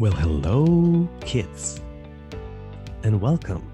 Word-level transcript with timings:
Well, 0.00 0.12
hello, 0.12 1.06
kids, 1.20 1.78
and 3.02 3.20
welcome 3.20 3.70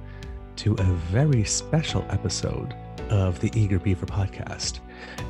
to 0.57 0.73
a 0.73 0.83
very 0.83 1.45
special 1.45 2.05
episode 2.09 2.75
of 3.11 3.39
the 3.39 3.49
Eager 3.55 3.79
Beaver 3.79 4.07
podcast. 4.07 4.81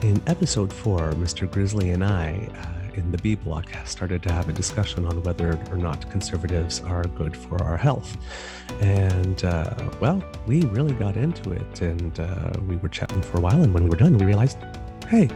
In 0.01 0.23
episode 0.27 0.73
four, 0.73 1.13
Mr. 1.13 1.53
Grizzly 1.53 1.91
and 1.91 2.03
I, 2.03 2.49
uh, 2.51 2.99
in 2.99 3.13
the 3.13 3.19
B 3.19 3.35
block, 3.35 3.67
started 3.85 4.23
to 4.23 4.33
have 4.33 4.49
a 4.49 4.55
discussion 4.55 5.05
on 5.05 5.23
whether 5.23 5.61
or 5.71 5.77
not 5.77 6.11
conservatives 6.11 6.81
are 6.81 7.05
good 7.05 7.37
for 7.37 7.63
our 7.63 7.77
health. 7.77 8.17
And, 8.81 9.45
uh, 9.45 9.75
well, 10.01 10.25
we 10.47 10.63
really 10.63 10.95
got 10.95 11.19
into 11.19 11.53
it, 11.53 11.83
and 11.83 12.19
uh, 12.19 12.53
we 12.67 12.77
were 12.77 12.89
chatting 12.89 13.21
for 13.21 13.37
a 13.37 13.41
while. 13.43 13.63
And 13.63 13.75
when 13.75 13.85
we 13.85 13.91
were 13.91 13.97
done, 13.97 14.17
we 14.17 14.25
realized, 14.25 14.57
hey, 15.11 15.29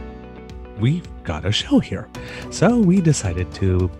we've 0.79 1.07
got 1.23 1.45
a 1.45 1.51
show 1.51 1.77
here. 1.77 2.09
So 2.49 2.79
we 2.79 2.99
decided 2.99 3.53
to 3.53 3.91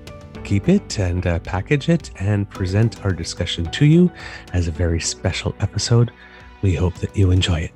keep 0.51 0.67
it 0.67 0.99
and 0.99 1.27
uh, 1.27 1.39
package 1.39 1.87
it 1.87 2.11
and 2.19 2.49
present 2.49 3.05
our 3.05 3.13
discussion 3.13 3.63
to 3.71 3.85
you 3.85 4.11
as 4.51 4.67
a 4.67 4.71
very 4.71 4.99
special 4.99 5.55
episode. 5.61 6.11
We 6.61 6.75
hope 6.75 6.95
that 6.95 7.15
you 7.15 7.31
enjoy 7.31 7.61
it. 7.61 7.71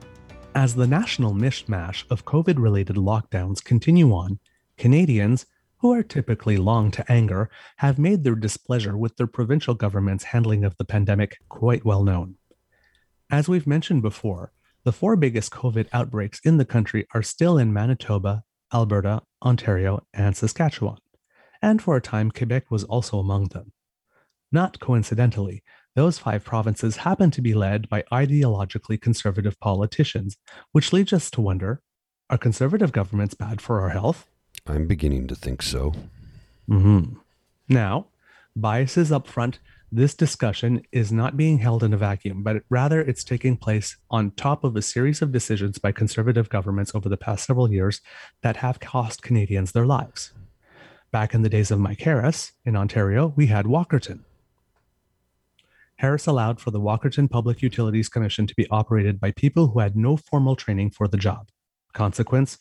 As 0.55 0.75
the 0.75 0.85
national 0.85 1.33
mishmash 1.33 2.03
of 2.11 2.25
COVID 2.25 2.61
related 2.61 2.97
lockdowns 2.97 3.63
continue 3.63 4.11
on, 4.11 4.39
Canadians, 4.77 5.45
who 5.77 5.93
are 5.93 6.03
typically 6.03 6.57
long 6.57 6.91
to 6.91 7.09
anger, 7.09 7.49
have 7.77 7.97
made 7.97 8.25
their 8.25 8.35
displeasure 8.35 8.97
with 8.97 9.15
their 9.15 9.25
provincial 9.25 9.73
government's 9.73 10.25
handling 10.25 10.65
of 10.65 10.75
the 10.75 10.83
pandemic 10.83 11.37
quite 11.47 11.85
well 11.85 12.03
known. 12.03 12.35
As 13.31 13.47
we've 13.47 13.65
mentioned 13.65 14.01
before, 14.01 14.51
the 14.83 14.91
four 14.91 15.15
biggest 15.15 15.49
COVID 15.49 15.87
outbreaks 15.93 16.41
in 16.43 16.57
the 16.57 16.65
country 16.65 17.07
are 17.13 17.23
still 17.23 17.57
in 17.57 17.71
Manitoba, 17.71 18.43
Alberta, 18.73 19.21
Ontario, 19.41 20.05
and 20.13 20.35
Saskatchewan 20.35 20.97
and 21.65 21.81
for 21.81 21.95
a 21.95 22.01
time, 22.01 22.29
Quebec 22.29 22.69
was 22.69 22.83
also 22.83 23.17
among 23.17 23.45
them. 23.45 23.71
Not 24.51 24.79
coincidentally, 24.79 25.63
those 25.95 26.19
five 26.19 26.43
provinces 26.43 26.97
happen 26.97 27.31
to 27.31 27.41
be 27.41 27.55
led 27.55 27.89
by 27.89 28.03
ideologically 28.11 29.01
conservative 29.01 29.59
politicians, 29.59 30.37
which 30.73 30.93
leads 30.93 31.11
us 31.11 31.31
to 31.31 31.41
wonder 31.41 31.81
are 32.29 32.37
conservative 32.37 32.91
governments 32.91 33.33
bad 33.33 33.61
for 33.61 33.81
our 33.81 33.89
health? 33.89 34.27
I'm 34.67 34.87
beginning 34.87 35.27
to 35.27 35.35
think 35.35 35.63
so. 35.63 35.93
Mm-hmm. 36.69 37.17
Now, 37.69 38.07
biases 38.55 39.11
up 39.11 39.27
front, 39.27 39.59
this 39.91 40.13
discussion 40.13 40.83
is 40.91 41.11
not 41.11 41.37
being 41.37 41.59
held 41.59 41.83
in 41.83 41.93
a 41.93 41.97
vacuum, 41.97 42.43
but 42.43 42.63
rather 42.69 43.01
it's 43.01 43.23
taking 43.23 43.57
place 43.57 43.97
on 44.11 44.31
top 44.31 44.63
of 44.63 44.75
a 44.75 44.81
series 44.81 45.21
of 45.21 45.31
decisions 45.31 45.79
by 45.79 45.91
conservative 45.91 46.49
governments 46.49 46.93
over 46.93 47.09
the 47.09 47.17
past 47.17 47.45
several 47.45 47.71
years 47.71 48.01
that 48.41 48.57
have 48.57 48.79
cost 48.79 49.23
Canadians 49.23 49.71
their 49.71 49.85
lives. 49.85 50.31
Back 51.15 51.33
in 51.33 51.43
the 51.43 51.49
days 51.49 51.71
of 51.71 51.79
Mike 51.79 52.01
Harris 52.01 52.51
in 52.65 52.75
Ontario, 52.75 53.31
we 53.37 53.45
had 53.45 53.67
Walkerton. 53.67 54.25
Harris 55.95 56.27
allowed 56.27 56.59
for 56.59 56.71
the 56.71 56.79
Walkerton 56.81 57.31
Public 57.31 57.61
Utilities 57.61 58.09
Commission 58.09 58.45
to 58.47 58.53
be 58.53 58.67
operated 58.69 59.17
by 59.17 59.31
people 59.31 59.67
who 59.67 59.79
had 59.79 59.95
no 59.95 60.17
formal 60.17 60.57
training 60.57 60.89
for 60.89 61.07
the 61.07 61.15
job. 61.15 61.47
Consequence 61.93 62.57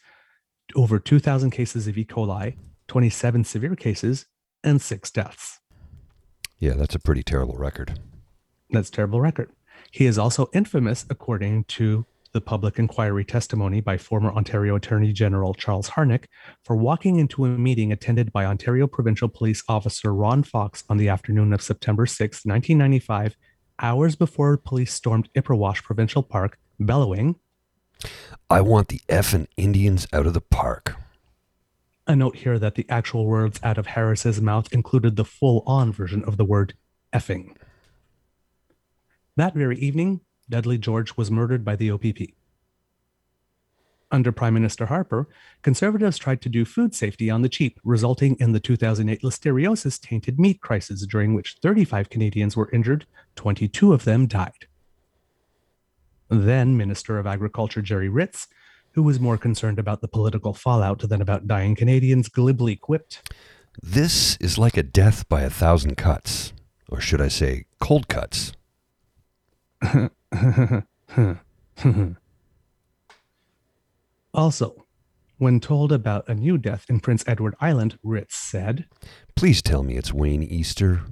over 0.77 1.01
2,000 1.01 1.51
cases 1.51 1.89
of 1.89 1.99
E. 1.99 2.05
coli, 2.05 2.57
27 2.87 3.43
severe 3.43 3.75
cases, 3.75 4.27
and 4.63 4.81
six 4.81 5.11
deaths. 5.11 5.59
Yeah, 6.61 6.75
that's 6.75 6.95
a 6.95 7.01
pretty 7.01 7.25
terrible 7.25 7.57
record. 7.57 7.99
That's 8.71 8.89
terrible 8.89 9.21
record. 9.21 9.51
He 9.91 10.07
is 10.07 10.17
also 10.17 10.49
infamous, 10.53 11.05
according 11.11 11.65
to 11.65 12.07
the 12.35 12.41
public 12.41 12.81
inquiry 12.81 13.25
testimony 13.25 13.81
by 13.81 13.97
former 13.97 14.33
Ontario 14.33 14.75
Attorney 14.75 15.13
General 15.13 15.55
Charles 15.55 15.91
Harnick 15.91 16.25
for 16.65 16.75
walking 16.75 17.21
into 17.21 17.45
a 17.45 17.49
meeting 17.49 17.93
attended 17.93 18.33
by 18.33 18.45
Ontario 18.45 18.89
Provincial 18.89 19.29
Police 19.29 19.63
Officer 19.69 20.13
Ron 20.13 20.43
Fox 20.43 20.83
on 20.91 20.97
the 20.97 21.09
afternoon 21.09 21.53
of 21.53 21.63
September 21.63 22.07
6, 22.07 22.45
1995, 22.45 23.37
hours 23.79 24.17
before 24.17 24.57
police 24.57 24.93
stormed 24.93 25.29
Ipperwash 25.35 25.85
Provincial 25.85 26.25
Park, 26.25 26.59
bellowing, 26.81 27.37
I 28.51 28.61
want 28.61 28.89
the 28.89 29.01
effing 29.09 29.47
Indians 29.57 30.09
out 30.13 30.27
of 30.27 30.35
the 30.35 30.41
park. 30.41 30.97
A 32.09 32.17
note 32.17 32.37
here 32.37 32.59
that 32.59 32.75
the 32.75 32.85
actual 32.89 33.27
words 33.27 33.61
out 33.63 33.79
of 33.79 33.87
Harris's 33.87 34.41
mouth 34.41 34.73
included 34.73 35.15
the 35.15 35.25
full 35.25 35.63
on 35.67 35.93
version 35.93 36.25
of 36.25 36.37
the 36.37 36.45
word 36.45 36.75
effing. 37.13 37.55
That 39.37 39.55
very 39.55 39.79
evening, 39.79 40.21
Dudley 40.49 40.79
George 40.79 41.17
was 41.17 41.31
murdered 41.31 41.65
by 41.65 41.77
the 41.77 41.91
OPP. 41.91 42.35
Under 44.11 44.31
Prime 44.31 44.55
Minister 44.55 44.87
Harper, 44.87 45.29
conservatives 45.63 46.19
tried 46.19 46.41
to 46.43 46.49
do 46.49 46.65
food 46.65 46.95
safety 46.95 47.31
on 47.31 47.43
the 47.43 47.49
cheap, 47.49 47.81
resulting 47.83 48.37
in 48.39 48.53
the 48.53 48.61
2008 48.61 49.23
listeriosis 49.23 50.01
tainted 50.01 50.39
meat 50.39 50.61
crisis, 50.61 51.05
during 51.07 51.35
which 51.35 51.57
35 51.63 52.11
Canadians 52.11 52.57
were 52.57 52.71
injured, 52.73 53.07
22 53.35 53.93
of 53.93 54.05
them 54.05 54.27
died. 54.27 54.67
Then 56.29 56.77
Minister 56.77 57.19
of 57.19 57.27
Agriculture 57.27 57.83
Gerry 57.83 58.09
Ritz, 58.09 58.47
who 58.93 59.03
was 59.03 59.19
more 59.19 59.37
concerned 59.37 59.79
about 59.79 60.01
the 60.01 60.09
political 60.09 60.55
fallout 60.55 61.01
than 61.09 61.21
about 61.21 61.49
dying 61.49 61.75
Canadians, 61.75 62.29
glibly 62.29 62.77
quipped 62.77 63.33
This 63.83 64.37
is 64.37 64.59
like 64.59 64.77
a 64.77 64.85
death 64.85 65.29
by 65.29 65.43
a 65.43 65.51
thousand 65.51 65.97
cuts, 65.97 66.53
or 66.89 67.01
should 67.01 67.21
I 67.21 67.29
say, 67.29 67.65
cold 67.81 68.07
cuts. 68.07 68.53
also, 74.35 74.87
when 75.39 75.61
told 75.61 75.93
about 75.93 76.29
a 76.29 76.35
new 76.35 76.59
death 76.59 76.87
in 76.89 77.01
Prince 77.01 77.25
Edward 77.27 77.55
Island, 77.61 77.99
Ritz 78.03 78.37
said, 78.37 78.87
Please 79.35 79.63
tell 79.63 79.83
me 79.83 79.97
it's 79.97 80.13
Wayne 80.13 80.43
Easter. 80.43 81.03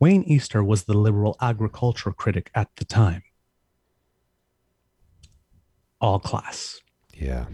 Wayne 0.00 0.24
Easter 0.24 0.62
was 0.62 0.84
the 0.84 0.94
liberal 0.94 1.36
agriculture 1.40 2.12
critic 2.12 2.50
at 2.54 2.68
the 2.76 2.84
time. 2.84 3.22
All 6.00 6.18
class. 6.18 6.80
Yeah. 7.14 7.46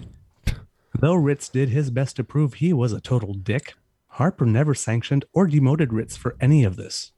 Though 0.98 1.14
Ritz 1.14 1.48
did 1.48 1.68
his 1.68 1.90
best 1.90 2.16
to 2.16 2.24
prove 2.24 2.54
he 2.54 2.72
was 2.72 2.92
a 2.92 3.00
total 3.00 3.34
dick, 3.34 3.74
Harper 4.08 4.46
never 4.46 4.74
sanctioned 4.74 5.24
or 5.32 5.46
demoted 5.46 5.92
Ritz 5.92 6.16
for 6.16 6.36
any 6.40 6.64
of 6.64 6.76
this. 6.76 7.12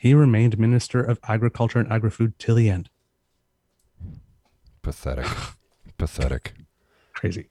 He 0.00 0.14
remained 0.14 0.58
Minister 0.58 1.02
of 1.02 1.18
Agriculture 1.28 1.80
and 1.80 1.90
Agri-Food 1.90 2.38
till 2.38 2.54
the 2.54 2.70
end. 2.70 2.88
Pathetic. 4.82 5.26
Pathetic. 5.98 6.54
Crazy. 7.12 7.48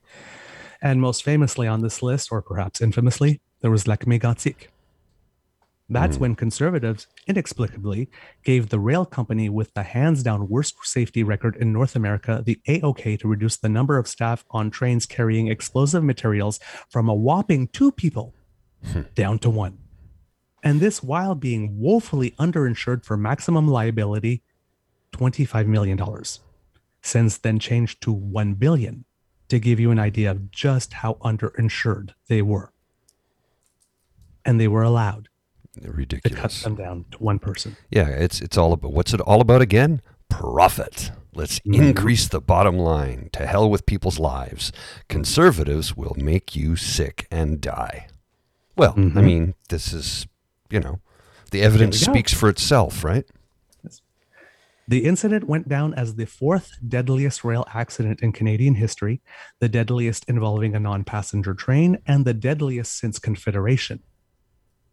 And 0.81 1.01
most 1.01 1.23
famously 1.23 1.67
on 1.67 1.81
this 1.81 2.01
list, 2.01 2.31
or 2.31 2.41
perhaps 2.41 2.81
infamously, 2.81 3.41
there 3.61 3.71
was 3.71 3.87
Lac 3.87 4.05
Mégantic. 4.05 4.67
That's 5.89 6.17
mm. 6.17 6.21
when 6.21 6.35
conservatives 6.35 7.07
inexplicably 7.27 8.09
gave 8.43 8.69
the 8.69 8.79
rail 8.79 9.05
company 9.05 9.49
with 9.49 9.73
the 9.73 9.83
hands 9.83 10.21
down 10.21 10.49
worst 10.49 10.75
safety 10.83 11.23
record 11.23 11.55
in 11.55 11.71
North 11.71 11.95
America 11.95 12.43
the 12.45 12.59
AOK 12.67 13.19
to 13.19 13.27
reduce 13.27 13.57
the 13.57 13.69
number 13.69 13.97
of 13.97 14.07
staff 14.07 14.43
on 14.51 14.69
trains 14.69 15.05
carrying 15.05 15.47
explosive 15.47 16.03
materials 16.03 16.59
from 16.89 17.07
a 17.07 17.15
whopping 17.15 17.69
two 17.69 17.91
people 17.91 18.33
hmm. 18.91 19.01
down 19.15 19.39
to 19.39 19.49
one 19.49 19.77
and 20.63 20.79
this 20.79 21.03
while 21.03 21.35
being 21.35 21.79
woefully 21.79 22.31
underinsured 22.31 23.03
for 23.06 23.18
maximum 23.18 23.68
liability 23.68 24.44
$25 25.13 25.68
million 25.68 26.00
since 27.01 27.38
then 27.38 27.59
changed 27.59 28.01
to 28.01 28.12
1 28.12 28.56
billion 28.56 29.06
to 29.50 29.59
give 29.59 29.79
you 29.79 29.91
an 29.91 30.00
idea 30.00 30.29
of 30.31 30.51
just 30.51 30.94
how 30.94 31.13
underinsured 31.16 32.12
they 32.28 32.41
were. 32.41 32.72
And 34.45 34.59
they 34.59 34.68
were 34.68 34.84
allowed 34.84 35.29
ridiculous 35.81 36.35
to 36.35 36.41
cut 36.41 36.51
them 36.63 36.75
down 36.75 37.06
to 37.12 37.18
one 37.19 37.39
person. 37.39 37.78
Yeah 37.91 38.07
it's 38.07 38.41
it's 38.41 38.57
all 38.57 38.74
about 38.74 38.94
what's 38.94 39.13
it 39.13 39.22
all 39.22 39.41
about 39.41 39.62
again? 39.62 40.01
Profit. 40.29 41.12
Let's 41.34 41.59
mm-hmm. 41.59 41.81
increase 41.81 42.27
the 42.27 42.42
bottom 42.42 42.77
line. 42.77 43.30
To 43.33 43.45
hell 43.45 43.69
with 43.69 43.86
people's 43.86 44.18
lives. 44.18 44.71
Conservatives 45.07 45.95
will 45.95 46.15
make 46.18 46.56
you 46.56 46.75
sick 46.75 47.27
and 47.30 47.62
die. 47.62 48.07
Well 48.75 48.94
mm-hmm. 48.94 49.18
i 49.18 49.21
mean 49.21 49.53
this 49.69 49.94
is 49.94 50.27
you 50.69 50.79
know, 50.79 50.99
the 51.51 51.61
evidence 51.61 51.99
speaks 51.99 52.33
for 52.33 52.49
itself, 52.49 53.03
right? 53.03 53.25
The 54.89 55.03
incident 55.03 55.43
went 55.43 55.67
down 55.67 55.93
as 55.93 56.15
the 56.15 56.25
fourth 56.25 56.77
deadliest 56.87 57.43
rail 57.43 57.65
accident 57.73 58.21
in 58.21 58.31
Canadian 58.31 58.75
history, 58.75 59.21
the 59.59 59.67
deadliest 59.67 60.23
involving 60.29 60.75
a 60.75 60.79
non 60.79 61.03
passenger 61.03 61.53
train, 61.53 61.97
and 62.07 62.23
the 62.23 62.33
deadliest 62.33 62.97
since 62.97 63.19
Confederation. 63.19 64.01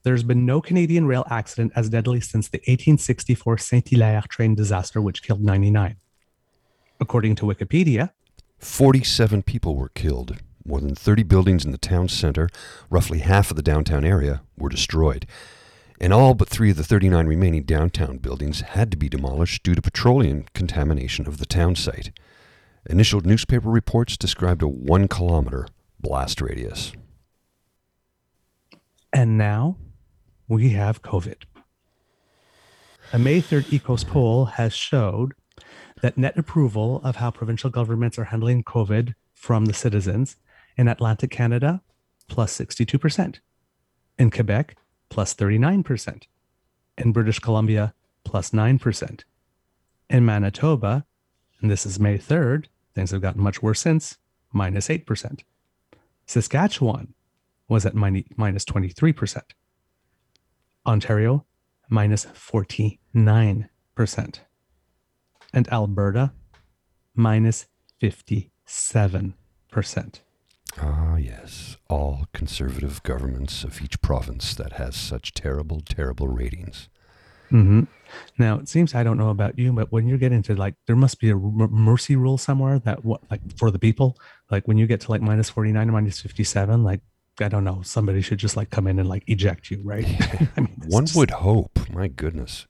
There's 0.03 0.25
been 0.25 0.45
no 0.45 0.61
Canadian 0.61 1.07
rail 1.07 1.25
accident 1.31 1.73
as 1.77 1.89
deadly 1.89 2.21
since 2.21 2.49
the 2.49 2.59
1864 2.59 3.59
Saint 3.59 3.89
Hilaire 3.89 4.25
train 4.29 4.57
disaster, 4.57 5.01
which 5.01 5.23
killed 5.23 5.43
99. 5.43 5.97
According 7.01 7.37
to 7.37 7.47
Wikipedia, 7.47 8.11
47 8.59 9.43
people 9.43 9.77
were 9.77 9.91
killed. 9.91 10.39
More 10.67 10.81
than 10.81 10.95
30 10.95 11.23
buildings 11.23 11.65
in 11.65 11.71
the 11.71 11.79
town 11.79 12.09
center, 12.09 12.49
roughly 12.91 13.21
half 13.21 13.51
of 13.51 13.57
the 13.57 13.63
downtown 13.63 14.05
area, 14.05 14.43
were 14.57 14.69
destroyed 14.69 15.27
and 16.01 16.13
all 16.13 16.35
but 16.35 16.49
three 16.49 16.71
of 16.71 16.77
the 16.77 16.85
39 16.85 17.27
remaining 17.27 17.63
downtown 17.63 18.19
buildings 18.19 18.61
had 18.61 18.91
to 18.91 18.97
be 18.97 19.09
demolished 19.09 19.63
due 19.63 19.75
to 19.75 19.83
petroleum 19.83 20.45
contamination 20.55 21.27
of 21.27 21.39
the 21.39 21.47
town 21.47 21.75
site. 21.75 22.11
Initial 22.89 23.21
newspaper 23.21 23.71
reports 23.71 24.17
described 24.17 24.63
a 24.63 24.69
one 24.69 25.09
kilometer 25.09 25.67
blast 26.01 26.41
radius. 26.41 26.93
And 29.13 29.39
now, 29.39 29.77
we 30.49 30.71
have 30.71 31.03
COVID. 31.03 31.45
A 33.13 33.19
May 33.19 33.41
3rd 33.41 33.65
EKOS 33.67 34.07
poll 34.07 34.47
has 34.47 34.75
showed 34.75 35.35
that 36.03 36.19
net 36.19 36.37
approval 36.37 37.01
of 37.05 37.17
how 37.17 37.31
provincial 37.31 37.71
governments 37.71 38.19
are 38.19 38.25
handling 38.25 38.65
COVID 38.65 39.15
from 39.33 39.67
the 39.67 39.73
citizens 39.73 40.37
in 40.77 40.89
Atlantic 40.89 41.31
Canada, 41.31 41.81
plus 42.29 42.59
62%, 42.59 43.39
in 44.19 44.31
Quebec, 44.31 44.77
plus 45.09 45.35
39%, 45.35 46.23
in 46.99 47.13
British 47.13 47.39
Columbia, 47.39 47.95
plus 48.25 48.51
9%, 48.51 49.25
in 50.11 50.25
Manitoba, 50.25 51.05
and 51.61 51.71
this 51.71 51.87
is 51.87 52.01
May 52.01 52.19
3rd, 52.19 52.67
things 52.95 53.11
have 53.11 53.23
gotten 53.23 53.43
much 53.43 53.63
worse 53.63 53.81
since, 53.81 54.19
minus 54.53 54.89
8%. 54.89 55.41
Saskatchewan 56.27 57.15
was 57.69 57.87
at 57.87 57.95
minus 57.95 58.65
23%. 58.65 59.43
Ontario, 60.87 61.45
minus 61.89 62.27
49%. 62.27 63.69
And 65.53 65.69
Alberta, 65.73 66.33
minus 67.15 67.67
57%. 68.03 69.33
Ah, 70.79 71.17
yes. 71.17 71.74
All 71.89 72.27
conservative 72.33 73.03
governments 73.03 73.63
of 73.65 73.83
each 73.83 74.01
province 74.01 74.55
that 74.55 74.73
has 74.75 74.97
such 74.97 75.35
terrible, 75.35 75.81
terrible 75.81 76.29
ratings. 76.29 76.89
hmm 77.51 77.83
Now, 78.39 78.59
it 78.59 78.69
seems 78.69 78.95
I 78.95 79.03
don't 79.05 79.19
know 79.19 79.29
about 79.31 79.59
you, 79.59 79.73
but 79.73 79.93
when 79.93 80.09
you 80.09 80.17
get 80.17 80.33
into 80.33 80.55
like, 80.55 80.75
there 80.87 80.97
must 80.97 81.21
be 81.21 81.29
a 81.31 81.35
m- 81.37 81.69
mercy 81.71 82.17
rule 82.17 82.39
somewhere 82.39 82.79
that 82.81 83.05
what 83.05 83.21
like 83.31 83.43
for 83.59 83.71
the 83.71 83.79
people, 83.79 84.17
like 84.51 84.67
when 84.67 84.79
you 84.79 84.87
get 84.87 85.01
to 85.03 85.11
like 85.11 85.21
minus 85.21 85.51
49 85.51 85.89
or 85.89 85.93
minus 85.93 86.21
57, 86.23 86.83
like, 86.83 87.01
I 87.41 87.49
don't 87.49 87.65
know, 87.65 87.83
somebody 87.83 88.23
should 88.23 88.39
just 88.39 88.57
like 88.57 88.71
come 88.71 88.87
in 88.87 88.99
and 88.99 89.09
like 89.09 89.25
eject 89.27 89.71
you, 89.71 89.81
right? 89.85 90.07
I 90.57 90.61
mean, 90.61 90.81
One 90.89 91.05
just- 91.07 91.17
would 91.17 91.31
hope. 91.33 91.79
My 91.91 92.09
goodness. 92.09 92.67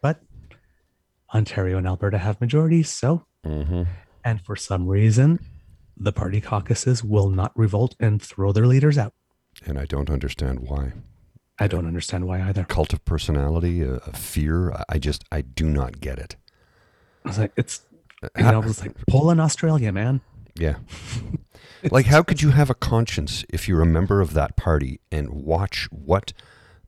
but 0.00 0.20
Ontario 1.34 1.78
and 1.78 1.86
Alberta 1.86 2.18
have 2.18 2.40
majorities. 2.40 2.90
So, 2.90 3.26
hmm 3.44 3.82
and 4.24 4.40
for 4.44 4.56
some 4.56 4.86
reason, 4.86 5.38
the 6.00 6.12
party 6.12 6.40
caucuses 6.40 7.02
will 7.02 7.28
not 7.30 7.52
revolt 7.56 7.96
and 7.98 8.20
throw 8.22 8.52
their 8.52 8.66
leaders 8.66 8.96
out. 8.98 9.14
And 9.66 9.78
I 9.78 9.84
don't 9.84 10.10
understand 10.10 10.60
why. 10.60 10.92
I 11.58 11.66
don't 11.66 11.86
understand 11.86 12.26
why 12.26 12.40
either. 12.40 12.64
Cult 12.64 12.92
of 12.92 13.04
personality, 13.04 13.82
a, 13.82 13.94
a 13.94 14.12
fear. 14.12 14.70
I- 14.72 14.84
I 14.90 14.98
just, 14.98 15.24
I 15.32 15.40
do 15.42 15.68
not 15.68 16.00
get 16.00 16.18
it. 16.18 16.36
I 17.24 17.28
was 17.28 17.38
like, 17.38 17.52
it's, 17.56 17.82
you 18.36 18.44
know, 18.44 18.62
it's 18.62 18.80
like 18.80 18.94
Poland, 19.08 19.40
Australia, 19.40 19.92
man. 19.92 20.20
Yeah. 20.54 20.76
like, 21.90 22.06
how 22.06 22.22
could 22.22 22.42
you 22.42 22.50
have 22.50 22.70
a 22.70 22.74
conscience 22.74 23.44
if 23.48 23.68
you're 23.68 23.82
a 23.82 23.86
member 23.86 24.20
of 24.20 24.34
that 24.34 24.56
party 24.56 25.00
and 25.10 25.30
watch 25.30 25.88
what 25.90 26.32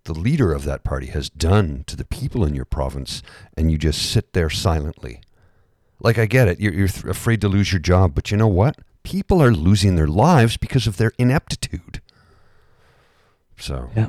the 0.05 0.15
leader 0.15 0.53
of 0.53 0.65
that 0.65 0.83
party 0.85 1.07
has 1.09 1.29
done 1.29 1.85
to 1.89 1.97
the 1.97 2.05
people 2.05 2.45
in 2.45 2.55
your 2.55 2.65
province 2.65 3.23
and 3.57 3.71
you 3.73 3.77
just 3.79 4.01
sit 4.11 4.33
there 4.33 4.51
silently? 4.51 5.21
Like, 6.01 6.17
I 6.19 6.27
get 6.27 6.49
it. 6.49 6.61
You're, 6.61 6.73
you're 6.73 6.89
th- 6.89 7.05
afraid 7.05 7.41
to 7.43 7.49
lose 7.49 7.73
your 7.73 7.81
job, 7.81 8.15
but 8.15 8.31
you 8.31 8.37
know 8.37 8.49
what? 8.49 8.77
People 9.03 9.43
are 9.43 9.51
losing 9.53 9.97
their 9.97 10.07
lives 10.07 10.57
because 10.57 10.87
of 10.87 10.97
their 10.97 11.13
ineptitude. 11.19 12.01
So, 13.59 13.91
Yeah. 13.97 14.09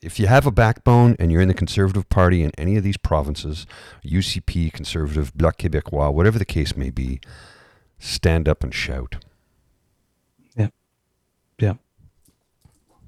if 0.00 0.18
you 0.20 0.26
have 0.26 0.46
a 0.46 0.50
backbone 0.52 1.16
and 1.18 1.30
you're 1.32 1.40
in 1.40 1.48
the 1.48 1.54
Conservative 1.54 2.08
Party 2.08 2.42
in 2.42 2.52
any 2.58 2.76
of 2.76 2.84
these 2.84 2.96
provinces, 2.96 3.66
UCP, 4.02 4.70
Conservative, 4.70 5.32
Bloc 5.34 5.58
Québécois, 5.58 6.12
whatever 6.12 6.38
the 6.38 6.44
case 6.44 6.76
may 6.76 6.90
be, 6.90 7.20
stand 7.98 8.48
up 8.48 8.62
and 8.62 8.74
shout. 8.74 9.16
Yeah. 11.60 11.74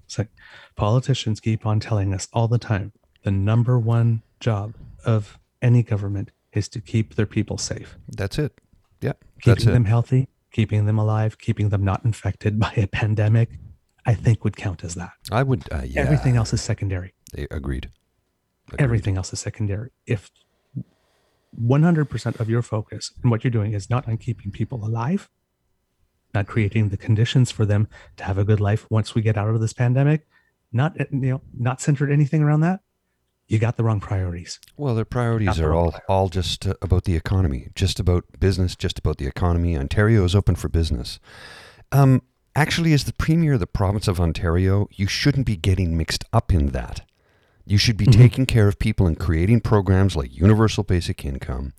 It's 0.04 0.18
like 0.18 0.30
politicians 0.74 1.38
keep 1.38 1.64
on 1.64 1.78
telling 1.78 2.12
us 2.12 2.26
all 2.32 2.48
the 2.48 2.58
time 2.58 2.90
the 3.22 3.30
number 3.30 3.78
one 3.78 4.22
job 4.40 4.74
of 5.04 5.38
any 5.62 5.84
government 5.84 6.32
is 6.52 6.68
to 6.70 6.80
keep 6.80 7.14
their 7.14 7.26
people 7.26 7.58
safe, 7.58 7.96
That's 8.08 8.36
it. 8.40 8.60
Yeah, 9.00 9.12
keeping 9.40 9.68
it. 9.68 9.72
them 9.72 9.84
healthy, 9.84 10.26
keeping 10.50 10.86
them 10.86 10.98
alive, 10.98 11.38
keeping 11.38 11.68
them 11.68 11.84
not 11.84 12.04
infected 12.04 12.58
by 12.58 12.72
a 12.76 12.86
pandemic. 12.86 13.50
I 14.06 14.14
think 14.14 14.44
would 14.44 14.56
count 14.56 14.82
as 14.82 14.94
that. 14.94 15.12
I 15.30 15.42
would. 15.42 15.70
Uh, 15.70 15.82
yeah. 15.84 16.00
Everything 16.00 16.36
else 16.36 16.52
is 16.52 16.62
secondary. 16.62 17.12
Agreed. 17.34 17.50
Agreed. 17.50 17.90
Everything 18.78 19.16
else 19.16 19.32
is 19.32 19.40
secondary. 19.40 19.90
If 20.06 20.30
100% 21.60 22.40
of 22.40 22.48
your 22.48 22.62
focus 22.62 23.12
and 23.22 23.30
what 23.30 23.44
you're 23.44 23.50
doing 23.50 23.74
is 23.74 23.90
not 23.90 24.08
on 24.08 24.16
keeping 24.16 24.50
people 24.50 24.84
alive, 24.84 25.28
not 26.32 26.46
creating 26.46 26.88
the 26.88 26.96
conditions 26.96 27.50
for 27.50 27.66
them 27.66 27.88
to 28.16 28.24
have 28.24 28.38
a 28.38 28.44
good 28.44 28.60
life 28.60 28.86
once 28.90 29.14
we 29.14 29.22
get 29.22 29.36
out 29.36 29.48
of 29.48 29.60
this 29.60 29.72
pandemic, 29.72 30.26
not 30.72 30.96
you 30.98 31.18
know, 31.18 31.40
not 31.58 31.80
centered 31.80 32.10
anything 32.10 32.42
around 32.42 32.60
that, 32.60 32.80
you 33.50 33.58
got 33.58 33.76
the 33.76 33.82
wrong 33.82 33.98
priorities. 34.00 34.60
Well, 34.76 34.94
their 34.94 35.04
priorities 35.04 35.56
the 35.56 35.64
are 35.64 35.74
all 35.74 35.94
all 36.08 36.28
just 36.28 36.66
uh, 36.66 36.74
about 36.80 37.04
the 37.04 37.16
economy, 37.16 37.68
just 37.74 37.98
about 37.98 38.24
business, 38.38 38.76
just 38.76 38.98
about 38.98 39.18
the 39.18 39.26
economy. 39.26 39.76
Ontario 39.76 40.24
is 40.24 40.34
open 40.36 40.54
for 40.54 40.68
business. 40.68 41.18
Um, 41.90 42.22
actually, 42.54 42.92
as 42.92 43.04
the 43.04 43.12
premier 43.12 43.54
of 43.54 43.60
the 43.60 43.66
province 43.66 44.06
of 44.06 44.20
Ontario, 44.20 44.88
you 44.92 45.08
shouldn't 45.08 45.46
be 45.46 45.56
getting 45.56 45.96
mixed 45.96 46.24
up 46.32 46.52
in 46.52 46.68
that. 46.68 47.00
You 47.66 47.76
should 47.76 47.96
be 47.96 48.06
Mhm. 48.06 48.12
taking 48.12 48.46
care 48.46 48.68
of 48.68 48.78
people 48.78 49.06
and 49.08 49.18
creating 49.18 49.60
programs 49.62 50.14
like 50.14 50.34
universal 50.34 50.84
basic 50.84 51.24
income, 51.24 51.72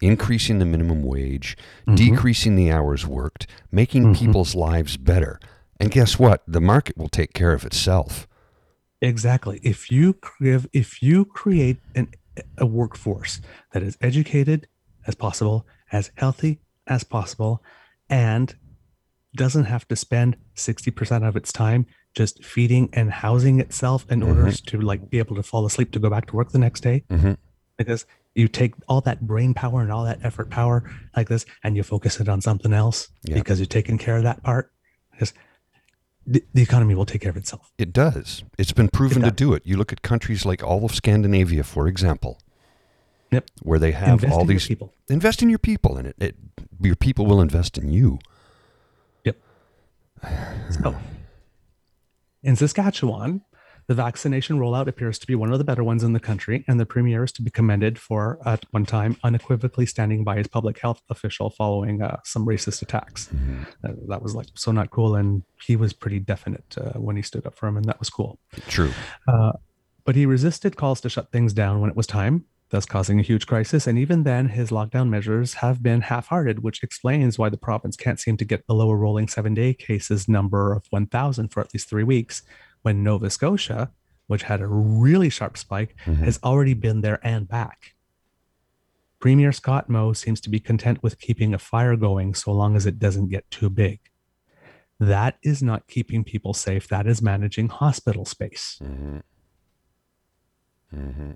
increasing 0.00 0.58
the 0.58 0.64
minimum 0.66 1.02
wage, 1.02 1.56
Mhm. 1.86 1.96
decreasing 1.96 2.56
the 2.56 2.70
hours 2.72 3.06
worked, 3.06 3.46
making 3.70 4.06
Mhm. 4.12 4.18
people's 4.18 4.56
lives 4.56 4.96
better. 4.96 5.38
And 5.78 5.92
guess 5.92 6.18
what? 6.18 6.42
The 6.48 6.60
market 6.60 6.96
will 6.98 7.08
take 7.08 7.32
care 7.32 7.52
of 7.52 7.64
itself. 7.64 8.26
Exactly. 9.06 9.60
If 9.62 9.90
you 9.90 10.16
give, 10.40 10.66
if 10.72 11.02
you 11.02 11.24
create 11.24 11.78
an, 11.94 12.08
a 12.58 12.66
workforce 12.66 13.40
that 13.72 13.82
is 13.82 13.96
educated 14.00 14.66
as 15.06 15.14
possible, 15.14 15.66
as 15.92 16.10
healthy 16.16 16.60
as 16.86 17.04
possible, 17.04 17.62
and 18.10 18.54
doesn't 19.34 19.64
have 19.64 19.86
to 19.88 19.96
spend 19.96 20.36
60% 20.56 21.28
of 21.28 21.36
its 21.36 21.52
time 21.52 21.86
just 22.14 22.42
feeding 22.42 22.88
and 22.94 23.12
housing 23.12 23.60
itself 23.60 24.06
in 24.10 24.22
order 24.22 24.50
to 24.50 24.80
like 24.80 25.10
be 25.10 25.18
able 25.18 25.36
to 25.36 25.42
fall 25.42 25.66
asleep 25.66 25.92
to 25.92 25.98
go 25.98 26.08
back 26.08 26.26
to 26.26 26.34
work 26.36 26.50
the 26.50 26.58
next 26.58 26.80
day 26.82 27.04
hmm 27.10 27.32
because 27.78 28.06
you 28.34 28.48
take 28.48 28.72
all 28.88 29.02
that 29.02 29.26
brain 29.26 29.52
power 29.52 29.82
and 29.82 29.92
all 29.92 30.04
that 30.04 30.18
effort 30.22 30.48
power 30.48 30.90
like 31.14 31.28
this 31.28 31.44
and 31.62 31.76
you 31.76 31.82
focus 31.82 32.18
it 32.20 32.28
on 32.28 32.40
something 32.40 32.72
else 32.72 33.08
Yeah. 33.24 33.34
because 33.34 33.60
you're 33.60 33.66
taking 33.66 33.98
care 33.98 34.16
of 34.16 34.22
that 34.22 34.42
part 34.42 34.72
because 35.12 35.34
the, 36.26 36.44
the 36.54 36.62
economy 36.62 36.94
will 36.94 37.06
take 37.06 37.20
care 37.20 37.30
of 37.30 37.36
itself 37.36 37.72
It 37.78 37.92
does. 37.92 38.42
It's 38.58 38.72
been 38.72 38.88
proven 38.88 39.22
to 39.22 39.30
do 39.30 39.54
it. 39.54 39.62
You 39.64 39.76
look 39.76 39.92
at 39.92 40.02
countries 40.02 40.44
like 40.44 40.62
all 40.62 40.84
of 40.84 40.94
Scandinavia, 40.94 41.62
for 41.62 41.86
example, 41.88 42.38
Yep. 43.30 43.50
where 43.62 43.78
they 43.78 43.92
have 43.92 44.22
Invest 44.24 44.32
all 44.32 44.42
in 44.42 44.46
your 44.48 44.54
these 44.54 44.66
people 44.68 44.92
invest 45.08 45.42
in 45.42 45.48
your 45.50 45.58
people, 45.58 45.96
and 45.96 46.08
it, 46.08 46.16
it 46.20 46.36
your 46.80 46.96
people 46.96 47.26
will 47.26 47.40
invest 47.40 47.78
in 47.78 47.90
you. 47.90 48.18
Yep. 49.24 49.36
so, 50.70 50.80
oh. 50.84 50.96
in 52.42 52.56
Saskatchewan, 52.56 53.42
the 53.88 53.94
vaccination 53.94 54.58
rollout 54.58 54.88
appears 54.88 55.18
to 55.20 55.26
be 55.26 55.34
one 55.34 55.52
of 55.52 55.58
the 55.58 55.64
better 55.64 55.84
ones 55.84 56.02
in 56.02 56.12
the 56.12 56.20
country, 56.20 56.64
and 56.66 56.80
the 56.80 56.86
premier 56.86 57.24
is 57.24 57.32
to 57.32 57.42
be 57.42 57.50
commended 57.50 57.98
for, 57.98 58.38
at 58.44 58.64
one 58.72 58.84
time, 58.84 59.16
unequivocally 59.22 59.86
standing 59.86 60.24
by 60.24 60.36
his 60.36 60.48
public 60.48 60.80
health 60.80 61.02
official 61.08 61.50
following 61.50 62.02
uh, 62.02 62.18
some 62.24 62.44
racist 62.46 62.82
attacks. 62.82 63.30
Uh, 63.84 63.92
that 64.08 64.22
was 64.22 64.34
like 64.34 64.48
so 64.54 64.72
not 64.72 64.90
cool, 64.90 65.14
and 65.14 65.42
he 65.64 65.76
was 65.76 65.92
pretty 65.92 66.18
definite 66.18 66.76
uh, 66.78 66.98
when 66.98 67.16
he 67.16 67.22
stood 67.22 67.46
up 67.46 67.54
for 67.54 67.68
him, 67.68 67.76
and 67.76 67.86
that 67.86 67.98
was 67.98 68.10
cool. 68.10 68.38
True. 68.68 68.90
Uh, 69.28 69.52
but 70.04 70.16
he 70.16 70.26
resisted 70.26 70.76
calls 70.76 71.00
to 71.02 71.08
shut 71.08 71.30
things 71.30 71.52
down 71.52 71.80
when 71.80 71.90
it 71.90 71.96
was 71.96 72.06
time, 72.06 72.44
thus 72.70 72.86
causing 72.86 73.20
a 73.20 73.24
huge 73.24 73.46
crisis. 73.46 73.86
And 73.86 73.98
even 73.98 74.24
then, 74.24 74.48
his 74.48 74.70
lockdown 74.70 75.08
measures 75.08 75.54
have 75.54 75.82
been 75.82 76.00
half 76.00 76.28
hearted, 76.28 76.62
which 76.62 76.82
explains 76.82 77.38
why 77.38 77.48
the 77.48 77.56
province 77.56 77.96
can't 77.96 78.20
seem 78.20 78.36
to 78.38 78.44
get 78.44 78.66
below 78.66 78.90
a 78.90 78.96
rolling 78.96 79.28
seven 79.28 79.54
day 79.54 79.74
cases 79.74 80.28
number 80.28 80.72
of 80.72 80.86
1,000 80.90 81.48
for 81.48 81.60
at 81.60 81.72
least 81.74 81.88
three 81.88 82.04
weeks, 82.04 82.42
when 82.86 83.02
Nova 83.02 83.28
Scotia, 83.30 83.90
which 84.28 84.44
had 84.44 84.60
a 84.60 84.66
really 84.68 85.28
sharp 85.28 85.58
spike, 85.58 85.96
Mhm. 86.06 86.18
has 86.18 86.38
already 86.44 86.72
been 86.72 87.00
there 87.00 87.18
and 87.26 87.48
back. 87.48 87.96
Premier 89.18 89.50
Scott 89.50 89.88
Moe 89.88 90.12
seems 90.12 90.40
to 90.42 90.48
be 90.50 90.60
content 90.60 91.02
with 91.02 91.18
keeping 91.18 91.52
a 91.52 91.58
fire 91.58 91.96
going 91.96 92.32
so 92.34 92.52
long 92.52 92.76
as 92.76 92.86
it 92.86 93.00
doesn't 93.00 93.28
get 93.28 93.50
too 93.50 93.68
big. 93.68 93.98
That 95.00 95.36
is 95.42 95.64
not 95.64 95.88
keeping 95.88 96.22
people 96.22 96.54
safe. 96.54 96.86
That 96.86 97.08
is 97.08 97.20
managing 97.20 97.68
hospital 97.70 98.24
space. 98.24 98.78
hmm 98.78 99.18
hmm 100.90 101.32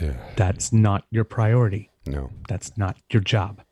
Yeah. 0.00 0.16
That's 0.36 0.72
not 0.72 1.06
your 1.10 1.24
priority. 1.24 1.90
No. 2.06 2.30
That's 2.48 2.78
not 2.78 2.96
your 3.10 3.22
job. 3.22 3.62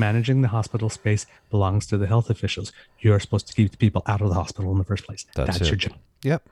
Managing 0.00 0.42
the 0.42 0.48
hospital 0.48 0.88
space 0.88 1.26
belongs 1.50 1.86
to 1.86 1.98
the 1.98 2.06
health 2.06 2.30
officials. 2.30 2.72
You're 3.00 3.20
supposed 3.20 3.46
to 3.48 3.54
keep 3.54 3.70
the 3.70 3.76
people 3.76 4.02
out 4.06 4.20
of 4.20 4.28
the 4.28 4.34
hospital 4.34 4.72
in 4.72 4.78
the 4.78 4.84
first 4.84 5.04
place. 5.04 5.26
That's 5.34 5.58
That's, 5.58 5.70
your 5.70 5.76
job. 5.76 5.98
Yep. 6.24 6.48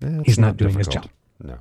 Yeah, 0.00 0.08
it's 0.18 0.26
He's 0.26 0.38
not 0.38 0.56
doing 0.56 0.74
his 0.74 0.86
difficult. 0.86 1.10
No. 1.42 1.60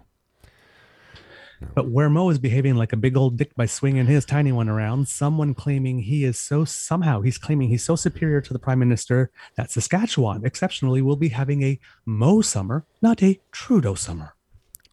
But 1.74 1.90
where 1.90 2.10
Moe 2.10 2.30
is 2.30 2.40
behaving 2.40 2.76
like 2.76 2.94
a 2.94 2.98
big 2.98 3.18
old 3.18 3.38
dick 3.38 3.54
by 3.56 3.66
swinging 3.66 4.06
his 4.06 4.26
tiny 4.26 4.52
one 4.52 4.70
around, 4.70 5.08
someone 5.08 5.54
claiming 5.54 6.00
he 6.00 6.24
is 6.24 6.40
so 6.40 6.64
somehow 6.64 7.22
he's 7.22 7.38
claiming 7.38 7.70
he's 7.70 7.84
so 7.84 7.96
superior 7.96 8.42
to 8.42 8.54
the 8.54 8.60
prime 8.60 8.80
minister 8.80 9.30
that 9.56 9.72
Saskatchewan 9.72 10.46
exceptionally 10.46 11.02
will 11.02 11.18
be 11.18 11.30
having 11.30 11.64
a 11.64 11.80
Moe 12.06 12.42
summer, 12.42 12.86
not 13.02 13.22
a 13.22 13.40
Trudeau 13.52 13.96
summer. 13.96 14.36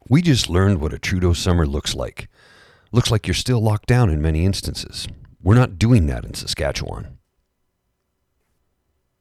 We 0.09 0.23
just 0.23 0.49
learned 0.49 0.81
what 0.81 0.93
a 0.93 0.99
Trudeau 0.99 1.33
summer 1.33 1.67
looks 1.67 1.95
like. 1.95 2.29
Looks 2.93 3.11
like 3.11 3.27
you're 3.27 3.35
still 3.35 3.61
locked 3.61 3.87
down 3.87 4.11
in 4.11 4.23
many 4.23 4.45
instances. 4.45 5.07
We're 5.47 5.55
not 5.55 5.79
doing 5.79 6.09
that 6.09 6.25
in 6.25 6.35
Saskatchewan. 6.35 7.19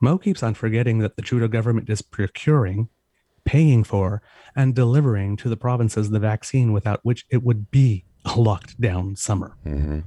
Moe 0.01 0.17
keeps 0.17 0.41
on 0.41 0.55
forgetting 0.55 0.97
that 0.97 1.17
the 1.17 1.21
Trudeau 1.21 1.47
government 1.47 1.87
is 1.87 2.01
procuring, 2.01 2.89
paying 3.43 3.83
for, 3.83 4.23
and 4.55 4.73
delivering 4.73 5.37
to 5.37 5.49
the 5.49 5.55
provinces 5.55 6.09
the 6.09 6.17
vaccine 6.17 6.73
without 6.73 7.01
which 7.03 7.27
it 7.29 7.43
would 7.43 7.69
be 7.69 8.05
a 8.25 8.39
locked 8.39 8.81
down 8.81 9.15
summer. 9.15 9.55
hmm 9.61 9.99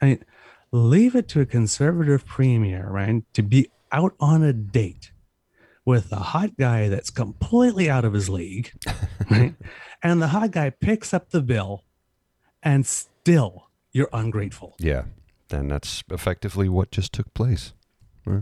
I 0.00 0.06
mean, 0.06 0.24
leave 0.70 1.16
it 1.16 1.26
to 1.30 1.40
a 1.40 1.46
conservative 1.46 2.24
premier, 2.24 2.88
right, 2.88 3.24
to 3.32 3.42
be 3.42 3.68
out 3.90 4.14
on 4.20 4.44
a 4.44 4.52
date 4.52 5.10
with 5.84 6.12
a 6.12 6.16
hot 6.16 6.56
guy 6.56 6.88
that's 6.88 7.10
completely 7.10 7.90
out 7.90 8.04
of 8.04 8.12
his 8.12 8.28
league, 8.28 8.70
right? 9.30 9.56
and 10.04 10.22
the 10.22 10.28
hot 10.28 10.52
guy 10.52 10.70
picks 10.70 11.12
up 11.12 11.30
the 11.30 11.42
bill 11.42 11.82
and 12.62 12.86
still 12.86 13.66
you're 13.96 14.10
ungrateful. 14.12 14.76
Yeah. 14.78 15.04
And 15.50 15.70
that's 15.70 16.02
effectively 16.10 16.68
what 16.68 16.90
just 16.90 17.12
took 17.12 17.32
place. 17.34 17.72
Huh? 18.26 18.40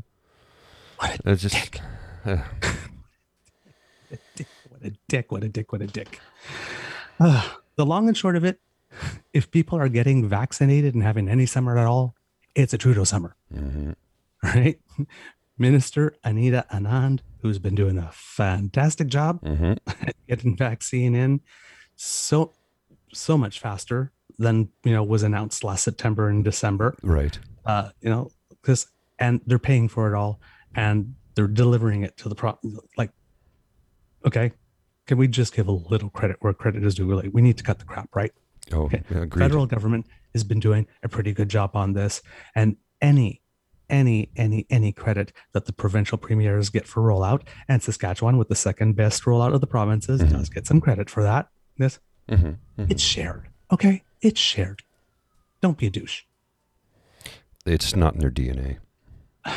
What 0.99 1.20
a 1.25 1.30
It's 1.32 1.42
just, 1.42 1.80
uh, 2.25 2.38
dick, 4.37 4.46
what 4.68 4.82
a 4.82 4.92
dick, 5.08 5.32
what 5.32 5.44
a 5.44 5.49
dick, 5.49 5.73
what 5.73 5.82
a 5.82 5.87
dick. 5.87 6.20
Ah, 7.20 7.58
the 7.76 7.84
long 7.84 8.08
and 8.08 8.16
short 8.16 8.37
of 8.37 8.44
it, 8.44 8.61
if 9.32 9.50
people 9.50 9.78
are 9.78 9.88
getting 9.88 10.28
vaccinated 10.28 10.94
and 10.94 11.02
having 11.02 11.28
any 11.28 11.46
summer 11.46 11.76
at 11.76 11.87
all, 11.87 12.14
it's 12.54 12.73
a 12.73 12.78
Trudeau 12.78 13.04
summer, 13.04 13.34
mhm. 13.52 13.94
right? 14.42 14.78
Minister 15.58 16.14
Anita 16.25 16.66
Anand, 16.73 17.20
who's 17.42 17.58
been 17.58 17.75
doing 17.75 17.99
a 17.99 18.11
fantastic 18.12 19.08
job 19.08 19.40
Mhm. 19.42 19.78
getting 20.28 20.56
vaccine 20.56 21.14
in 21.14 21.40
so 21.96 22.52
so 23.12 23.38
much 23.38 23.61
faster 23.61 24.11
than 24.38 24.69
you 24.85 24.93
know 24.93 25.03
was 25.03 25.23
announced 25.23 25.64
last 25.64 25.85
September 25.85 26.29
and 26.29 26.43
December. 26.45 26.97
Right. 27.03 27.38
Uh, 27.64 27.91
you 28.00 28.11
know, 28.11 28.31
because 28.50 28.87
and 29.19 29.41
they're 29.47 29.59
paying 29.59 29.88
for 29.88 30.12
it 30.12 30.17
all 30.17 30.41
and 30.75 31.14
they're 31.35 31.47
delivering 31.49 32.03
it 32.03 32.17
to 32.19 32.29
the 32.29 32.35
pro 32.35 32.59
like 32.97 33.11
okay, 34.26 34.53
can 35.07 35.19
we 35.19 35.29
just 35.29 35.55
give 35.55 35.69
a 35.69 35.73
little 35.73 36.11
credit 36.11 36.37
where 36.41 36.53
credit 36.53 36.85
is 36.85 36.95
due? 36.95 37.12
Like 37.14 37.31
we 37.33 37.43
need 37.43 37.57
to 37.59 37.64
cut 37.64 37.79
the 37.79 37.85
crap, 37.85 38.09
right? 38.14 38.33
Oh, 38.73 38.83
Okay. 38.85 39.03
agreed. 39.11 39.35
Federal 39.43 39.67
government 39.67 40.07
has 40.33 40.45
been 40.45 40.61
doing 40.61 40.87
a 41.03 41.09
pretty 41.09 41.33
good 41.33 41.49
job 41.50 41.76
on 41.76 41.93
this, 41.93 42.23
and 42.55 42.76
any, 43.03 43.43
any, 43.91 44.31
any, 44.37 44.67
any 44.71 44.91
credit 44.93 45.33
that 45.53 45.67
the 45.67 45.73
provincial 45.73 46.17
premiers 46.17 46.71
get 46.71 46.87
for 46.87 47.03
rollout, 47.03 47.43
and 47.69 47.83
Saskatchewan 47.83 48.38
with 48.38 48.49
the 48.49 48.55
second 48.55 48.97
best 48.97 49.25
rollout 49.25 49.53
of 49.55 49.61
the 49.61 49.67
provinces 49.67 50.23
Mhm. 50.23 50.31
does 50.31 50.49
get 50.49 50.67
some 50.67 50.81
credit 50.81 51.11
for 51.11 51.23
that. 51.23 51.49
This 51.76 51.99
Mhm, 52.31 52.57
mhm. 52.79 52.91
it's 52.91 53.03
shared, 53.03 53.49
okay? 53.71 54.03
It's 54.25 54.40
shared. 54.40 54.83
Don't 55.61 55.76
be 55.76 55.87
a 55.87 55.90
douche. 55.90 56.23
It's 57.66 57.95
not 57.95 58.14
in 58.14 58.21
their 58.21 58.31
DNA. 58.31 58.78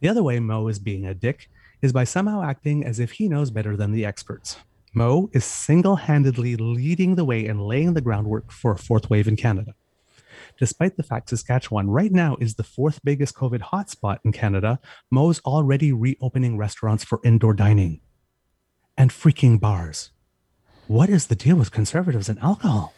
The 0.00 0.08
other 0.08 0.22
way 0.22 0.40
Moe 0.40 0.66
is 0.68 0.78
being 0.78 1.04
a 1.04 1.12
dick 1.12 1.50
is 1.82 1.92
by 1.92 2.04
somehow 2.04 2.42
acting 2.42 2.86
as 2.86 2.98
if 2.98 3.12
he 3.12 3.28
knows 3.28 3.50
better 3.50 3.76
than 3.76 3.92
the 3.92 4.06
experts. 4.06 4.56
Moe 4.94 5.28
is 5.34 5.44
single 5.44 5.96
handedly 5.96 6.56
leading 6.56 7.16
the 7.16 7.24
way 7.26 7.44
and 7.44 7.66
laying 7.66 7.92
the 7.92 8.00
groundwork 8.00 8.50
for 8.50 8.72
a 8.72 8.78
fourth 8.78 9.10
wave 9.10 9.28
in 9.28 9.36
Canada. 9.36 9.74
Despite 10.58 10.96
the 10.96 11.02
fact 11.02 11.28
Saskatchewan 11.28 11.90
right 11.90 12.10
now 12.10 12.38
is 12.40 12.54
the 12.54 12.64
fourth 12.64 13.00
biggest 13.04 13.34
COVID 13.34 13.60
hotspot 13.60 14.20
in 14.24 14.32
Canada, 14.32 14.80
Moe's 15.10 15.40
already 15.40 15.92
reopening 15.92 16.56
restaurants 16.56 17.04
for 17.04 17.20
indoor 17.22 17.52
dining 17.52 18.00
and 18.96 19.10
freaking 19.10 19.60
bars. 19.60 20.12
What 20.90 21.08
is 21.08 21.28
the 21.28 21.36
deal 21.36 21.54
with 21.54 21.70
conservatives 21.70 22.28
and 22.28 22.36
alcohol? 22.40 22.94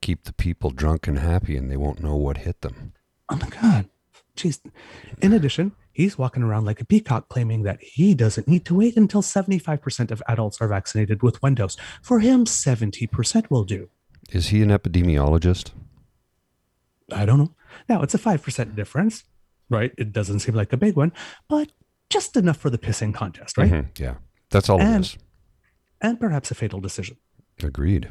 Keep 0.00 0.24
the 0.24 0.32
people 0.32 0.70
drunk 0.70 1.06
and 1.06 1.18
happy, 1.18 1.58
and 1.58 1.70
they 1.70 1.76
won't 1.76 2.00
know 2.02 2.16
what 2.16 2.38
hit 2.38 2.62
them. 2.62 2.94
Oh 3.28 3.36
my 3.36 3.50
God. 3.50 3.90
Jeez. 4.34 4.60
In 5.20 5.34
addition, 5.34 5.72
he's 5.92 6.16
walking 6.16 6.42
around 6.42 6.64
like 6.64 6.80
a 6.80 6.86
peacock 6.86 7.28
claiming 7.28 7.62
that 7.64 7.82
he 7.82 8.14
doesn't 8.14 8.48
need 8.48 8.64
to 8.64 8.74
wait 8.74 8.96
until 8.96 9.20
75% 9.20 10.10
of 10.10 10.22
adults 10.26 10.58
are 10.62 10.68
vaccinated 10.68 11.22
with 11.22 11.42
one 11.42 11.54
dose. 11.54 11.76
For 12.00 12.20
him, 12.20 12.46
70% 12.46 13.50
will 13.50 13.64
do. 13.64 13.90
Is 14.30 14.46
he 14.48 14.62
an 14.62 14.70
epidemiologist? 14.70 15.72
I 17.12 17.26
don't 17.26 17.38
know. 17.38 17.52
Now, 17.90 18.00
it's 18.00 18.14
a 18.14 18.18
5% 18.18 18.74
difference, 18.74 19.24
right? 19.68 19.92
It 19.98 20.12
doesn't 20.12 20.40
seem 20.40 20.54
like 20.54 20.72
a 20.72 20.78
big 20.78 20.96
one, 20.96 21.12
but 21.50 21.72
just 22.08 22.38
enough 22.38 22.56
for 22.56 22.70
the 22.70 22.78
pissing 22.78 23.12
contest, 23.12 23.58
right? 23.58 23.70
Mhm, 23.70 23.98
Yeah. 23.98 24.14
That's 24.48 24.70
all 24.70 24.80
And- 24.80 25.04
it 25.04 25.08
is. 25.14 25.18
And 26.00 26.18
perhaps 26.18 26.50
a 26.50 26.54
fatal 26.54 26.80
decision. 26.80 27.18
Agreed. 27.62 28.10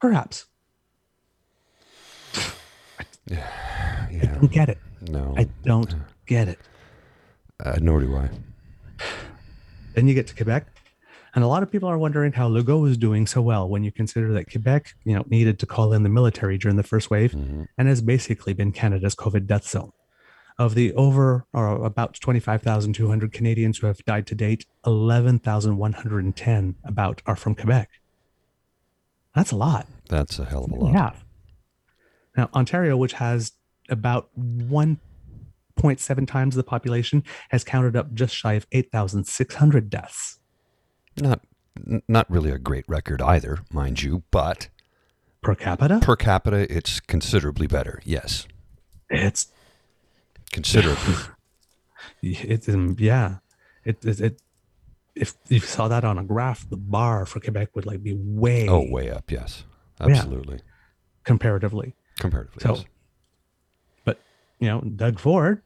Perhaps. 0.00 0.46
Yeah. 3.26 3.46
I 4.22 4.26
don't 4.26 4.50
get 4.52 4.68
it. 4.68 4.78
No. 5.08 5.34
I 5.36 5.48
don't 5.64 5.94
get 6.26 6.48
it. 6.48 6.58
uh, 7.64 7.76
nor 7.80 8.00
do 8.00 8.16
I. 8.16 8.28
Then 9.94 10.08
you 10.08 10.14
get 10.14 10.26
to 10.28 10.34
Quebec, 10.34 10.66
and 11.34 11.44
a 11.44 11.46
lot 11.46 11.62
of 11.62 11.70
people 11.70 11.88
are 11.88 11.96
wondering 11.98 12.32
how 12.32 12.48
Legault 12.48 12.88
is 12.90 12.96
doing 12.96 13.26
so 13.26 13.40
well 13.40 13.68
when 13.68 13.84
you 13.84 13.92
consider 13.92 14.32
that 14.32 14.50
Quebec, 14.50 14.94
you 15.04 15.14
know, 15.14 15.24
needed 15.28 15.58
to 15.60 15.66
call 15.66 15.92
in 15.92 16.02
the 16.02 16.08
military 16.08 16.58
during 16.58 16.76
the 16.76 16.82
first 16.82 17.10
wave 17.10 17.32
Mhm. 17.32 17.66
and 17.78 17.88
has 17.88 18.02
basically 18.02 18.52
been 18.54 18.72
Canada's 18.72 19.14
COVID 19.14 19.46
death 19.46 19.66
zone. 19.66 19.92
Of 20.58 20.74
the 20.74 20.92
over 20.94 21.46
or 21.52 21.84
about 21.84 22.14
25,200 22.20 23.32
Canadians 23.32 23.78
who 23.78 23.86
have 23.88 24.04
died 24.04 24.26
to 24.28 24.34
date, 24.36 24.66
11,110 24.86 26.76
about 26.84 27.22
are 27.26 27.34
from 27.36 27.54
Quebec. 27.56 27.90
That's 29.34 29.50
a 29.50 29.56
lot. 29.56 29.86
That's 30.08 30.38
a 30.38 30.44
hell 30.44 30.64
of 30.64 30.70
a 30.70 30.74
lot. 30.76 30.92
have. 30.92 31.24
Now, 32.36 32.50
Ontario, 32.54 32.96
which 32.96 33.14
has 33.14 33.52
about 33.88 34.28
1.7 34.38 36.26
times 36.26 36.54
the 36.54 36.62
population, 36.62 37.24
has 37.50 37.64
counted 37.64 37.96
up 37.96 38.14
just 38.14 38.34
shy 38.34 38.54
of 38.54 38.66
8,600 38.72 39.90
deaths. 39.90 40.38
Not 41.20 41.40
not 42.08 42.30
really 42.30 42.50
a 42.52 42.58
great 42.58 42.84
record 42.88 43.20
either, 43.20 43.58
mind 43.72 44.00
you, 44.00 44.22
but 44.30 44.68
Per 45.42 45.54
capita, 45.54 45.98
per 46.00 46.16
capita 46.16 46.72
it's 46.74 47.00
considerably 47.00 47.66
better. 47.66 48.00
Yes. 48.04 48.46
it's 49.10 49.48
Considerably. 50.52 51.14
it's 52.22 52.68
um, 52.68 52.96
yeah, 52.98 53.36
it, 53.84 54.02
it 54.04 54.20
it 54.20 54.42
if 55.14 55.34
you 55.48 55.60
saw 55.60 55.88
that 55.88 56.04
on 56.04 56.18
a 56.18 56.24
graph, 56.24 56.68
the 56.68 56.76
bar 56.76 57.26
for 57.26 57.40
Quebec 57.40 57.70
would 57.74 57.86
like 57.86 58.02
be 58.02 58.14
way 58.14 58.68
oh, 58.68 58.90
way 58.90 59.10
up, 59.10 59.30
yes. 59.30 59.64
Absolutely. 60.00 60.60
comparatively. 61.22 61.94
Comparatively. 62.18 62.60
So, 62.60 62.74
yes. 62.74 62.84
but 64.04 64.20
you 64.58 64.68
know, 64.68 64.80
Doug 64.80 65.18
Ford, 65.18 65.62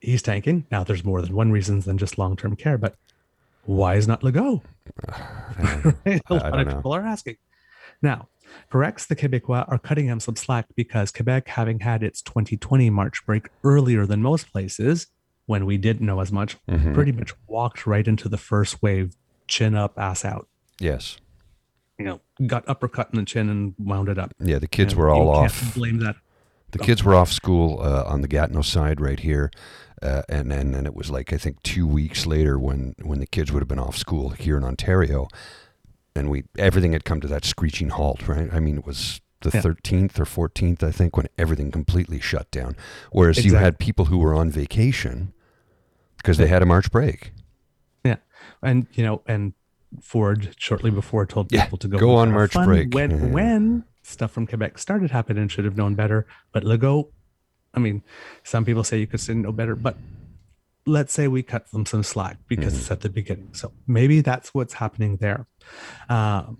he's 0.00 0.22
tanking. 0.22 0.66
Now, 0.70 0.84
there's 0.84 1.04
more 1.04 1.20
than 1.20 1.34
one 1.34 1.52
reason 1.52 1.80
than 1.80 1.98
just 1.98 2.18
long-term 2.18 2.56
care, 2.56 2.78
but 2.78 2.96
why 3.64 3.96
is 3.96 4.08
not 4.08 4.22
Legault? 4.22 4.62
Right? 5.06 6.22
A 6.30 6.34
lot 6.34 6.58
of 6.58 6.66
know. 6.66 6.76
people 6.76 6.92
are 6.92 7.02
asking. 7.02 7.36
Now, 8.00 8.28
for 8.68 8.84
X, 8.84 9.06
the 9.06 9.16
Quebecois 9.16 9.64
are 9.68 9.78
cutting 9.78 10.06
him 10.06 10.20
some 10.20 10.36
slack 10.36 10.66
because 10.76 11.10
Quebec, 11.10 11.48
having 11.48 11.80
had 11.80 12.02
its 12.02 12.22
2020 12.22 12.90
March 12.90 13.24
break 13.26 13.48
earlier 13.64 14.06
than 14.06 14.22
most 14.22 14.50
places, 14.52 15.08
when 15.46 15.64
we 15.64 15.76
didn't 15.78 16.04
know 16.04 16.20
as 16.20 16.30
much, 16.32 16.56
Mhm. 16.68 16.92
pretty 16.94 17.12
much 17.12 17.32
walked 17.46 17.86
right 17.86 18.06
into 18.06 18.28
the 18.28 18.36
first 18.38 18.82
wave, 18.82 19.14
chin 19.48 19.74
up, 19.74 19.98
ass 19.98 20.24
out. 20.24 20.48
Yes. 20.80 21.18
You 21.98 22.04
know, 22.04 22.20
got 22.46 22.68
uppercut 22.68 23.08
in 23.12 23.18
the 23.20 23.24
chin 23.24 23.48
and 23.48 23.74
wound 23.78 24.08
it 24.08 24.18
up. 24.18 24.34
Yeah, 24.38 24.58
the 24.58 24.66
kids 24.68 24.92
And 24.92 25.00
were 25.00 25.08
all 25.08 25.40
can't 25.40 25.52
off. 25.52 25.74
Blame 25.74 25.98
that. 26.00 26.16
The 26.72 26.78
kids 26.78 27.02
were 27.04 27.14
off 27.14 27.32
school 27.32 27.80
uh, 27.80 28.02
on 28.04 28.20
the 28.20 28.28
Gatineau 28.28 28.60
side 28.60 29.00
right 29.00 29.20
here, 29.20 29.50
uh, 30.02 30.22
and 30.28 30.52
and 30.52 30.74
and 30.74 30.86
it 30.86 30.94
was 30.94 31.10
like 31.10 31.32
I 31.32 31.38
think 31.38 31.62
two 31.62 31.86
weeks 31.86 32.26
later 32.26 32.58
when 32.58 32.94
when 33.02 33.18
the 33.20 33.26
kids 33.26 33.50
would 33.50 33.60
have 33.60 33.68
been 33.68 33.78
off 33.78 33.96
school 33.96 34.30
here 34.30 34.58
in 34.58 34.64
Ontario, 34.64 35.28
and 36.14 36.28
we 36.28 36.44
everything 36.58 36.92
had 36.92 37.04
come 37.04 37.20
to 37.22 37.28
that 37.28 37.44
screeching 37.46 37.90
halt. 37.90 38.28
Right? 38.28 38.52
I 38.52 38.60
mean, 38.60 38.78
it 38.78 38.84
was 38.84 39.22
the 39.40 39.50
Yeah. 39.54 39.60
thirteenth 39.62 40.20
or 40.20 40.26
fourteenth, 40.26 40.82
I 40.82 40.90
think, 40.90 41.16
when 41.16 41.28
everything 41.38 41.70
completely 41.70 42.20
shut 42.20 42.50
down. 42.50 42.76
Whereas 43.10 43.42
you 43.44 43.54
had 43.54 43.78
people 43.78 44.06
who 44.06 44.18
were 44.18 44.34
on 44.34 44.50
vacation 44.50 45.32
because 46.26 46.38
they 46.38 46.48
had 46.48 46.60
a 46.62 46.66
March 46.66 46.90
break. 46.90 47.32
Yeah, 48.04 48.16
and 48.62 48.86
you 48.94 49.04
know, 49.04 49.22
and 49.26 49.52
Ford 50.02 50.54
shortly 50.58 50.90
before 50.90 51.24
told 51.24 51.52
Yeah, 51.52 51.64
people 51.64 51.78
to 51.78 51.88
go 51.88 51.98
go 51.98 52.14
on 52.16 52.32
March 52.32 52.52
break. 52.52 52.92
when 52.92 53.10
Yeah. 53.12 53.26
when 53.26 53.84
stuff 54.02 54.32
from 54.32 54.46
Quebec 54.46 54.78
started 54.78 55.10
happening. 55.12 55.46
Should 55.48 55.64
have 55.64 55.76
known 55.76 55.94
better, 55.94 56.26
but 56.52 56.64
Legault. 56.64 57.10
I 57.74 57.78
mean, 57.78 58.02
some 58.42 58.64
people 58.64 58.82
say 58.84 58.98
you 58.98 59.06
could 59.06 59.20
say 59.20 59.34
no 59.34 59.52
better, 59.52 59.76
but 59.76 59.96
let's 60.86 61.12
say 61.12 61.28
we 61.28 61.42
cut 61.42 61.70
them 61.72 61.84
some 61.86 62.02
slack 62.02 62.38
because 62.48 62.72
Mhm. 62.74 62.78
it's 62.78 62.90
at 62.90 63.00
the 63.02 63.08
beginning. 63.10 63.50
So 63.52 63.72
maybe 63.86 64.20
that's 64.22 64.54
what's 64.54 64.74
happening 64.74 65.16
there. 65.18 65.46
Um, 66.08 66.58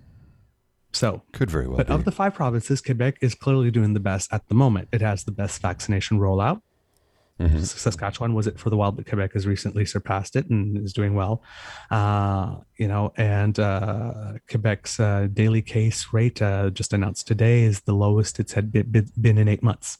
So, 0.93 1.21
Could 1.33 1.51
very 1.51 1.67
well 1.67 1.77
but 1.77 1.87
be. 1.87 1.93
of 1.93 2.05
the 2.05 2.11
five 2.11 2.33
provinces, 2.33 2.81
Quebec 2.81 3.17
is 3.21 3.35
clearly 3.35 3.69
doing 3.71 3.93
the 3.93 3.99
best 3.99 4.31
at 4.33 4.47
the 4.47 4.55
moment. 4.55 4.87
It 4.91 5.01
has 5.01 5.25
the 5.25 5.31
best 5.31 5.61
vaccination 5.61 6.17
rollout. 6.17 6.61
Mhm. 7.39 7.63
Saskatchewan 7.63 8.33
was 8.33 8.47
it 8.47 8.59
for 8.59 8.69
the 8.71 8.77
while, 8.77 8.91
but 8.91 9.05
Quebec 9.05 9.33
has 9.33 9.45
recently 9.45 9.85
surpassed 9.85 10.35
it 10.35 10.49
and 10.49 10.75
is 10.77 10.91
doing 10.91 11.13
well. 11.13 11.43
Uh, 11.91 12.55
you 12.77 12.87
know, 12.87 13.13
and 13.15 13.59
uh, 13.59 14.33
Quebec's 14.49 14.99
uh, 14.99 15.27
daily 15.31 15.61
case 15.61 16.07
rate 16.11 16.41
uh, 16.41 16.71
just 16.71 16.93
announced 16.93 17.27
today 17.27 17.63
is 17.63 17.81
the 17.81 17.93
lowest 17.93 18.39
it's 18.39 18.53
had 18.53 18.71
been, 18.71 19.09
been- 19.21 19.37
in 19.37 19.47
eight 19.47 19.61
months. 19.61 19.99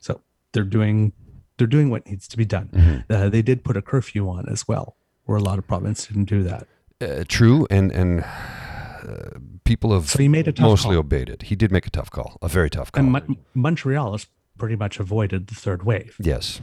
So 0.00 0.20
they're 0.52 0.64
doing 0.64 1.12
they're 1.58 1.66
doing 1.66 1.90
what 1.90 2.06
needs 2.06 2.26
to 2.28 2.36
be 2.38 2.46
done. 2.46 2.70
Mhm. 2.72 3.04
Uh, 3.10 3.28
they 3.28 3.42
did 3.42 3.62
put 3.62 3.76
a 3.76 3.82
curfew 3.82 4.28
on 4.28 4.48
as 4.48 4.66
well, 4.66 4.96
where 5.26 5.36
a 5.36 5.42
lot 5.42 5.58
of 5.58 5.66
provinces 5.66 6.06
didn't 6.06 6.24
do 6.30 6.42
that. 6.44 6.66
Uh, 7.00 7.24
true, 7.28 7.66
and 7.70 7.92
and 7.92 8.22
uh, 8.22 9.38
people 9.64 9.92
have 9.92 10.08
So 10.08 10.18
he 10.18 10.28
made 10.28 10.48
a 10.48 10.52
tough 10.52 10.64
mostly 10.64 10.90
call. 10.94 11.00
obeyed 11.00 11.28
it. 11.28 11.42
He 11.42 11.56
did 11.56 11.70
make 11.70 11.86
a 11.86 11.90
tough 11.90 12.10
call, 12.10 12.38
a 12.40 12.48
very 12.48 12.70
tough 12.70 12.90
call. 12.90 13.02
And 13.04 13.12
Mon- 13.12 13.36
Montreal 13.54 14.12
has 14.12 14.26
pretty 14.58 14.76
much 14.76 14.98
avoided 15.00 15.46
the 15.48 15.54
third 15.54 15.82
wave. 15.84 16.16
yes, 16.20 16.60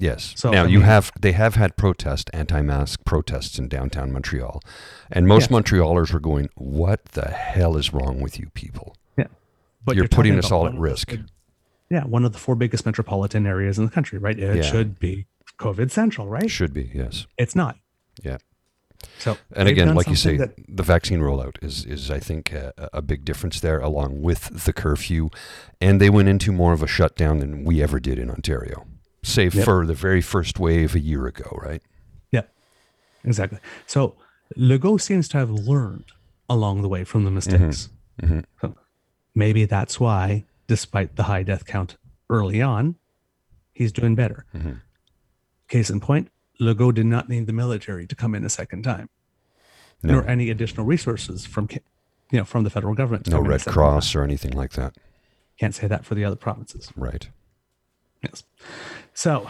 yes. 0.00 0.32
So, 0.36 0.50
now 0.50 0.64
I 0.64 0.66
you 0.68 0.80
have 0.80 1.10
they 1.20 1.32
have 1.32 1.54
had 1.54 1.76
protest, 1.76 2.30
anti-mask 2.32 3.04
protests 3.04 3.58
in 3.58 3.68
downtown 3.68 4.12
Montreal, 4.12 4.60
and 5.10 5.26
most 5.26 5.50
Yes. 5.50 5.60
Montrealers 5.60 6.12
were 6.12 6.20
going, 6.20 6.48
"What 6.54 7.04
the 7.06 7.28
hell 7.30 7.76
is 7.76 7.92
wrong 7.92 8.20
with 8.20 8.38
you 8.38 8.50
people? 8.54 8.96
Yeah, 9.16 9.26
But 9.84 9.96
You're 9.96 10.08
putting 10.08 10.38
us 10.38 10.50
all 10.50 10.64
at 10.66 10.70
of 10.70 10.74
the 10.74 10.80
risk." 10.80 11.14
yeah, 11.90 12.04
one 12.04 12.24
of 12.24 12.32
the 12.32 12.38
four 12.38 12.54
biggest 12.56 12.84
metropolitan 12.86 13.46
areas 13.46 13.78
in 13.78 13.84
the 13.84 13.90
country, 13.90 14.18
right? 14.18 14.38
It 14.38 14.56
Yeah. 14.56 14.62
should 14.62 14.98
be 14.98 15.26
COVID 15.58 15.90
central, 15.90 16.28
right? 16.28 16.50
Should 16.50 16.72
be 16.74 16.90
yes." 16.94 17.26
It's 17.38 17.54
not. 17.54 17.76
Yeah. 18.22 18.38
So 19.18 19.36
And 19.52 19.68
again, 19.68 19.94
like 19.94 20.08
you 20.08 20.16
say, 20.16 20.36
the 20.68 20.82
vaccine 20.82 21.20
rollout 21.20 21.56
is, 21.62 21.84
is 21.84 22.10
I 22.10 22.18
think, 22.20 22.52
a, 22.52 22.72
a 22.92 23.02
big 23.02 23.24
difference 23.24 23.60
there, 23.60 23.78
along 23.80 24.22
with 24.22 24.64
the 24.64 24.72
curfew. 24.72 25.30
And 25.80 26.00
they 26.00 26.10
went 26.10 26.28
into 26.28 26.52
more 26.52 26.72
of 26.72 26.82
a 26.82 26.86
shutdown 26.86 27.38
than 27.38 27.64
we 27.64 27.82
ever 27.82 27.98
did 28.00 28.18
in 28.18 28.30
Ontario, 28.30 28.86
save 29.22 29.54
Yep. 29.54 29.64
for 29.64 29.86
the 29.86 29.94
very 29.94 30.20
first 30.20 30.58
wave 30.58 30.94
a 30.94 31.00
year 31.00 31.26
ago, 31.26 31.58
right? 31.62 31.82
Yeah, 32.32 32.42
exactly. 33.24 33.58
So 33.86 34.14
Legault 34.56 35.00
seems 35.00 35.28
to 35.30 35.38
have 35.38 35.50
learned 35.50 36.12
along 36.48 36.82
the 36.82 36.88
way 36.88 37.04
from 37.04 37.24
the 37.24 37.30
mistakes. 37.30 37.88
Mhm. 38.22 38.44
So 38.60 38.76
maybe 39.34 39.64
that's 39.64 39.98
why, 39.98 40.44
despite 40.68 41.16
the 41.16 41.24
high 41.24 41.42
death 41.42 41.64
count 41.66 41.96
early 42.30 42.62
on, 42.62 42.96
he's 43.72 43.92
doing 43.92 44.14
better. 44.14 44.46
Mhm. 44.54 44.80
Case 45.68 45.90
in 45.90 46.00
point, 46.00 46.30
Legault 46.60 46.94
did 46.94 47.06
not 47.06 47.28
need 47.28 47.46
the 47.46 47.52
military 47.52 48.06
to 48.06 48.14
come 48.14 48.34
in 48.34 48.44
a 48.44 48.48
second 48.48 48.82
time, 48.82 49.08
No, 50.02 50.14
nor 50.14 50.28
any 50.28 50.50
additional 50.50 50.86
resources 50.86 51.44
from, 51.46 51.68
you 52.30 52.38
know, 52.38 52.44
from 52.44 52.64
the 52.64 52.70
federal 52.70 52.94
government. 52.94 53.26
no 53.28 53.36
come 53.36 53.44
in 53.44 53.50
a 53.50 53.54
Red 53.54 53.64
Cross 53.64 54.12
time. 54.12 54.20
or 54.20 54.24
anything 54.24 54.52
like 54.52 54.72
that. 54.72 54.96
Can't 55.58 55.74
say 55.74 55.86
that 55.86 56.04
for 56.04 56.14
the 56.14 56.24
other 56.24 56.36
provinces. 56.36 56.92
Right. 56.96 57.28
Yes. 58.22 58.42
So, 59.14 59.48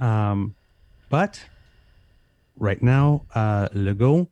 um, 0.00 0.54
but 1.08 1.44
right 2.56 2.82
now, 2.82 3.24
uh, 3.34 3.68
Legault 3.74 4.28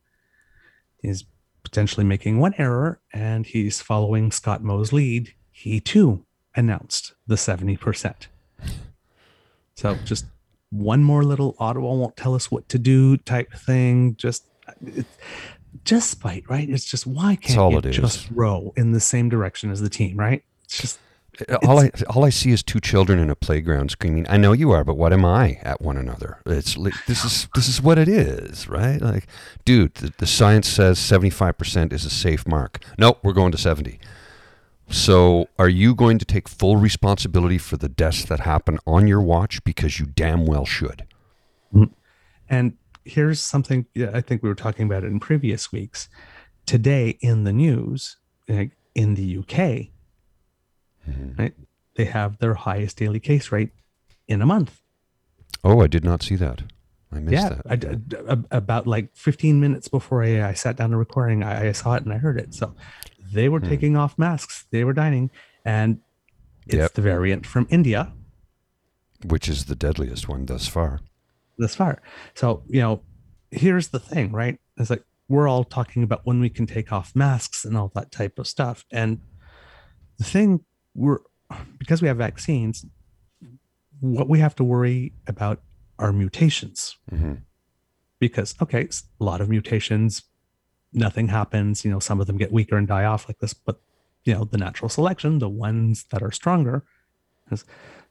is 1.03 1.25
potentially 1.63 2.05
making 2.05 2.39
one 2.39 2.55
error 2.59 3.01
and 3.13 3.47
he's 3.47 3.81
following 3.81 4.31
Scott 4.31 4.63
Moe's 4.63 4.93
lead. 4.93 5.35
He 5.51 5.81
too 5.81 6.25
announced 6.55 7.15
the 7.27 7.35
70%. 7.37 8.15
So 9.75 9.95
just 10.05 10.27
one 10.79 11.03
more 11.03 11.25
little 11.25 11.57
Ottawa 11.59 11.95
won't 11.95 12.17
tell 12.17 12.35
us 12.35 12.51
what 12.51 12.69
to 12.71 12.79
do 12.79 13.17
type 13.17 13.53
thing. 13.53 14.17
Just, 14.17 14.45
it's 14.85 15.09
just 15.85 16.11
spite, 16.11 16.45
right? 16.49 16.69
It's 16.69 16.85
just 16.85 17.07
why 17.07 17.37
can't 17.37 17.85
you 17.85 17.91
just 17.91 18.29
row 18.31 18.73
in 18.77 18.93
the 18.93 19.01
same 19.01 19.29
direction 19.29 19.71
as 19.71 19.81
the 19.81 19.89
team, 19.89 20.17
right? 20.17 20.43
It's 20.65 20.79
just 20.79 20.99
uh, 21.49 21.59
all 21.67 21.79
I 21.79 21.91
all 22.09 22.25
I 22.25 22.31
see 22.31 22.51
is 22.51 22.63
two 22.63 22.81
children 22.81 23.19
in 23.19 23.31
a 23.31 23.37
playground 23.37 23.91
screaming, 23.91 24.27
"I 24.29 24.37
know 24.37 24.53
you 24.53 24.71
are, 24.73 24.85
but 24.85 24.97
what 24.97 25.13
am 25.13 25.25
I?" 25.25 25.59
at 25.63 25.81
one 25.81 25.97
another. 25.97 26.41
It's 26.47 26.75
this 27.07 27.25
is 27.25 27.49
this 27.55 27.69
is 27.69 27.83
what 27.83 27.99
it 27.99 28.09
is, 28.09 28.69
right? 28.69 29.01
Like, 29.01 29.27
dude, 29.65 29.95
the, 29.95 30.13
the 30.19 30.27
science 30.27 30.69
says 30.69 30.99
seventy 30.99 31.31
five 31.31 31.59
percent 31.59 31.93
is 31.93 32.05
a 32.05 32.11
safe 32.11 32.47
mark. 32.47 32.83
Nope, 32.99 33.19
we're 33.23 33.33
going 33.33 33.53
to 33.53 33.59
seventy. 33.59 33.99
So, 34.89 35.49
are 35.59 35.69
you 35.69 35.95
going 35.95 36.19
to 36.19 36.25
take 36.25 36.49
full 36.49 36.77
responsibility 36.77 37.59
for 37.59 37.77
the 37.77 37.89
deaths 37.89 38.25
that 38.27 38.41
happen 38.41 38.79
on 38.87 39.09
your 39.09 39.21
watch? 39.21 39.63
Because 39.65 39.99
you 39.99 40.07
damn 40.07 40.47
well 40.47 40.65
should. 40.65 41.05
Mm. 41.75 41.91
And 42.49 42.77
here's 43.05 43.41
something 43.41 43.87
yeah, 43.95 44.11
I 44.15 44.21
think 44.21 44.43
we 44.43 44.49
were 44.49 44.55
talking 44.55 44.87
about 44.87 45.05
it 45.05 45.09
in 45.09 45.21
previous 45.21 45.73
weeks. 45.73 46.09
Today 46.67 47.19
in 47.21 47.45
the 47.45 47.53
news, 47.53 48.17
like 48.49 48.73
in 48.95 49.15
the 49.15 49.39
UK, 49.39 49.91
mm-hmm. 51.09 51.33
right, 51.37 51.55
they 51.95 52.05
have 52.05 52.39
their 52.39 52.55
highest 52.55 52.97
daily 52.97 53.21
case 53.21 53.51
rate 53.53 53.71
in 54.29 54.43
a 54.43 54.47
month. 54.47 54.83
Oh, 55.65 55.81
I 55.81 55.87
did 55.87 56.05
not 56.05 56.23
see 56.23 56.37
that. 56.37 56.63
I 57.13 57.21
missed 57.21 57.33
yeah, 57.33 57.49
that. 57.49 57.63
I 57.69 57.77
d- 57.77 57.97
d- 58.09 58.17
about 58.51 58.87
like 58.87 59.15
15 59.15 59.61
minutes 59.61 59.89
before 59.89 60.23
I, 60.23 60.49
I 60.49 60.53
sat 60.55 60.77
down 60.77 60.91
to 60.91 60.97
recording, 60.97 61.43
I, 61.43 61.69
I 61.69 61.73
saw 61.73 61.95
it 61.95 62.05
and 62.05 62.13
I 62.13 62.19
heard 62.19 62.39
it. 62.39 62.55
So 62.55 62.75
they 63.33 63.49
were 63.49 63.61
Hmm. 63.61 63.69
taking 63.69 63.97
off 63.97 64.19
masks, 64.19 64.67
they 64.71 64.85
were 64.85 64.93
dining, 64.93 65.31
and 65.65 66.01
it's 66.67 66.77
Yep. 66.77 66.93
the 66.95 67.03
variant 67.03 67.47
from 67.47 67.67
India 67.71 68.13
Which 69.25 69.49
is 69.49 69.65
the 69.65 69.75
deadliest 69.77 70.29
one 70.29 70.45
thus 70.47 70.69
far. 70.69 71.01
Thus 71.59 71.75
far. 71.75 72.03
So, 72.35 72.63
you 72.69 72.81
know, 72.83 73.03
here's 73.51 73.89
the 73.89 73.99
thing, 73.99 74.31
right? 74.33 74.61
It's 74.77 74.91
like 74.91 75.05
we're 75.29 75.49
all 75.49 75.65
talking 75.65 76.03
about 76.03 76.21
when 76.25 76.39
we 76.39 76.51
can 76.51 76.67
take 76.67 76.93
off 76.93 77.17
masks 77.17 77.65
and 77.65 77.77
all 77.79 77.91
that 77.95 78.13
type 78.13 78.39
of 78.39 78.47
stuff. 78.47 78.85
And 78.93 79.21
the 80.19 80.25
thing 80.25 80.65
we're 80.95 81.21
because 81.79 82.03
we 82.03 82.09
have 82.09 82.19
vaccines, 82.19 82.85
what 84.01 84.29
we 84.29 84.39
have 84.41 84.55
to 84.57 84.65
worry 84.65 85.15
about 85.27 85.63
are 85.99 86.13
mutations. 86.13 86.99
hmm 87.09 87.35
Because 88.19 88.55
okay, 88.61 88.87
a 89.21 89.25
lot 89.25 89.41
of 89.41 89.49
mutations, 89.49 90.23
nothing 90.93 91.29
happens, 91.29 91.85
you 91.85 91.91
know, 91.91 91.99
some 91.99 92.21
of 92.21 92.27
them 92.27 92.37
get 92.37 92.53
weaker 92.53 92.77
and 92.77 92.89
die 92.89 93.05
off 93.05 93.29
like 93.29 93.39
this, 93.39 93.55
but 93.55 93.81
you 94.25 94.35
know, 94.35 94.45
the 94.45 94.59
natural 94.59 94.89
selection, 94.89 95.39
the 95.39 95.49
ones 95.49 96.05
that 96.11 96.23
are 96.23 96.33
stronger, 96.33 96.85
is 97.51 97.65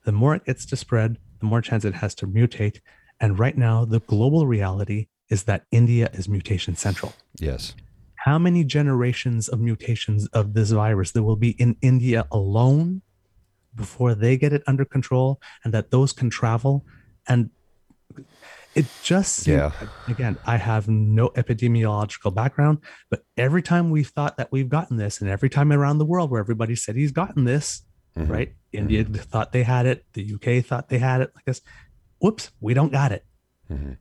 the 0.06 0.12
more 0.12 0.36
it 0.36 0.46
gets 0.46 0.66
to 0.68 0.76
spread, 0.76 1.18
the 1.40 1.46
more 1.46 1.62
chance 1.62 1.84
it 1.84 1.96
has 1.96 2.16
to 2.16 2.28
mutate. 2.28 2.80
And 3.20 3.38
right 3.38 3.58
now, 3.58 3.86
the 3.86 4.00
global 4.00 4.48
reality 4.48 5.08
is 5.30 5.44
that 5.44 5.66
India 5.72 6.10
is 6.14 6.30
mutation 6.30 6.76
central. 6.76 7.14
Yes. 7.38 7.76
How 8.16 8.38
many 8.38 8.64
generations 8.64 9.48
of 9.48 9.60
mutations 9.60 10.28
of 10.28 10.54
this 10.54 10.72
virus 10.72 11.12
there 11.12 11.24
will 11.24 11.36
be 11.36 11.52
in 11.52 11.76
India 11.82 12.28
alone 12.32 13.02
before 13.76 14.16
they 14.16 14.38
get 14.38 14.54
it 14.54 14.64
under 14.68 14.86
control 14.86 15.42
and 15.64 15.74
that 15.74 15.92
those 15.92 16.12
can 16.12 16.30
travel? 16.30 16.86
And 17.28 17.50
it 18.76 18.86
just 19.04 19.36
seems- 19.38 19.58
Yeah. 19.58 19.72
again, 20.08 20.38
I 20.46 20.58
have 20.58 20.88
no 20.88 21.30
epidemiological 21.30 22.34
background, 22.34 22.80
but 23.10 23.24
every 23.38 23.62
time 23.62 23.90
we've 23.90 24.10
thought 24.10 24.38
that 24.38 24.52
we've 24.52 24.70
gotten 24.70 24.98
this, 24.98 25.22
and 25.22 25.30
every 25.30 25.50
time 25.50 25.72
around 25.72 25.98
the 25.98 26.06
world 26.06 26.30
where 26.32 26.40
everybody 26.40 26.76
said 26.76 26.96
he's 26.96 27.12
gotten 27.12 27.46
this, 27.46 27.84
Mhm. 28.18 28.30
right? 28.30 28.56
India 28.72 29.04
thought 29.06 29.52
they 29.54 29.64
had 29.64 29.86
it, 29.86 30.06
the 30.14 30.24
UK 30.24 30.62
thought 30.62 30.90
they 30.90 31.00
had 31.00 31.22
it, 31.22 31.32
like 31.36 31.46
this. 31.46 31.62
Whoops, 32.20 32.52
we 32.60 32.74
don't 32.74 32.92
got 32.92 33.12
it. 33.12 33.26
Mhm. 33.70 33.98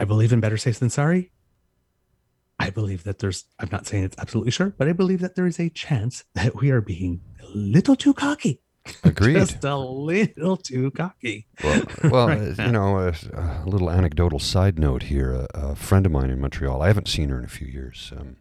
I 0.00 0.04
believe 0.04 0.32
in 0.32 0.40
better 0.40 0.56
safe 0.56 0.78
than 0.78 0.90
sorry. 0.90 1.32
I 2.60 2.70
believe 2.70 3.04
that 3.04 3.20
there's, 3.20 3.44
I'm 3.58 3.68
not 3.70 3.86
saying 3.86 4.04
it's 4.04 4.18
absolutely 4.18 4.50
sure, 4.50 4.70
but 4.76 4.88
I 4.88 4.92
believe 4.92 5.20
that 5.20 5.36
there 5.36 5.46
is 5.46 5.60
a 5.60 5.68
chance 5.68 6.24
that 6.34 6.56
we 6.60 6.70
are 6.70 6.80
being 6.80 7.20
a 7.40 7.46
little 7.56 7.94
too 7.96 8.12
cocky. 8.14 8.60
Agreed. 9.04 9.34
Just 9.38 9.64
a 9.64 9.76
little 9.76 10.56
too 10.56 10.90
cocky. 10.92 11.46
Well, 11.62 11.82
well 12.04 12.28
Right 12.28 12.58
uh, 12.58 12.62
you 12.66 12.72
know, 12.72 12.98
a, 12.98 13.12
a 13.34 13.64
little 13.66 13.90
anecdotal 13.90 14.38
side 14.38 14.78
note 14.78 15.04
here. 15.04 15.32
A, 15.32 15.46
a 15.54 15.74
friend 15.76 16.06
of 16.06 16.12
mine 16.12 16.30
in 16.30 16.40
Montreal, 16.40 16.82
I 16.82 16.86
haven't 16.88 17.08
seen 17.08 17.28
her 17.28 17.38
in 17.38 17.44
a 17.44 17.48
few 17.48 17.66
years. 17.66 18.12
Um, 18.16 18.36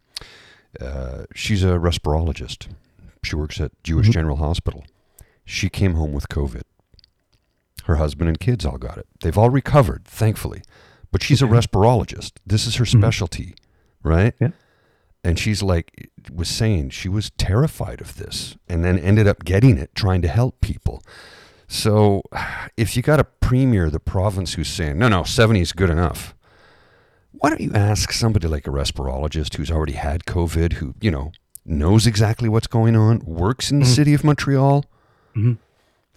uh, 0.82 1.26
she's 1.34 1.64
a 1.64 1.78
respirologist. 1.78 2.68
She 3.24 3.36
works 3.36 3.60
at 3.60 3.72
Jewish 3.84 4.08
Mhm. 4.10 4.14
General 4.14 4.38
Hospital. 4.38 4.84
She 5.46 5.70
came 5.70 5.94
home 5.96 6.14
with 6.14 6.30
COVID. 6.30 6.64
Her 7.86 7.96
husband 7.96 8.28
and 8.28 8.40
kids 8.40 8.66
all 8.66 8.78
got 8.78 8.98
it. 8.98 9.08
They've 9.22 9.38
all 9.38 9.50
recovered, 9.50 10.06
thankfully. 10.06 10.62
But 11.12 11.24
she's 11.24 11.42
a 11.42 11.46
respirologist. 11.46 12.34
This 12.46 12.68
is 12.68 12.76
her 12.76 12.86
Mhm. 12.86 13.00
specialty, 13.00 13.56
right? 14.04 14.34
Yeah. 14.42 14.50
And 15.28 15.38
she's 15.38 15.62
like, 15.62 16.10
was 16.32 16.48
saying 16.48 16.92
she 16.92 17.10
was 17.10 17.32
terrified 17.32 18.00
of 18.00 18.16
this 18.16 18.56
and 18.70 18.84
then 18.86 18.98
ended 18.98 19.28
up 19.28 19.44
getting 19.44 19.78
it 19.78 19.94
trying 19.94 20.22
to 20.22 20.28
help 20.30 20.62
people. 20.62 21.04
So 21.68 22.22
if 22.78 22.96
you 22.96 23.04
got 23.04 23.20
a 23.20 23.26
premier 23.26 23.86
of 23.88 23.92
the 23.92 24.00
province 24.00 24.54
who's 24.54 24.70
saying, 24.70 24.98
no, 24.98 25.10
no, 25.10 25.24
70 25.24 25.60
is 25.60 25.74
good 25.74 25.90
enough, 25.90 26.34
why 27.34 27.50
don't 27.50 27.60
you 27.60 27.74
ask 27.74 28.14
somebody 28.14 28.48
like 28.48 28.68
a 28.68 28.72
respirologist 28.72 29.56
who's 29.56 29.70
already 29.70 29.94
had 29.94 30.24
COVID, 30.26 30.74
who, 30.74 30.96
you 31.02 31.12
know, 31.12 31.34
knows 31.66 32.08
exactly 32.08 32.48
what's 32.48 32.68
going 32.68 32.96
on, 32.96 33.20
works 33.26 33.70
in 33.70 33.80
the 33.80 33.86
Mhm. 33.86 33.96
city 33.96 34.14
of 34.14 34.24
Montreal? 34.24 34.86
Mhm. 35.36 35.58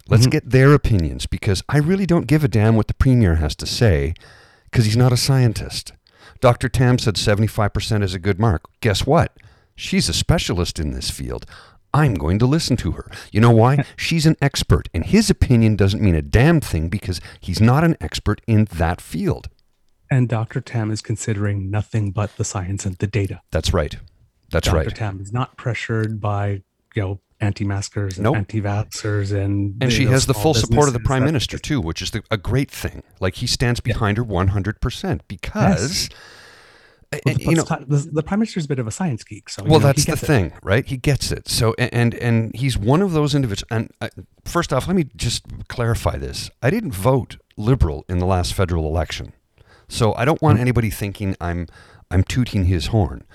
Let's 0.07 0.25
Mhm. 0.25 0.31
get 0.31 0.49
their 0.51 0.73
opinions 0.73 1.25
because 1.25 1.63
I 1.67 1.79
really 1.79 2.05
don't 2.05 2.27
give 2.27 2.45
a 2.45 2.47
damn 2.47 2.77
what 2.77 2.87
the 2.87 2.93
premier 2.93 3.35
has 3.35 3.55
to 3.57 3.65
say 3.65 4.13
because 4.71 4.85
he's 4.85 4.95
not 4.97 5.11
a 5.11 5.17
scientist. 5.17 5.91
Dr. 6.41 6.69
Tam 6.69 6.97
said 6.97 7.15
75% 7.15 8.03
is 8.03 8.15
a 8.15 8.19
good 8.19 8.39
mark. 8.39 8.63
Guess 8.81 9.05
what? 9.05 9.37
She's 9.75 10.09
a 10.09 10.13
specialist 10.13 10.79
in 10.79 10.91
this 10.91 11.11
field. 11.11 11.45
I'm 11.93 12.15
going 12.15 12.39
to 12.39 12.47
listen 12.47 12.75
to 12.77 12.93
her. 12.93 13.11
You 13.31 13.41
know 13.41 13.51
why? 13.51 13.85
She's 13.95 14.25
an 14.25 14.37
expert, 14.41 14.89
and 14.91 15.05
his 15.05 15.29
opinion 15.29 15.75
doesn't 15.75 16.01
mean 16.01 16.15
a 16.15 16.21
damn 16.21 16.59
thing 16.59 16.89
because 16.89 17.21
he's 17.39 17.61
not 17.61 17.83
an 17.83 17.95
expert 18.01 18.41
in 18.47 18.65
that 18.73 19.01
field. 19.01 19.49
And 20.09 20.27
Dr. 20.27 20.61
Tam 20.61 20.89
is 20.89 21.01
considering 21.01 21.69
nothing 21.69 22.11
but 22.11 22.35
the 22.37 22.43
science 22.43 22.85
and 22.85 22.95
the 22.97 23.07
data. 23.07 23.41
That's 23.51 23.71
right. 23.73 23.97
That's 24.49 24.65
Dr. 24.65 24.75
right. 24.77 24.85
Dr. 24.85 24.95
Tam 24.95 25.19
is 25.21 25.31
not 25.31 25.57
pressured 25.57 26.19
by, 26.19 26.63
you 26.95 27.01
know, 27.01 27.19
anti-maskers 27.41 28.17
and 28.17 28.23
Nope. 28.23 28.37
anti-vaxxers 28.37 29.33
and 29.33 29.81
And 29.81 29.91
she 29.91 30.05
know, 30.05 30.11
has 30.11 30.25
the 30.27 30.33
full 30.33 30.53
support 30.53 30.87
of 30.87 30.93
the 30.93 30.99
prime 30.99 31.23
minister 31.25 31.57
too, 31.57 31.81
which 31.81 32.01
is 32.01 32.11
the, 32.11 32.23
a 32.31 32.37
great 32.37 32.69
thing. 32.71 33.03
Like 33.19 33.35
he 33.35 33.47
stands 33.47 33.79
behind 33.79 34.17
her 34.17 34.23
100% 34.23 35.21
because 35.27 36.09
Well, 37.25 37.35
you 37.37 37.55
know 37.55 37.63
the, 37.65 38.09
the, 38.13 38.23
prime 38.23 38.39
minister's 38.39 38.65
a 38.65 38.67
bit 38.69 38.79
of 38.79 38.87
a 38.87 38.91
science 38.91 39.23
geek, 39.25 39.49
so 39.49 39.63
well 39.63 39.79
know, 39.81 39.87
that's 39.87 40.05
the 40.05 40.11
gets 40.13 40.23
it. 40.23 40.27
thing 40.27 40.53
right 40.63 40.85
he 40.85 40.95
gets 40.95 41.29
it 41.29 41.49
so 41.49 41.73
and 41.77 42.13
and 42.15 42.55
he's 42.55 42.77
one 42.77 43.01
of 43.01 43.11
those 43.11 43.35
individuals 43.35 43.67
and 43.69 43.91
uh, 43.99 44.07
first 44.45 44.71
off 44.71 44.87
let 44.87 44.95
me 44.95 45.03
just 45.17 45.43
clarify 45.67 46.15
this 46.17 46.49
i 46.63 46.69
didn't 46.69 46.93
vote 46.93 47.35
liberal 47.57 48.05
in 48.07 48.19
the 48.19 48.25
last 48.25 48.53
federal 48.53 48.85
election 48.87 49.33
so 49.89 50.13
i 50.15 50.23
don't 50.23 50.41
want 50.41 50.55
Mm-hmm. 50.55 50.61
anybody 50.61 50.89
thinking 50.89 51.35
i'm 51.41 51.67
i'm 52.09 52.23
tooting 52.23 52.63
his 52.65 52.87
horn 52.87 53.25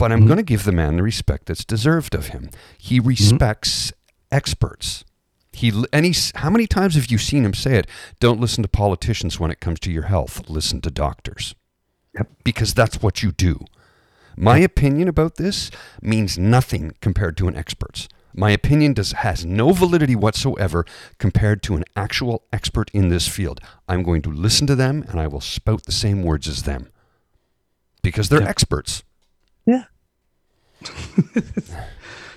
but 0.00 0.10
i'm 0.10 0.22
Mhm. 0.22 0.26
going 0.26 0.36
to 0.38 0.42
give 0.52 0.64
the 0.64 0.72
man 0.72 0.96
the 0.96 1.02
respect 1.02 1.46
that's 1.46 1.64
deserved 1.64 2.14
of 2.14 2.28
him 2.28 2.50
he 2.78 2.98
Mm-hmm. 2.98 3.08
respects 3.08 3.92
experts 4.32 5.04
he 5.52 5.72
and 5.92 6.04
he's 6.06 6.32
how 6.36 6.50
many 6.50 6.66
times 6.66 6.94
have 6.94 7.06
you 7.12 7.18
seen 7.18 7.44
him 7.44 7.54
say 7.54 7.76
it 7.76 7.86
don't 8.18 8.40
listen 8.40 8.62
to 8.62 8.68
politicians 8.68 9.38
when 9.40 9.50
it 9.50 9.60
comes 9.60 9.78
to 9.80 9.90
your 9.92 10.04
health 10.14 10.48
listen 10.48 10.80
to 10.80 10.90
doctors 10.90 11.54
Yep. 12.16 12.28
because 12.42 12.74
that's 12.74 13.00
what 13.02 13.22
you 13.22 13.30
do. 13.30 13.64
My 14.36 14.58
opinion 14.58 15.06
about 15.06 15.36
this 15.36 15.70
means 16.02 16.36
nothing 16.38 16.92
compared 17.00 17.36
to 17.36 17.46
an 17.46 17.54
expert's. 17.56 18.08
My 18.34 18.50
opinion 18.50 18.94
does 18.94 19.12
has 19.12 19.44
no 19.44 19.72
validity 19.72 20.16
whatsoever 20.16 20.84
compared 21.18 21.62
to 21.64 21.76
an 21.76 21.84
actual 21.94 22.42
expert 22.52 22.90
in 22.92 23.10
this 23.10 23.28
field. 23.28 23.60
I'm 23.88 24.02
going 24.02 24.22
to 24.22 24.30
listen 24.32 24.66
to 24.66 24.74
them 24.74 25.04
and 25.08 25.20
I 25.20 25.28
will 25.28 25.40
spout 25.40 25.84
the 25.84 25.92
same 25.92 26.22
words 26.22 26.48
as 26.48 26.62
them. 26.64 26.88
Because 28.02 28.28
they're 28.28 28.42
Yeah. 28.42 28.48
experts. 28.48 29.04
Yeah. 29.66 29.84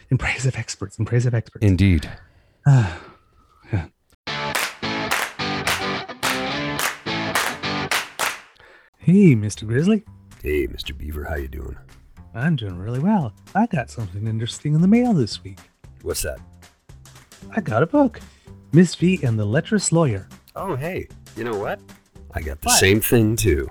in 0.10 0.18
praise 0.18 0.46
of 0.46 0.56
experts, 0.56 0.98
in 1.00 1.06
praise 1.06 1.26
of 1.26 1.34
experts. 1.34 1.66
Indeed. 1.66 2.10
Ah, 2.68 3.00
yeah. 3.74 3.88
Hey, 8.98 9.36
Mr. 9.36 9.68
Grizzly. 9.68 10.04
Hey, 10.42 10.68
Mr. 10.68 10.98
Beaver, 10.98 11.26
how 11.26 11.36
you 11.36 11.48
doing? 11.50 11.76
I'm 12.34 12.56
doing 12.56 12.78
really 12.78 13.00
well. 13.00 13.34
I 13.54 13.66
got 13.68 13.90
something 13.90 14.28
interesting 14.28 14.74
in 14.74 14.82
the 14.82 14.88
mail 14.88 15.14
this 15.14 15.44
week. 15.44 15.60
What's 16.02 16.22
that? 16.24 16.40
I 17.56 17.62
got 17.62 17.84
a 17.84 17.86
book. 17.86 18.20
Miss 18.72 18.96
V 18.96 19.20
and 19.24 19.38
the 19.38 19.46
Lecherous 19.46 19.92
Lawyer. 19.92 20.28
Oh, 20.56 20.76
hey, 20.76 21.08
you 21.36 21.44
know 21.44 21.58
what? 21.58 21.80
I 22.34 22.42
got 22.42 22.62
the 22.62 22.68
What? 22.68 22.80
same 22.80 23.02
thing 23.02 23.36
too. 23.36 23.70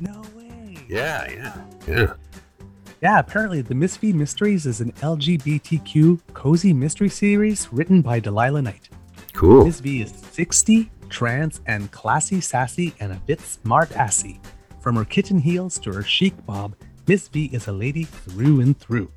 No 0.00 0.22
way. 0.36 0.76
Yeah, 0.88 1.30
yeah, 1.30 1.64
yeah. 1.88 2.12
Yeah, 3.04 3.18
apparently 3.18 3.60
the 3.60 3.74
Miss 3.74 3.98
V 3.98 4.14
Mysteries 4.14 4.64
is 4.64 4.80
an 4.80 4.90
LGBTQ 4.92 6.20
cozy 6.32 6.72
mystery 6.72 7.10
series 7.10 7.70
written 7.70 8.00
by 8.00 8.18
Delilah 8.18 8.62
Knight. 8.62 8.88
Cool. 9.34 9.66
Miss 9.66 9.80
V 9.80 10.00
is 10.00 10.10
60, 10.32 10.90
trans, 11.10 11.60
and 11.66 11.90
classy, 11.90 12.40
sassy, 12.40 12.94
and 13.00 13.12
a 13.12 13.20
bit 13.26 13.42
smart 13.42 13.94
assy. 13.94 14.40
From 14.80 14.96
her 14.96 15.04
kitten 15.04 15.38
heels 15.38 15.78
to 15.80 15.92
her 15.92 16.02
chic 16.02 16.32
bob, 16.46 16.76
Miss 17.06 17.28
V 17.28 17.50
is 17.52 17.68
a 17.68 17.72
lady 17.72 18.04
through 18.04 18.62
and 18.62 18.80
through. 18.80 19.12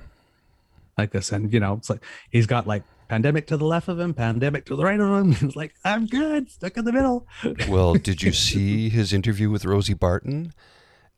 like 0.97 1.11
this. 1.13 1.33
And, 1.33 1.53
you 1.53 1.61
know, 1.61 1.75
it's 1.75 1.91
like 1.91 2.03
he's 2.31 2.47
got 2.47 2.67
like 2.67 2.83
pandemic 3.09 3.47
to 3.49 3.57
the 3.57 3.65
left 3.67 3.89
of 3.89 3.99
him, 4.01 4.15
pandemic 4.15 4.65
to 4.67 4.77
the 4.77 4.85
right 4.85 4.99
of 5.01 5.09
him. 5.09 5.33
He's 5.49 5.57
like, 5.57 5.75
I'm 5.85 6.07
good, 6.07 6.51
stuck 6.51 6.77
in 6.77 6.85
the 6.85 6.93
middle. 6.93 7.27
Well, 7.69 7.95
did 7.95 8.23
you 8.23 8.33
see 8.33 8.89
his 8.89 9.13
interview 9.13 9.51
with 9.51 9.65
Rosie 9.65 9.95
Barton? 9.95 10.53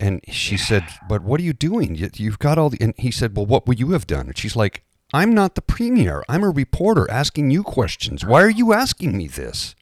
And 0.01 0.21
she 0.27 0.57
said, 0.57 0.85
"But 1.09 1.23
what 1.23 1.39
are 1.39 1.45
you 1.45 1.53
doing? 1.53 1.95
You've 2.15 2.39
got 2.41 2.59
all 2.59 2.71
the." 2.71 2.79
And 2.81 2.93
he 2.99 3.13
said, 3.13 3.37
"Well, 3.37 3.47
what 3.47 3.69
would 3.69 3.79
you 3.79 3.91
have 3.91 4.07
done?" 4.07 4.27
And 4.27 4.37
she's 4.37 4.57
like, 4.57 4.83
"I'm 5.13 5.35
not 5.35 5.55
the 5.55 5.63
premier. 5.63 6.23
I'm 6.29 6.43
a 6.45 6.51
reporter 6.51 7.11
asking 7.11 7.51
you 7.51 7.63
questions. 7.63 8.25
Why 8.25 8.43
are 8.43 8.51
you 8.51 8.73
asking 8.73 9.17
me 9.17 9.27
this, 9.29 9.75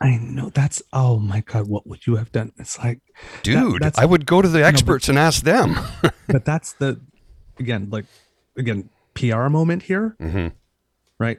I 0.00 0.16
know 0.16 0.50
that's, 0.50 0.82
oh 0.92 1.18
my 1.18 1.40
God, 1.42 1.68
what 1.68 1.86
would 1.86 2.06
you 2.06 2.16
have 2.16 2.32
done? 2.32 2.52
It's 2.58 2.78
like, 2.78 3.00
dude? 3.42 3.80
that's- 3.82 4.02
I 4.02 4.04
would 4.04 4.26
go 4.26 4.42
to 4.42 4.48
the 4.48 4.60
but- 4.60 4.66
experts 4.66 5.08
and 5.08 5.18
ask 5.18 5.44
them." 5.44 5.76
but 6.28 6.44
that's 6.44 6.72
the, 6.74 7.00
again, 7.58 7.88
like, 7.90 8.06
again, 8.56 8.88
PR 9.14 9.48
moment 9.48 9.82
here. 9.84 10.16
hmm 10.18 10.48
right? 11.18 11.38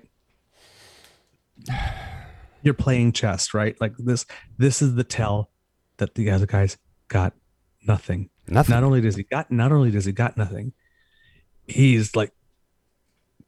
You're 2.62 2.74
playing 2.74 3.12
chess, 3.12 3.54
right? 3.54 3.76
Like 3.82 3.94
this 3.98 4.26
this 4.58 4.82
is 4.82 4.96
the 4.96 5.04
tell 5.04 5.50
that 5.98 6.16
the 6.16 6.30
other 6.30 6.46
guys 6.46 6.78
got 7.10 7.34
nothing. 7.86 8.30
Nothing. 8.48 8.74
Not 8.74 8.84
only 8.84 9.02
does 9.02 9.16
he 9.18 9.24
got 9.24 9.52
not 9.52 9.72
only 9.74 9.92
does 9.92 10.06
he 10.06 10.14
got 10.14 10.38
nothing, 10.38 10.72
he's 11.68 12.16
like 12.16 12.32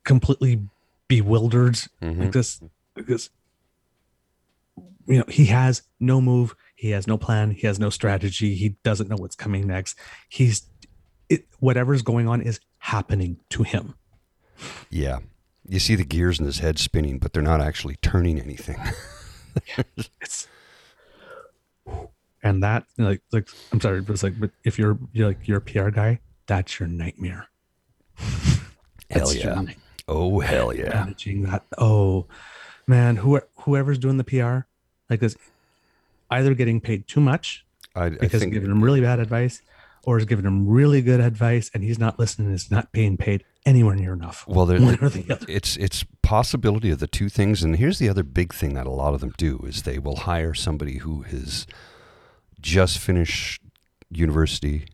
completely 0.06 0.62
bewildered 1.10 1.76
Mhm. 2.02 2.20
like 2.20 2.32
this 2.32 2.62
because 2.96 3.30
you 5.08 5.18
know 5.20 5.26
he 5.28 5.46
has 5.48 5.84
no 6.00 6.20
move 6.22 6.56
he 6.76 6.92
has 6.92 7.06
no 7.08 7.18
plan 7.18 7.52
he 7.52 7.68
has 7.68 7.78
no 7.80 7.90
strategy 7.90 8.56
he 8.56 8.70
doesn't 8.84 9.10
know 9.10 9.18
what's 9.18 9.36
coming 9.36 9.68
next 9.68 9.98
he's 10.30 10.68
it 11.30 11.46
whatever's 11.60 12.02
going 12.02 12.28
on 12.28 12.42
is 12.42 12.60
happening 12.80 13.38
to 13.50 13.64
him 13.64 13.94
Yeah. 14.90 15.20
You 15.68 15.80
see 15.80 15.96
the 15.96 16.06
gears 16.06 16.40
in 16.40 16.46
his 16.46 16.60
head 16.60 16.78
spinning, 16.78 17.18
but 17.18 17.34
they're 17.34 17.42
not 17.42 17.60
actually 17.60 17.96
turning 17.98 18.40
anything. 18.40 18.78
it's 20.22 20.48
and 22.44 22.62
that 22.64 22.86
like 22.98 23.22
like 23.32 23.48
i'm 23.72 23.82
sorry 23.82 24.02
but 24.02 24.14
it's 24.14 24.22
like 24.24 24.40
but 24.40 24.52
if 24.64 24.78
you're 24.78 24.98
you're 25.14 25.28
like 25.30 25.48
you're 25.48 25.58
a 25.58 25.62
pr 25.62 25.90
guy 25.90 26.20
that's 26.46 26.80
your 26.80 26.88
nightmare 26.88 27.48
Hell 29.10 29.34
yeah. 29.34 29.62
night- 29.62 29.78
Oh 30.08 30.40
hell 30.40 30.76
yeah. 30.76 30.90
managing 30.90 31.44
that. 31.44 31.64
Oh 31.78 32.26
man. 32.88 33.18
Who, 33.18 33.42
whoever's 33.58 33.98
doing 33.98 34.18
the 34.18 34.24
pr 34.24 34.68
like 35.10 35.20
this 35.20 35.36
either 36.30 36.54
getting 36.54 36.82
paid 36.82 37.08
too 37.08 37.20
much 37.20 37.66
I, 37.96 38.06
I 38.06 38.10
because 38.10 38.42
think 38.42 38.54
giving 38.54 38.72
him 38.72 38.84
really 38.84 39.02
bad 39.02 39.20
advice 39.20 39.62
or 40.04 40.18
is 40.18 40.26
giving 40.26 40.46
him 40.46 40.68
really 40.68 41.02
good 41.02 41.20
advice 41.20 41.72
and 41.74 41.84
he's 41.84 42.00
not 42.00 42.20
listening 42.20 42.48
and 42.48 42.56
is 42.56 42.70
not 42.70 42.92
being 42.92 43.18
paid 43.18 43.44
anywhere 43.66 43.96
near 43.96 44.14
enough. 44.14 44.48
Well, 44.48 44.66
there, 44.66 44.80
one 44.80 45.00
or 45.02 45.10
the 45.10 45.26
other. 45.34 45.46
it's 45.50 45.76
it's 45.78 46.06
possibility 46.22 46.92
of 46.92 47.00
the 47.00 47.08
two 47.08 47.30
things. 47.30 47.64
And 47.64 47.78
here's 47.78 48.00
the 48.00 48.10
other 48.10 48.24
big 48.24 48.54
thing 48.54 48.76
that 48.76 48.86
a 48.86 48.92
lot 48.92 49.14
of 49.14 49.22
them 49.22 49.34
do 49.38 49.60
is 49.66 49.84
they 49.84 50.00
will 50.00 50.18
hire 50.18 50.54
somebody 50.54 51.00
who 51.00 51.24
has 51.24 51.66
just 52.62 53.00
finished 53.00 53.62
university 54.12 54.86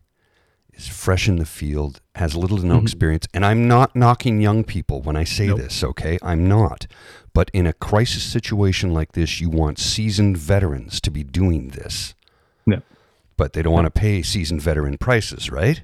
is 0.74 0.88
fresh 0.88 1.28
in 1.28 1.38
the 1.38 1.46
field, 1.46 2.02
has 2.16 2.36
little 2.36 2.58
to 2.58 2.66
no 2.66 2.80
Mhm. 2.80 2.84
experience, 2.84 3.28
and 3.34 3.46
I'm 3.46 3.68
not 3.68 3.96
knocking 3.96 4.42
young 4.42 4.64
people 4.64 5.02
when 5.02 5.16
I 5.16 5.24
say 5.24 5.48
Nope. 5.48 5.60
this, 5.60 5.84
okay? 5.84 6.18
I'm 6.22 6.48
not. 6.48 6.88
But 7.34 7.50
in 7.54 7.66
a 7.68 7.74
crisis 7.74 8.24
situation 8.24 8.94
like 8.94 9.14
this, 9.14 9.40
you 9.40 9.50
want 9.50 9.80
seasoned 9.80 10.38
veterans 10.38 11.00
to 11.02 11.12
be 11.12 11.24
doing 11.24 11.70
this. 11.70 12.14
Yep. 12.66 12.84
But 13.38 13.54
they 13.54 13.62
don't 13.62 13.74
want 13.74 13.86
to 13.86 13.92
pay 13.92 14.22
seasoned 14.22 14.62
veteran 14.62 14.98
prices, 14.98 15.50
right? 15.50 15.82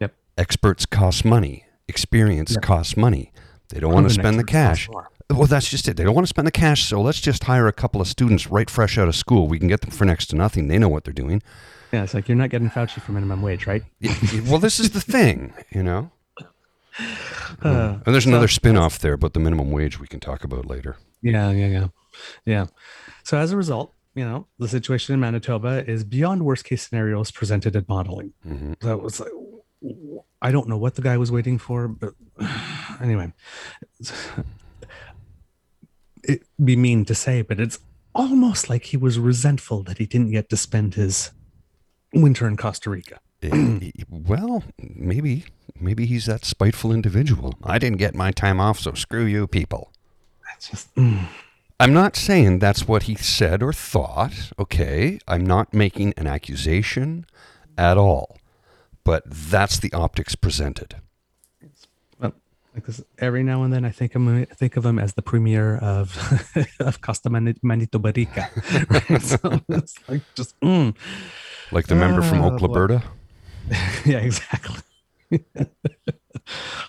Yep. 0.00 0.12
Experts 0.36 0.86
cost 0.86 1.24
money. 1.24 1.64
Experience 1.88 2.52
Yep. 2.52 2.62
costs 2.62 2.96
money. 2.96 3.32
They 3.68 3.78
don't 3.80 3.92
want 3.92 4.08
to 4.08 4.14
spend 4.14 4.38
the 4.38 4.44
cash. 4.44 4.88
Well, 5.28 5.46
that's 5.46 5.68
just 5.70 5.86
it. 5.86 5.96
They 5.96 6.02
don't 6.02 6.14
want 6.14 6.26
to 6.26 6.28
spend 6.30 6.46
the 6.48 6.52
cash, 6.52 6.84
so 6.84 7.00
let's 7.00 7.20
just 7.20 7.44
hire 7.44 7.68
a 7.68 7.72
couple 7.72 8.00
of 8.00 8.08
students 8.08 8.48
right 8.48 8.68
fresh 8.68 8.98
out 8.98 9.06
of 9.06 9.14
school. 9.14 9.46
We 9.46 9.60
can 9.60 9.68
get 9.68 9.80
them 9.82 9.90
for 9.92 10.04
next 10.04 10.26
to 10.30 10.36
nothing. 10.36 10.66
They 10.66 10.76
know 10.76 10.88
what 10.88 11.04
they're 11.04 11.12
doing. 11.12 11.40
Yeah, 11.92 12.04
it's 12.04 12.14
like 12.14 12.28
you're 12.28 12.36
not 12.38 12.50
getting 12.50 12.70
Fauci 12.70 13.00
for 13.00 13.12
minimum 13.12 13.42
wage, 13.42 13.66
right? 13.66 13.82
Well, 14.46 14.58
this 14.58 14.78
is 14.78 14.90
the 14.90 15.00
thing, 15.00 15.52
you 15.70 15.82
know. 15.82 16.10
Uh, 17.62 17.98
And 18.04 18.14
there's 18.14 18.24
so- 18.24 18.30
another 18.30 18.48
spin-off 18.48 18.98
there 18.98 19.12
about 19.14 19.32
the 19.32 19.40
minimum 19.40 19.70
wage 19.70 19.98
we 20.00 20.06
can 20.06 20.20
talk 20.20 20.44
about 20.44 20.66
later. 20.66 20.96
Yeah, 21.22 21.50
yeah, 21.50 21.66
yeah, 21.66 21.88
yeah. 22.44 22.66
So 23.22 23.38
as 23.38 23.52
a 23.52 23.56
result, 23.56 23.92
you 24.14 24.24
know, 24.24 24.46
the 24.58 24.68
situation 24.68 25.14
in 25.14 25.20
Manitoba 25.20 25.84
is 25.90 26.04
beyond 26.04 26.44
worst 26.44 26.64
case 26.64 26.86
scenarios 26.88 27.30
presented 27.30 27.74
in 27.76 27.84
modeling. 27.88 28.32
hmm 28.42 28.74
So 28.82 28.92
it 28.96 29.02
was 29.02 29.20
like, 29.20 29.30
I 30.42 30.50
don't 30.52 30.68
know 30.68 30.76
what 30.78 30.94
the 30.94 31.02
guy 31.02 31.16
was 31.16 31.30
waiting 31.32 31.58
for, 31.58 31.88
but 31.88 32.14
anyway, 33.00 33.32
it'd 36.24 36.44
be 36.62 36.76
mean 36.76 37.04
to 37.06 37.14
say, 37.14 37.42
but 37.42 37.60
it's 37.60 37.78
almost 38.14 38.68
like 38.68 38.84
he 38.84 38.96
was 38.96 39.18
resentful 39.18 39.82
that 39.84 39.98
he 39.98 40.06
didn't 40.06 40.30
get 40.32 40.48
to 40.50 40.56
spend 40.56 40.94
his 40.94 41.30
winter 42.12 42.46
in 42.46 42.56
Costa 42.56 42.90
Rica. 42.90 43.20
Eh, 43.42 43.90
well, 44.08 44.64
maybe 44.78 45.44
maybe 45.80 46.06
he's 46.06 46.26
that 46.26 46.44
spiteful 46.44 46.92
individual. 46.92 47.54
I 47.62 47.78
didn't 47.78 47.98
get 47.98 48.14
my 48.14 48.30
time 48.32 48.60
off, 48.60 48.80
so 48.80 48.92
screw 48.92 49.24
you 49.24 49.46
people. 49.46 49.92
It's 50.56 50.68
just, 50.68 50.94
mm, 50.94 51.26
I'm 51.78 51.94
not 51.94 52.16
saying 52.16 52.58
that's 52.58 52.86
what 52.86 53.04
he 53.04 53.14
said 53.14 53.62
or 53.62 53.72
thought, 53.72 54.52
okay? 54.58 55.18
I'm 55.26 55.46
not 55.46 55.72
making 55.72 56.12
an 56.18 56.26
accusation 56.26 57.24
at 57.78 57.96
all. 57.96 58.36
But 59.04 59.22
that's 59.26 59.78
the 59.78 59.90
optics 59.94 60.34
presented. 60.34 60.96
well, 62.20 62.34
like 62.74 62.84
this, 62.84 63.02
every 63.18 63.42
now 63.42 63.62
and 63.62 63.72
then 63.72 63.86
I 63.86 63.90
think 63.90 64.14
I'm, 64.14 64.28
I 64.28 64.44
think 64.44 64.76
of 64.76 64.84
him 64.84 64.98
as 64.98 65.14
the 65.14 65.22
premier 65.22 65.78
of 65.78 66.14
of 66.80 67.00
Costa 67.00 67.30
Mani- 67.30 67.54
Manitoba 67.62 68.12
Rica. 68.14 68.50
Right? 68.90 69.22
so 69.22 69.62
it's 69.70 69.94
like 70.06 70.20
just, 70.34 70.60
mm. 70.60 70.94
Like 71.72 71.86
the 71.86 71.94
member 71.94 72.22
from 72.22 72.42
Ah, 72.42 72.46
Oak 72.46 72.60
yeah, 74.04 74.18
exactly. 74.18 74.80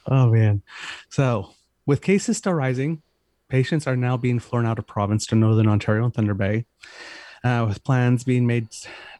oh 0.07 0.27
man. 0.31 0.63
So 1.09 1.53
with 1.85 2.01
cases 2.01 2.37
still 2.37 2.53
rising, 2.53 3.01
patients 3.49 3.85
are 3.87 3.95
now 3.95 4.17
being 4.17 4.39
flown 4.39 4.65
out 4.65 4.79
of 4.79 4.87
province 4.87 5.25
to 5.27 5.35
Northern 5.35 5.67
Ontario 5.67 6.05
and 6.05 6.13
Thunder 6.13 6.33
Bay, 6.33 6.65
uh, 7.43 7.65
with 7.67 7.83
plans 7.83 8.23
being 8.23 8.47
made 8.47 8.67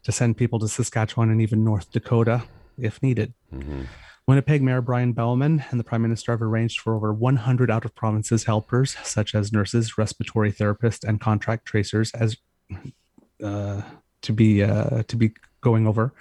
to 0.02 0.12
send 0.12 0.36
people 0.36 0.58
to 0.60 0.68
Saskatchewan 0.68 1.30
and 1.30 1.40
even 1.40 1.62
North 1.64 1.92
Dakota 1.92 2.44
if 2.78 3.02
needed. 3.02 3.34
hmm 3.50 3.82
Winnipeg 4.28 4.62
Mayor 4.62 4.80
Brian 4.80 5.12
Bowman 5.12 5.64
and 5.70 5.80
the 5.80 5.84
Prime 5.84 6.00
Minister 6.00 6.30
have 6.30 6.42
arranged 6.42 6.78
for 6.78 6.94
over 6.94 7.12
100 7.12 7.72
out 7.72 7.84
of 7.84 7.92
provinces 7.96 8.44
helpers, 8.44 8.96
such 9.02 9.34
as 9.34 9.52
nurses, 9.52 9.98
respiratory 9.98 10.52
therapists, 10.52 11.02
and 11.02 11.20
contract 11.20 11.66
tracers, 11.66 12.12
as 12.12 12.36
uh, 13.42 13.82
to 14.22 14.32
be 14.32 14.62
uh, 14.62 15.02
to 15.08 15.16
be 15.16 15.34
going 15.62 15.86
over. 15.86 16.12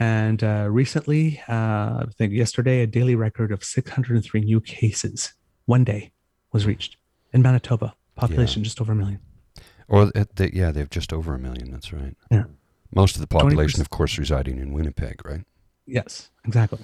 And 0.00 0.42
uh, 0.44 0.68
recently, 0.70 1.40
uh, 1.48 1.52
I 1.52 2.06
think 2.16 2.32
yesterday, 2.32 2.82
a 2.82 2.86
daily 2.86 3.14
record 3.14 3.52
of 3.52 3.64
603 3.64 4.40
new 4.40 4.60
cases 4.60 5.32
one 5.66 5.84
day 5.84 6.12
was 6.52 6.66
reached 6.66 6.96
in 7.32 7.42
Manitoba. 7.42 7.94
Population 8.16 8.64
just 8.64 8.80
over 8.80 8.92
a 8.92 8.96
million. 8.96 9.20
Or 9.86 10.06
they, 10.06 10.50
yeah, 10.52 10.70
they've 10.70 10.90
just 10.90 11.12
over 11.12 11.34
a 11.34 11.38
million. 11.38 11.70
That's 11.70 11.92
right. 11.92 12.16
Yeah. 12.30 12.44
Most 12.94 13.16
of 13.16 13.20
the 13.20 13.26
population, 13.26 13.78
20%. 13.78 13.80
of 13.82 13.90
course, 13.90 14.18
residing 14.18 14.58
in 14.58 14.72
Winnipeg, 14.72 15.24
right? 15.24 15.44
Yes, 15.86 16.30
exactly. 16.44 16.80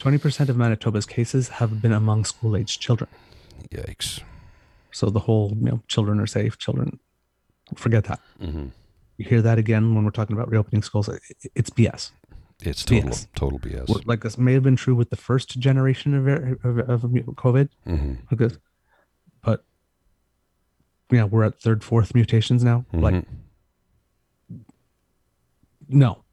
20% 0.00 0.48
of 0.48 0.56
Manitoba's 0.56 1.06
cases 1.06 1.48
have 1.48 1.80
been 1.80 1.92
among 1.92 2.24
school-aged 2.24 2.80
children. 2.80 3.10
Yikes. 3.70 4.20
So 4.90 5.10
the 5.10 5.20
whole, 5.20 5.52
you 5.56 5.66
know, 5.66 5.82
children 5.88 6.20
are 6.20 6.26
safe, 6.26 6.58
children, 6.58 6.98
forget 7.74 8.04
that. 8.04 8.20
hmm 8.38 8.68
You 9.16 9.24
hear 9.26 9.42
that 9.42 9.58
again 9.58 9.94
when 9.94 10.04
we're 10.04 10.10
talking 10.10 10.36
about 10.36 10.48
reopening 10.50 10.82
schools. 10.82 11.08
It's 11.54 11.70
BS. 11.70 12.10
It's 12.62 12.84
total, 12.84 13.10
BS. 13.10 13.26
total 13.34 13.58
BS. 13.58 14.06
Like 14.06 14.22
this 14.22 14.38
may 14.38 14.52
have 14.54 14.62
been 14.62 14.76
true 14.76 14.94
with 14.94 15.10
the 15.10 15.16
first 15.16 15.58
generation 15.58 16.14
of, 16.14 16.26
of, 16.64 16.78
of 16.88 17.02
COVID, 17.02 17.68
hmm 17.86 18.14
because, 18.30 18.58
but 19.42 19.64
yeah, 21.10 21.24
we're 21.24 21.44
at 21.44 21.60
third, 21.60 21.84
fourth 21.84 22.14
mutations 22.14 22.64
now. 22.64 22.84
Like, 22.92 23.14
Mhm. 23.14 23.24
no, 25.88 26.24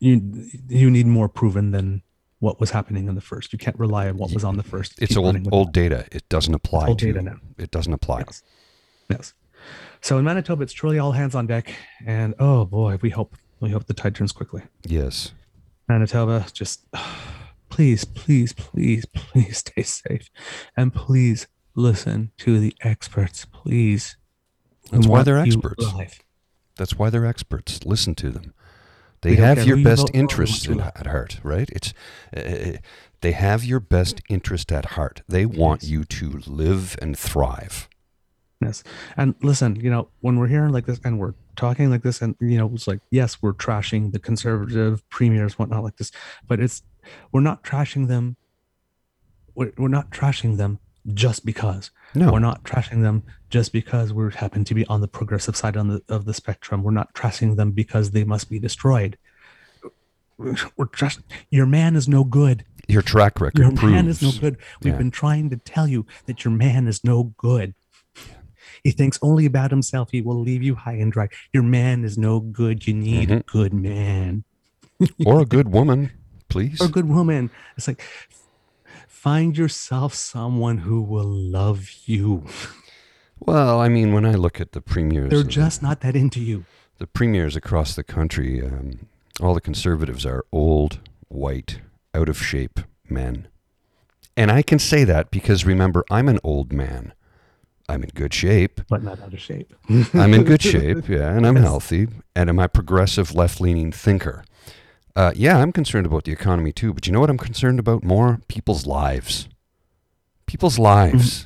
you 0.00 0.48
you 0.68 0.90
need 0.90 1.06
more 1.06 1.28
proven 1.28 1.70
than 1.70 2.02
what 2.40 2.60
was 2.60 2.70
happening 2.70 3.08
in 3.08 3.14
the 3.14 3.20
first. 3.20 3.52
You 3.52 3.58
can't 3.58 3.78
rely 3.78 4.08
on 4.08 4.16
what 4.16 4.32
was 4.32 4.44
on 4.44 4.56
the 4.56 4.62
first. 4.62 5.00
It's 5.00 5.14
Keep 5.14 5.24
old 5.24 5.48
old 5.52 5.72
data. 5.72 6.06
It 6.12 6.28
doesn't 6.28 6.54
apply 6.54 6.88
old 6.88 6.98
to 7.00 7.06
data 7.06 7.22
now. 7.22 7.36
It 7.56 7.70
doesn't 7.70 7.92
apply. 7.92 8.20
Yes. 8.26 8.42
Yes. 9.10 9.34
So 10.00 10.18
in 10.18 10.24
Manitoba, 10.24 10.62
it's 10.62 10.72
truly 10.72 10.98
all 10.98 11.12
hands 11.12 11.34
on 11.34 11.46
deck, 11.46 11.74
and 12.06 12.34
oh 12.38 12.64
boy, 12.64 12.98
we 13.02 13.10
hope 13.10 13.36
we 13.60 13.70
hope 13.70 13.86
the 13.86 13.94
tide 13.94 14.14
turns 14.14 14.32
quickly. 14.32 14.62
Yes. 14.86 15.32
Manitoba, 15.88 16.46
just 16.52 16.86
please, 17.68 18.04
please, 18.04 18.52
please, 18.52 19.06
please 19.06 19.58
stay 19.58 19.82
safe, 19.82 20.30
and 20.76 20.92
please 20.94 21.48
listen 21.74 22.32
to 22.38 22.58
the 22.58 22.74
experts, 22.82 23.44
please. 23.44 24.16
That's 24.90 25.06
why 25.06 25.22
they're 25.22 25.38
experts. 25.38 25.84
alive. 25.84 26.20
That's 26.76 26.96
why 26.98 27.10
they're 27.10 27.26
experts. 27.26 27.84
Listen 27.84 28.14
to 28.16 28.30
them. 28.30 28.54
They 29.22 29.30
We 29.30 29.36
have 29.36 29.66
your 29.66 29.82
best 29.82 30.10
interests 30.14 30.66
in, 30.66 30.80
at 30.80 31.06
heart, 31.08 31.40
right? 31.42 31.68
It's 31.70 31.92
uh, 32.36 32.78
they 33.20 33.32
have 33.32 33.64
your 33.64 33.80
best 33.80 34.20
interest 34.28 34.70
at 34.70 34.86
heart. 34.86 35.22
They 35.28 35.44
want 35.44 35.82
you 35.82 36.04
to 36.04 36.40
live 36.46 36.96
and 37.02 37.18
thrive. 37.18 37.88
Yes. 38.60 38.82
And 39.16 39.34
listen, 39.42 39.76
you 39.76 39.88
know, 39.90 40.08
when 40.20 40.36
we're 40.38 40.48
hearing 40.48 40.72
like 40.72 40.86
this 40.86 41.00
and 41.04 41.18
we're 41.18 41.34
talking 41.54 41.90
like 41.90 42.02
this, 42.02 42.20
and, 42.20 42.34
you 42.40 42.58
know, 42.58 42.70
it's 42.74 42.88
like, 42.88 43.00
yes, 43.10 43.40
we're 43.40 43.52
trashing 43.52 44.10
the 44.12 44.18
conservative 44.18 45.08
premiers, 45.10 45.58
whatnot 45.58 45.84
like 45.84 45.96
this, 45.96 46.10
but 46.46 46.58
it's, 46.58 46.82
we're 47.30 47.40
not 47.40 47.62
trashing 47.62 48.08
them. 48.08 48.36
We're, 49.54 49.72
we're 49.78 49.88
not 49.88 50.10
trashing 50.10 50.56
them 50.56 50.78
just 51.14 51.44
because. 51.46 51.90
No, 52.14 52.32
We're 52.32 52.38
not 52.40 52.64
trashing 52.64 53.02
them 53.02 53.22
just 53.50 53.72
because 53.72 54.12
we 54.12 54.30
happen 54.32 54.64
to 54.64 54.74
be 54.74 54.84
on 54.86 55.00
the 55.02 55.08
progressive 55.08 55.56
side 55.56 55.76
on 55.76 55.88
the, 55.88 56.02
of 56.08 56.24
the 56.24 56.34
spectrum. 56.34 56.82
We're 56.82 56.90
not 56.90 57.14
trashing 57.14 57.56
them 57.56 57.70
because 57.72 58.10
they 58.10 58.24
must 58.24 58.50
be 58.50 58.58
destroyed. 58.58 59.18
We're 60.38 60.86
trash. 60.86 61.18
Your 61.50 61.66
man 61.66 61.96
is 61.96 62.08
no 62.08 62.24
good. 62.24 62.64
your 62.88 63.02
track 63.02 63.40
record 63.40 63.58
Your 63.58 63.72
proves. 63.72 63.92
man 63.92 64.06
is 64.08 64.22
no 64.22 64.30
good. 64.40 64.56
We've 64.82 64.94
Yeah. 64.94 64.98
been 64.98 65.10
trying 65.10 65.50
to 65.50 65.56
tell 65.56 65.86
you 65.88 66.06
that 66.26 66.44
your 66.44 66.52
man 66.52 66.86
is 66.86 67.04
no 67.04 67.34
good. 67.36 67.74
He 68.84 68.90
thinks 68.90 69.18
only 69.22 69.46
about 69.46 69.70
himself. 69.70 70.10
He 70.12 70.20
will 70.22 70.40
leave 70.40 70.62
you 70.62 70.74
high 70.74 70.94
and 70.94 71.10
dry. 71.12 71.28
Your 71.52 71.62
man 71.62 72.04
is 72.04 72.16
no 72.18 72.40
good. 72.40 72.86
You 72.86 72.94
need 72.94 73.30
a 73.30 73.36
Mhm. 73.40 73.46
good 73.46 73.72
man 73.74 74.44
or 75.26 75.40
a 75.40 75.44
good 75.44 75.68
woman, 75.72 76.10
please. 76.48 76.80
or 76.80 76.86
a 76.86 76.90
good 76.90 77.08
woman. 77.08 77.50
It's 77.76 77.86
like 77.88 78.02
find 79.08 79.56
yourself 79.56 80.14
someone 80.14 80.78
who 80.78 81.00
will 81.02 81.24
love 81.28 81.88
you. 82.06 82.44
Well, 83.40 83.80
I 83.80 83.88
mean, 83.88 84.12
when 84.12 84.24
I 84.24 84.34
look 84.34 84.60
at 84.60 84.72
the 84.72 84.80
premiers, 84.80 85.30
They're 85.30 85.42
just 85.42 85.82
not 85.82 86.00
that 86.00 86.16
into 86.16 86.40
you. 86.40 86.64
the 86.98 87.06
premiers 87.06 87.54
across 87.56 87.94
the 87.94 88.02
country, 88.02 88.60
um, 88.64 89.06
all 89.40 89.54
the 89.54 89.60
conservatives 89.60 90.26
are 90.26 90.44
old, 90.50 90.98
white, 91.28 91.80
out 92.14 92.28
of 92.28 92.42
shape 92.42 92.80
men. 93.08 93.46
And 94.36 94.50
I 94.50 94.62
can 94.62 94.78
say 94.80 95.04
that 95.04 95.30
because 95.30 95.64
remember, 95.64 96.04
I'm 96.10 96.28
an 96.28 96.38
old 96.42 96.72
man. 96.72 97.12
I'm 97.88 98.02
in 98.04 98.10
good 98.14 98.34
shape. 98.34 98.80
but 98.88 99.02
not 99.02 99.20
out 99.20 99.32
of 99.32 99.40
shape. 99.40 99.72
I'm 100.14 100.34
in 100.34 100.44
good 100.44 100.62
shape, 100.62 101.08
yeah, 101.08 101.30
and 101.34 101.46
I'm 101.46 101.56
Yes. 101.56 101.64
healthy, 101.64 102.08
and 102.36 102.50
I'm 102.50 102.58
a 102.58 102.68
progressive 102.68 103.34
left 103.34 103.60
leaning 103.60 103.92
thinker. 103.92 104.44
Uh, 105.16 105.32
yeah, 105.34 105.58
I'm 105.58 105.72
concerned 105.72 106.06
about 106.06 106.24
the 106.24 106.32
economy 106.32 106.70
too, 106.72 106.92
but 106.92 107.06
you 107.06 107.12
know 107.12 107.20
what 107.20 107.30
I'm 107.30 107.38
concerned 107.38 107.78
about 107.78 108.04
more? 108.04 108.40
People's 108.48 108.86
lives. 108.86 109.48
People's 110.46 110.78
lives. 110.78 111.44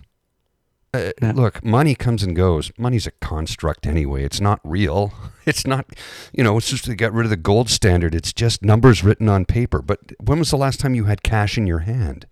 Uh, 0.95 1.11
Yeah. 1.23 1.33
Look, 1.35 1.65
money 1.65 1.95
comes 1.95 2.23
and 2.23 2.37
goes. 2.37 2.71
Money's 2.77 3.07
a 3.07 3.13
construct 3.13 3.87
anyway. 3.87 4.25
It's 4.25 4.41
not 4.41 4.61
real. 4.65 5.13
It's 5.45 5.67
not, 5.67 5.87
you 6.33 6.45
know, 6.45 6.57
it's 6.57 6.71
just 6.71 6.85
to 6.85 6.95
get 6.95 7.13
rid 7.13 7.25
of 7.27 7.31
the 7.31 7.37
gold 7.37 7.69
standard. 7.69 8.15
It's 8.15 8.33
just 8.33 8.63
numbers 8.63 9.03
written 9.03 9.29
on 9.29 9.45
paper. 9.45 9.83
But 9.83 9.99
when 10.21 10.39
was 10.39 10.51
the 10.51 10.57
last 10.57 10.79
time 10.79 10.95
you 10.95 11.07
had 11.07 11.25
cash 11.25 11.59
in 11.59 11.67
your 11.67 11.81
hand? 11.81 12.27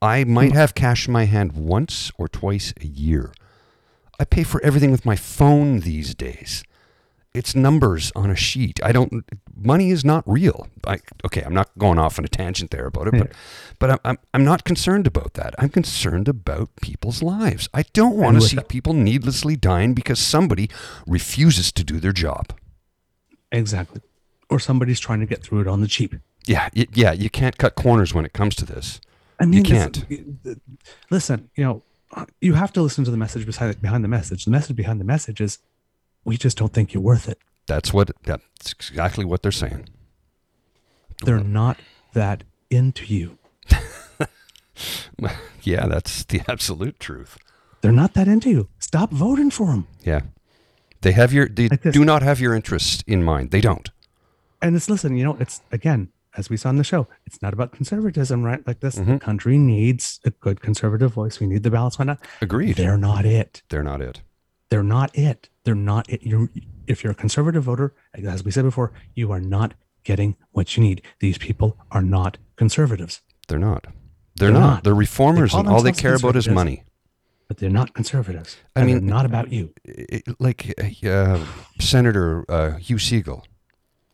I 0.00 0.24
might 0.24 0.52
hmm. 0.52 0.56
have 0.56 0.74
cash 0.74 1.06
in 1.06 1.12
my 1.12 1.24
hand 1.24 1.52
once 1.52 2.12
or 2.18 2.28
twice 2.28 2.72
a 2.80 2.86
year. 2.86 3.32
I 4.20 4.24
pay 4.24 4.42
for 4.42 4.62
everything 4.64 4.90
with 4.90 5.04
my 5.04 5.16
phone 5.16 5.80
these 5.80 6.14
days. 6.14 6.64
It's 7.34 7.54
numbers 7.54 8.10
on 8.16 8.30
a 8.30 8.36
sheet. 8.36 8.80
I 8.82 8.90
don't. 8.90 9.24
Money 9.54 9.90
is 9.90 10.04
not 10.04 10.24
real. 10.26 10.68
I, 10.86 10.98
okay, 11.24 11.42
I'm 11.42 11.54
not 11.54 11.70
going 11.78 11.98
off 11.98 12.18
on 12.18 12.24
a 12.24 12.28
tangent 12.28 12.70
there 12.70 12.86
about 12.86 13.08
it, 13.08 13.14
but 13.18 13.32
but 13.78 13.90
I'm, 13.90 13.98
I'm 14.04 14.18
I'm 14.34 14.44
not 14.44 14.64
concerned 14.64 15.06
about 15.06 15.34
that. 15.34 15.54
I'm 15.58 15.68
concerned 15.68 16.26
about 16.26 16.70
people's 16.80 17.22
lives. 17.22 17.68
I 17.74 17.84
don't 17.92 18.16
want 18.16 18.40
to 18.40 18.40
see 18.40 18.58
people 18.68 18.94
needlessly 18.94 19.56
dying 19.56 19.94
because 19.94 20.18
somebody 20.18 20.70
refuses 21.06 21.70
to 21.72 21.84
do 21.84 22.00
their 22.00 22.12
job. 22.12 22.54
Exactly. 23.52 24.00
Or 24.50 24.58
somebody's 24.58 24.98
trying 24.98 25.20
to 25.20 25.26
get 25.26 25.42
through 25.42 25.60
it 25.60 25.68
on 25.68 25.80
the 25.80 25.88
cheap. 25.88 26.14
Yeah, 26.46 26.70
y- 26.74 26.86
yeah. 26.94 27.12
You 27.12 27.28
can't 27.28 27.58
cut 27.58 27.74
corners 27.74 28.14
when 28.14 28.24
it 28.24 28.32
comes 28.32 28.54
to 28.56 28.64
this. 28.64 29.00
I 29.40 29.46
mean, 29.46 29.62
this- 29.62 29.70
can't. 29.72 30.60
listen, 31.10 31.50
you 31.54 31.64
know, 31.64 31.82
you 32.40 32.54
have 32.54 32.72
to 32.72 32.82
listen 32.82 33.04
to 33.04 33.10
the 33.10 33.16
message 33.16 33.46
beside, 33.46 33.80
behind 33.80 34.02
the 34.02 34.08
message. 34.08 34.44
The 34.44 34.50
message 34.50 34.76
behind 34.76 35.00
the 35.00 35.04
message 35.04 35.40
is 35.40 35.58
we 36.24 36.36
just 36.36 36.56
don't 36.56 36.72
think 36.72 36.92
you're 36.94 37.02
worth 37.02 37.28
it. 37.28 37.38
That's 37.66 37.92
what. 37.92 38.10
That's 38.24 38.72
exactly 38.72 39.24
what 39.24 39.42
they're 39.42 39.52
saying. 39.52 39.88
They're 41.24 41.40
not 41.40 41.78
that 42.14 42.44
into 42.70 43.04
you. 43.04 43.38
Yeah, 45.62 45.86
that's 45.86 46.24
the 46.24 46.40
absolute 46.48 46.98
truth. 47.00 47.36
They're 47.80 47.92
not 47.92 48.14
that 48.14 48.28
into 48.28 48.48
you. 48.48 48.68
Stop 48.78 49.10
voting 49.10 49.50
for 49.50 49.66
them. 49.66 49.86
Yeah. 50.02 50.20
They 51.00 51.12
have 51.12 51.32
your 51.32 51.48
they 51.48 51.68
Like 51.68 51.82
do 51.82 52.04
not 52.04 52.22
have 52.22 52.40
your 52.40 52.54
interests 52.54 53.02
in 53.06 53.22
mind. 53.22 53.50
They 53.50 53.60
don't. 53.60 53.90
And 54.62 54.74
it's 54.74 54.88
listen, 54.88 55.16
you 55.16 55.24
know, 55.24 55.36
it's 55.38 55.60
again, 55.70 56.08
as 56.38 56.48
we 56.48 56.56
saw 56.56 56.70
in 56.70 56.76
the 56.76 56.84
show, 56.84 57.08
it's 57.26 57.42
not 57.42 57.52
about 57.52 57.72
conservatism, 57.72 58.44
right? 58.44 58.64
Like 58.66 58.80
this, 58.80 58.94
the 58.94 59.02
Mhm. 59.02 59.20
country 59.20 59.58
needs 59.58 60.20
a 60.24 60.30
good 60.30 60.60
conservative 60.60 61.12
voice. 61.12 61.40
We 61.40 61.46
need 61.48 61.64
the 61.64 61.70
balance. 61.70 61.98
Why 61.98 62.04
not? 62.06 62.24
Agreed. 62.40 62.76
They're, 62.76 62.96
not 62.96 63.26
it. 63.26 63.62
They're 63.70 63.82
not 63.82 64.00
it. 64.00 64.22
They're 64.70 64.84
not 64.84 65.10
it. 65.18 65.48
They're 65.64 65.74
not 65.74 66.08
it. 66.08 66.22
You're 66.22 66.48
if 66.86 67.02
you're 67.04 67.10
a 67.12 67.14
conservative 67.24 67.64
voter, 67.64 67.92
as 68.14 68.42
we 68.44 68.50
said 68.50 68.64
before, 68.64 68.92
you 69.14 69.30
are 69.32 69.40
not 69.40 69.74
getting 70.04 70.36
what 70.52 70.74
you 70.76 70.82
need. 70.82 71.02
These 71.20 71.36
people 71.36 71.76
are 71.90 72.00
not 72.02 72.38
conservatives, 72.56 73.20
They're 73.48 73.58
not. 73.58 73.82
They're, 74.36 74.50
They're 74.50 74.52
not. 74.52 74.60
not. 74.60 74.84
They're 74.84 74.94
reformers 74.94 75.50
call 75.50 75.60
and 75.60 75.68
all 75.68 75.82
they 75.82 75.92
care 75.92 76.14
about 76.14 76.36
is 76.36 76.48
money. 76.48 76.84
but 77.48 77.56
they're 77.58 77.68
not 77.80 77.92
conservatives. 77.94 78.56
I 78.76 78.84
mean- 78.84 79.04
not 79.06 79.24
about 79.26 79.52
you. 79.52 79.74
I- 79.86 80.22
I- 80.28 80.34
like 80.38 80.74
uh, 81.04 81.44
Senator 81.80 82.44
uh, 82.50 82.76
Hugh 82.78 82.96
Segal, 82.96 83.42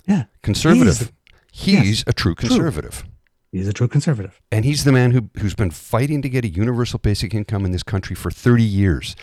Yeah, 0.06 0.24
conservative. 0.42 1.12
He's, 1.56 1.98
yes, 2.00 2.04
a 2.08 2.12
true 2.12 2.34
conservative. 2.34 3.02
True. 3.02 3.10
he's 3.52 3.68
a 3.68 3.72
true 3.72 3.86
conservative. 3.86 4.40
And 4.50 4.64
he's 4.64 4.82
the 4.82 4.90
man 4.90 5.12
who, 5.12 5.30
who's 5.38 5.54
been 5.54 5.70
fighting 5.70 6.20
to 6.22 6.28
get 6.28 6.44
a 6.44 6.48
universal 6.48 6.98
basic 6.98 7.32
income 7.32 7.64
in 7.64 7.70
this 7.70 7.84
country 7.84 8.16
for 8.16 8.30
30 8.32 8.64
years. 8.64 9.14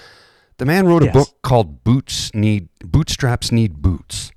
The 0.58 0.66
man 0.66 0.88
wrote 0.88 1.02
a 1.04 1.08
Yes. 1.08 1.14
book 1.14 1.42
called 1.42 1.84
Boots 1.84 2.34
Need 2.34 2.70
Bootstraps 2.86 3.52
Need 3.52 3.82
Boots. 3.82 4.32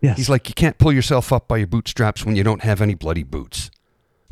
Yes, 0.00 0.16
He's 0.18 0.28
like, 0.28 0.48
you 0.48 0.54
can't 0.54 0.78
pull 0.78 0.92
yourself 0.92 1.32
up 1.32 1.48
by 1.48 1.56
your 1.56 1.66
bootstraps 1.66 2.24
when 2.24 2.36
you 2.36 2.44
don't 2.44 2.62
have 2.62 2.80
any 2.80 2.94
bloody 2.94 3.22
boots. 3.24 3.70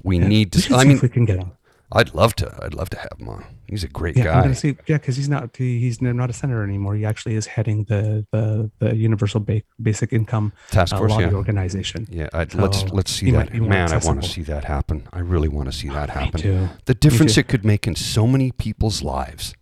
We 0.05 0.19
Yeah. 0.19 0.29
need 0.29 0.53
to. 0.53 0.59
I 0.75 0.83
see 0.83 0.89
mean, 0.89 0.97
if 0.99 1.03
we 1.03 1.09
can 1.09 1.25
get 1.25 1.39
him. 1.41 1.51
I'd 1.93 2.15
love 2.15 2.37
to. 2.37 2.57
I'd 2.63 2.75
love 2.75 2.89
to 2.91 2.99
have 2.99 3.13
him 3.19 3.29
on. 3.29 3.45
He's 3.67 3.83
a 3.85 3.89
great 3.89 4.17
Yeah, 4.17 4.29
I'm 4.29 4.35
guy. 4.35 4.43
gonna 4.43 4.55
see. 4.55 4.77
Yeah, 4.87 4.99
because 4.99 5.17
he's 5.17 5.29
not 5.29 5.57
he- 5.57 5.81
he's 5.81 6.01
not 6.01 6.31
a 6.31 6.33
senator 6.33 6.63
anymore. 6.63 6.95
He 6.95 7.05
actually 7.05 7.35
is 7.35 7.47
heading 7.47 7.85
the 7.85 8.25
the, 8.33 8.71
the 8.79 8.95
universal 8.97 9.41
ba- 9.41 9.63
basic 9.83 10.13
income 10.13 10.53
Task 10.71 10.95
uh, 10.95 10.99
force, 10.99 11.11
lobby 11.13 11.25
yeah. 11.25 11.33
organization. 11.33 12.07
Yeah, 12.11 12.29
I'd, 12.33 12.55
let's 12.55 12.85
let's 12.91 13.11
see 13.11 13.31
that. 13.33 13.53
Man, 13.55 13.93
I 13.93 13.99
want 13.99 14.23
to 14.23 14.29
see 14.29 14.43
that 14.43 14.65
happen. 14.65 15.09
I 15.13 15.19
really 15.19 15.49
want 15.49 15.67
to 15.71 15.73
see 15.77 15.89
that 15.89 16.09
Me 16.09 16.15
happen. 16.25 16.41
too. 16.41 16.69
The 16.85 16.95
difference 16.95 17.37
it 17.37 17.49
could 17.49 17.65
make 17.65 17.87
in 17.87 17.97
so 17.97 18.27
many 18.27 18.53
people's 18.53 19.03
lives. 19.03 19.55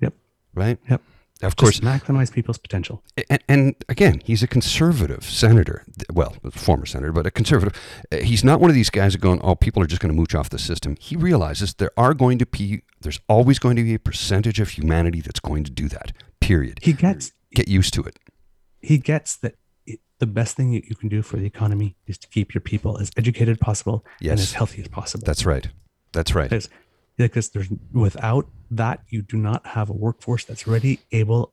Yep. 0.00 0.14
Right. 0.54 0.78
Yep. 0.88 1.02
Of 1.40 1.54
Just 1.54 1.56
course, 1.56 1.80
maximize 1.80 2.32
people's 2.32 2.58
potential. 2.58 3.04
and, 3.30 3.40
and 3.48 3.74
again, 3.88 4.20
he's 4.24 4.42
a 4.42 4.48
conservative 4.48 5.22
senator. 5.24 5.84
Well, 6.12 6.34
former 6.50 6.84
senator, 6.84 7.12
but 7.12 7.26
a 7.26 7.30
conservative. 7.30 7.80
Uh, 8.10 8.16
He's 8.16 8.42
not 8.42 8.60
one 8.60 8.70
of 8.70 8.74
these 8.74 8.90
guys 8.90 9.12
that 9.12 9.20
going, 9.20 9.40
"Oh, 9.42 9.54
people 9.54 9.80
are 9.82 9.86
just 9.86 10.00
going 10.02 10.12
to 10.12 10.16
mooch 10.20 10.34
off 10.34 10.50
the 10.50 10.58
system." 10.58 10.96
He 10.98 11.14
realizes 11.14 11.74
there 11.74 11.92
are 11.96 12.12
going 12.12 12.38
to 12.38 12.46
be, 12.46 12.82
there's 13.02 13.20
always 13.28 13.60
going 13.60 13.76
to 13.76 13.84
be 13.84 13.94
a 13.94 13.98
percentage 14.00 14.58
of 14.58 14.70
humanity 14.70 15.20
that's 15.20 15.38
going 15.38 15.62
to 15.64 15.70
do 15.70 15.88
that. 15.88 16.10
Period. 16.40 16.80
He 16.82 16.92
gets 16.92 17.30
Get 17.54 17.68
used 17.68 17.94
to 17.94 18.02
it. 18.02 18.18
he 18.80 18.98
gets 18.98 19.36
that 19.36 19.54
it, 19.86 20.00
the 20.18 20.26
best 20.26 20.56
thing 20.56 20.72
that 20.72 20.86
you 20.86 20.96
can 20.96 21.08
do 21.08 21.22
for 21.22 21.36
the 21.36 21.46
economy 21.46 21.94
is 22.08 22.18
to 22.18 22.28
keep 22.28 22.52
your 22.52 22.60
people 22.60 22.98
as 22.98 23.10
educated 23.16 23.52
as 23.52 23.58
possible 23.58 24.04
and 24.20 24.40
as 24.40 24.52
healthy 24.54 24.82
as 24.82 24.88
possible. 24.88 25.24
That's 25.24 25.46
right. 25.46 25.68
That's 26.12 26.34
right. 26.34 26.50
Because 27.26 27.50
there's 27.50 27.68
without 27.92 28.46
that 28.70 29.00
you 29.08 29.22
do 29.22 29.36
not 29.36 29.66
have 29.66 29.90
a 29.90 29.92
workforce 29.92 30.44
that's 30.44 30.66
ready, 30.66 31.00
able, 31.12 31.52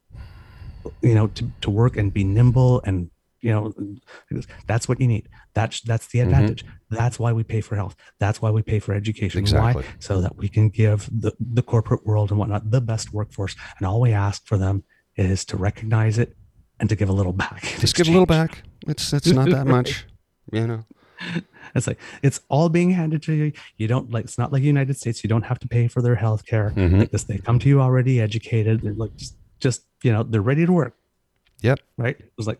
you 1.01 1.13
know, 1.15 1.27
to, 1.27 1.51
to 1.61 1.69
work 1.69 1.97
and 1.97 2.13
be 2.13 2.23
nimble 2.23 2.81
and 2.85 3.09
you 3.41 3.51
know 3.51 3.71
that's 4.65 4.87
what 4.87 4.99
you 4.99 5.07
need. 5.07 5.27
That's 5.53 5.81
that's 5.81 6.07
the 6.07 6.19
Mhm. 6.19 6.23
advantage. 6.23 6.65
That's 6.89 7.19
why 7.19 7.31
we 7.31 7.43
pay 7.43 7.61
for 7.61 7.75
health. 7.75 7.95
That's 8.19 8.41
why 8.41 8.49
we 8.49 8.61
pay 8.63 8.79
for 8.79 8.93
education. 8.95 9.39
Exactly. 9.39 9.83
Why? 9.83 9.89
So 9.99 10.19
that 10.21 10.35
we 10.37 10.47
can 10.49 10.69
give 10.69 11.07
the, 11.11 11.31
the 11.39 11.61
corporate 11.61 12.05
world 12.07 12.31
and 12.31 12.39
whatnot 12.39 12.71
the 12.71 12.81
best 12.81 13.13
workforce. 13.13 13.55
And 13.77 13.85
all 13.87 14.01
we 14.01 14.13
ask 14.13 14.45
for 14.47 14.57
them 14.57 14.83
is 15.15 15.45
to 15.45 15.57
recognize 15.57 16.17
it 16.17 16.35
and 16.79 16.89
to 16.89 16.95
give 16.95 17.07
a 17.09 17.13
little 17.13 17.33
back. 17.33 17.61
Just 17.79 17.95
give 17.95 18.07
a 18.07 18.11
little 18.11 18.25
back. 18.25 18.63
It's 18.87 19.13
it's 19.13 19.27
not 19.27 19.49
that 19.49 19.67
much. 19.77 20.05
You 20.51 20.65
know. 20.67 20.85
It's 21.79 21.87
like 21.87 21.99
it's 22.23 22.39
all 22.49 22.69
being 22.69 22.91
handed 22.91 23.21
to 23.23 23.33
you. 23.33 23.51
You 23.77 23.87
don't 23.87 24.09
like 24.11 24.23
it's 24.25 24.37
not 24.37 24.51
like 24.53 24.61
the 24.61 24.67
United 24.67 24.95
States. 24.97 25.23
You 25.23 25.27
don't 25.27 25.43
have 25.43 25.59
to 25.59 25.67
pay 25.67 25.87
for 25.87 26.01
their 26.01 26.15
health 26.15 26.45
care. 26.45 26.71
Mhm. 26.75 26.99
Like 26.99 27.11
this, 27.11 27.23
they 27.25 27.37
come 27.37 27.59
to 27.59 27.67
you 27.69 27.81
already 27.81 28.21
educated. 28.21 28.81
They're 28.81 28.93
like 28.93 29.15
just, 29.17 29.35
just 29.59 29.81
you 30.03 30.11
know, 30.13 30.23
they're 30.23 30.41
ready 30.41 30.65
to 30.65 30.71
work. 30.71 30.95
Yep. 31.61 31.79
Right. 31.97 32.17
It 32.19 32.31
was 32.37 32.47
like, 32.47 32.59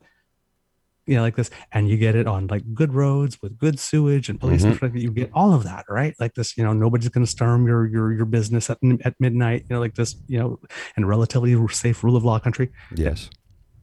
you 1.06 1.15
know, 1.15 1.21
like 1.21 1.36
this, 1.36 1.51
and 1.71 1.88
you 1.88 1.97
get 1.97 2.15
it 2.15 2.25
on 2.28 2.47
like 2.47 2.63
good 2.73 2.93
roads 2.93 3.39
with 3.41 3.58
good 3.60 3.80
sewage 3.80 4.28
and 4.28 4.39
police. 4.39 4.63
and 4.63 4.73
Mhm. 4.75 4.82
like 4.82 4.93
that. 4.93 4.99
You 5.01 5.12
get 5.12 5.30
all 5.34 5.54
of 5.54 5.63
that, 5.63 5.86
right? 5.89 6.15
Like 6.19 6.34
this, 6.34 6.58
you 6.58 6.63
know, 6.63 6.73
nobody's 6.73 7.10
going 7.10 7.23
to 7.25 7.30
storm 7.32 7.67
your 7.67 7.86
your 7.88 8.12
your 8.12 8.25
business 8.25 8.69
at 8.69 8.80
at 9.04 9.13
midnight. 9.19 9.65
You 9.69 9.75
know, 9.75 9.80
like 9.80 9.95
this, 9.95 10.15
you 10.28 10.39
know, 10.39 10.60
and 10.95 11.08
relatively 11.08 11.56
safe 11.69 12.04
rule 12.04 12.15
of 12.17 12.23
law 12.25 12.39
country. 12.39 12.71
Yes. 12.95 13.30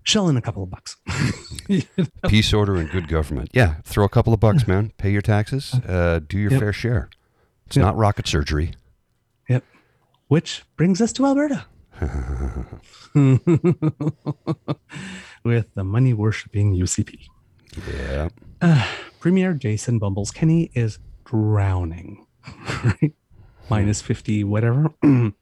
Shell 0.04 0.28
in 0.28 0.36
a 0.36 0.40
couple 0.42 0.62
of 0.62 0.70
bucks. 0.70 0.96
Peace, 2.28 2.52
order, 2.52 2.76
and 2.76 2.90
good 2.90 3.08
government. 3.08 3.50
Yeah. 3.52 3.76
Throw 3.84 4.04
a 4.04 4.08
couple 4.08 4.32
of 4.34 4.40
bucks, 4.40 4.66
man. 4.66 4.92
Pay 4.98 5.10
your 5.12 5.22
taxes. 5.22 5.74
Uh, 5.74 6.20
do 6.26 6.38
your 6.38 6.50
Yep. 6.52 6.60
fair 6.60 6.72
share. 6.72 7.08
It's 7.66 7.76
Yep. 7.76 7.84
not 7.84 7.96
rocket 7.96 8.26
surgery. 8.26 8.72
Yep. 9.48 9.64
Which 10.28 10.64
brings 10.76 11.00
us 11.00 11.12
to 11.14 11.24
Alberta. 11.26 11.66
With 15.44 15.74
the 15.74 15.84
money 15.84 16.12
worshipping 16.14 16.74
UCP. 16.74 17.26
Yeah. 17.92 18.28
Uh, 18.60 18.86
Premier 19.20 19.54
Jason 19.54 19.98
Bumbles 19.98 20.30
Kenney 20.30 20.70
is 20.74 20.98
drowning, 21.24 22.26
right? 22.84 23.12
Minus 23.70 24.00
50, 24.02 24.44
whatever. 24.44 24.90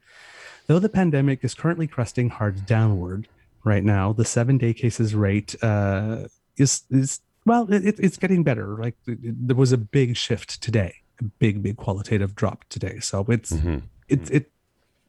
Though 0.66 0.78
the 0.78 0.88
pandemic 0.88 1.44
is 1.44 1.54
currently 1.54 1.86
cresting 1.86 2.30
hard 2.30 2.64
downward 2.66 3.28
right 3.64 3.84
now, 3.84 4.12
the 4.12 4.24
seven 4.24 4.58
day 4.58 4.72
cases 4.74 5.14
rate 5.14 5.54
uh, 5.62 6.28
is, 6.56 6.82
is 6.90 7.20
well, 7.46 7.72
it, 7.72 7.84
it- 7.86 8.00
it's 8.00 8.16
getting 8.16 8.42
better. 8.42 8.76
Like 8.76 8.96
th- 9.06 9.18
there 9.22 9.56
was 9.56 9.72
a 9.72 9.78
big 9.78 10.16
shift 10.16 10.60
today, 10.62 10.94
a 11.20 11.24
big, 11.24 11.62
big 11.62 11.76
qualitative 11.76 12.34
drop 12.34 12.64
today. 12.68 12.98
So 13.00 13.24
it's, 13.28 13.52
Mhm. 13.52 13.82
it's 14.08 14.30
it 14.30 14.50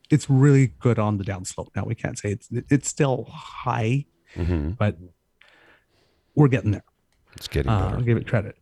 it's 0.09 0.29
really 0.29 0.67
good 0.79 0.99
on 0.99 1.17
the 1.17 1.23
downslope 1.23 1.69
now 1.73 1.85
we 1.85 1.95
can't 1.95 2.19
say 2.19 2.31
it's 2.31 2.49
it's 2.69 2.89
still 2.89 3.23
high 3.31 4.05
Mhm. 4.35 4.77
but 4.77 4.97
we're 6.35 6.49
getting 6.49 6.71
there 6.71 6.83
It's 7.37 7.47
getting 7.47 7.71
uh, 7.71 7.93
i'll 7.95 8.01
give 8.01 8.17
it 8.17 8.27
credit 8.27 8.57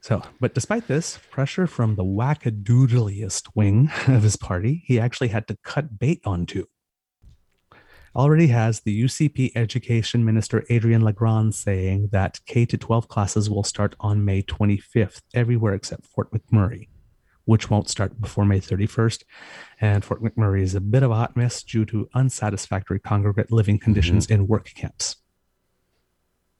so 0.00 0.22
but 0.40 0.54
despite 0.54 0.86
this 0.86 1.18
pressure 1.30 1.66
from 1.66 1.96
the 1.96 2.04
wackadoodliest 2.04 3.48
wing 3.56 3.90
of 4.06 4.22
his 4.22 4.36
party 4.36 4.84
he 4.86 5.00
actually 5.00 5.28
had 5.28 5.48
to 5.48 5.56
cut 5.64 5.98
bait 5.98 6.20
on 6.24 6.46
two 6.46 6.68
already 8.14 8.48
has 8.48 8.80
the 8.80 9.04
UCP 9.04 9.52
education 9.54 10.24
minister 10.24 10.64
Adriana 10.70 11.06
LaGrange 11.06 11.54
saying 11.54 12.08
that 12.12 12.40
K 12.46 12.66
to 12.66 12.76
12 12.76 13.08
classes 13.08 13.48
will 13.48 13.64
start 13.64 13.96
on 14.00 14.24
May 14.24 14.42
25th 14.42 15.22
everywhere 15.34 15.74
except 15.74 16.06
Fort 16.06 16.30
McMurray, 16.32 16.88
which 17.44 17.70
won't 17.70 17.88
start 17.88 18.20
before 18.20 18.44
May 18.44 18.60
31st. 18.60 19.24
And 19.80 20.04
Fort 20.04 20.22
McMurray 20.22 20.62
is 20.62 20.74
a 20.74 20.80
bit 20.80 21.02
of 21.02 21.10
a 21.10 21.14
hot 21.14 21.36
mess 21.36 21.62
due 21.62 21.84
to 21.86 22.08
unsatisfactory 22.14 23.00
congregate 23.00 23.50
living 23.50 23.78
conditions 23.78 24.26
in 24.26 24.46
work 24.46 24.72
camps. 24.74 25.16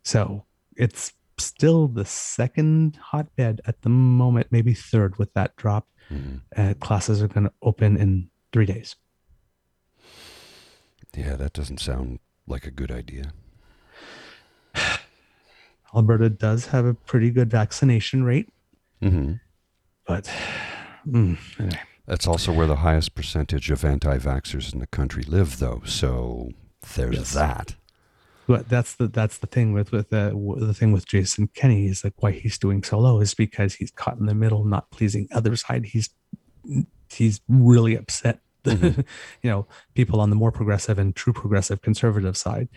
So 0.02 0.46
it's 0.76 1.12
still 1.38 1.88
the 1.88 2.04
second 2.04 2.96
hotbed 2.96 3.60
at 3.66 3.82
the 3.82 3.88
moment, 3.88 4.48
maybe 4.50 4.74
third 4.74 5.18
with 5.18 5.32
that 5.34 5.56
drop. 5.56 5.88
Mhm. 6.10 6.40
Uh, 6.56 6.74
classes 6.74 7.22
are 7.22 7.28
going 7.28 7.44
to 7.44 7.52
open 7.62 7.96
in 7.96 8.30
three 8.52 8.66
days. 8.66 8.96
Yeah, 11.14 11.36
that 11.36 11.52
doesn't 11.52 11.78
sound 11.80 12.20
like 12.46 12.66
a 12.66 12.70
good 12.70 12.90
idea. 12.90 13.32
Alberta 15.94 16.30
does 16.30 16.66
have 16.66 16.84
a 16.86 16.94
pretty 16.94 17.30
good 17.30 17.50
vaccination 17.50 18.24
rate, 18.24 18.48
hmm 19.00 19.34
but 20.06 20.28
mm, 21.06 21.38
anyway. 21.60 21.80
That's 22.06 22.26
also 22.26 22.52
where 22.52 22.66
the 22.66 22.76
highest 22.76 23.14
percentage 23.14 23.70
of 23.70 23.84
anti 23.84 24.18
vaxxers 24.18 24.72
in 24.72 24.80
the 24.80 24.86
country 24.88 25.22
live, 25.22 25.58
though. 25.58 25.82
So 25.84 26.50
there's 26.96 27.16
Yes. 27.16 27.32
that. 27.34 27.76
but 28.48 28.68
that's 28.68 28.94
the 28.96 29.06
that's 29.06 29.38
the 29.38 29.46
thing 29.46 29.72
with 29.72 29.92
with 29.92 30.12
uh, 30.12 30.30
the 30.56 30.74
thing 30.74 30.90
with 30.92 31.06
Jason 31.06 31.48
Kenney 31.54 31.86
is 31.86 32.02
like 32.02 32.14
why 32.16 32.32
he's 32.32 32.58
doing 32.58 32.82
so 32.82 32.98
low 32.98 33.20
is 33.20 33.34
because 33.34 33.74
he's 33.74 33.90
caught 33.92 34.18
in 34.18 34.26
the 34.26 34.34
middle, 34.34 34.64
not 34.64 34.90
pleasing 34.90 35.28
other 35.32 35.54
side. 35.56 35.84
He's 35.86 36.10
he's 37.10 37.40
really 37.48 37.94
upset. 37.96 38.40
Mm-hmm. 38.72 39.00
you 39.42 39.50
know, 39.50 39.66
people 39.94 40.20
on 40.20 40.30
the 40.30 40.36
more 40.36 40.52
progressive 40.52 40.98
and 40.98 41.16
true 41.16 41.32
progressive 41.32 41.82
conservative 41.82 42.36
side. 42.36 42.68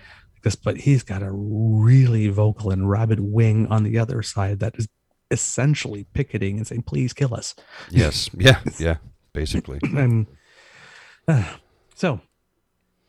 This, 0.42 0.56
but 0.56 0.78
he's 0.78 1.04
got 1.04 1.22
a 1.22 1.32
really 1.32 2.28
vocal 2.30 2.72
and 2.72 2.90
rabid 2.90 3.20
wing 3.20 3.68
on 3.68 3.84
the 3.84 4.00
other 4.00 4.22
side 4.24 4.60
that 4.60 4.76
is 4.78 4.88
essentially 5.32 6.06
picketing 6.14 6.58
and 6.58 6.68
saying, 6.68 6.84
"Please 6.84 7.14
kill 7.14 7.34
us." 7.34 7.56
Yes. 7.90 8.30
Yeah. 8.38 8.62
Yeah. 8.80 8.98
Basically. 9.34 9.80
and 9.84 10.28
uh, 11.28 11.56
so, 11.94 12.22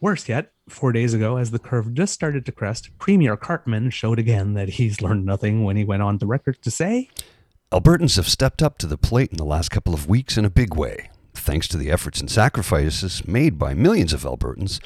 worse 0.01 0.29
yet, 0.29 0.53
four 0.69 0.93
days 0.93 1.15
ago, 1.15 1.37
as 1.37 1.51
the 1.51 1.59
curve 1.59 1.95
just 1.95 2.13
started 2.13 2.45
to 2.47 2.53
crest, 2.53 2.91
Premier 2.99 3.37
Cartman 3.37 3.91
showed 3.91 4.19
again 4.19 4.55
that 4.55 4.71
he's 4.71 5.01
learned 5.01 5.25
nothing 5.25 5.65
when 5.65 5.77
he 5.77 5.85
went 5.85 6.03
on 6.03 6.19
the 6.19 6.27
record 6.27 6.61
to 6.63 6.71
say, 6.71 7.09
Albertans 7.73 8.17
have 8.17 8.29
stepped 8.29 8.63
up 8.63 8.79
to 8.79 8.87
the 8.87 8.97
plate 8.97 9.31
in 9.31 9.39
the 9.39 9.45
last 9.45 9.71
couple 9.71 9.93
of 9.93 10.09
weeks 10.09 10.39
in 10.39 10.45
a 10.45 10.51
big 10.51 10.75
way. 10.75 11.11
Thanks 11.37 11.69
to 11.69 11.77
the 11.77 11.91
efforts 11.91 12.21
and 12.21 12.31
sacrifices 12.31 13.27
made 13.27 13.59
by 13.59 13.75
millions 13.75 14.13
of 14.13 14.23
Albertans, 14.23 14.81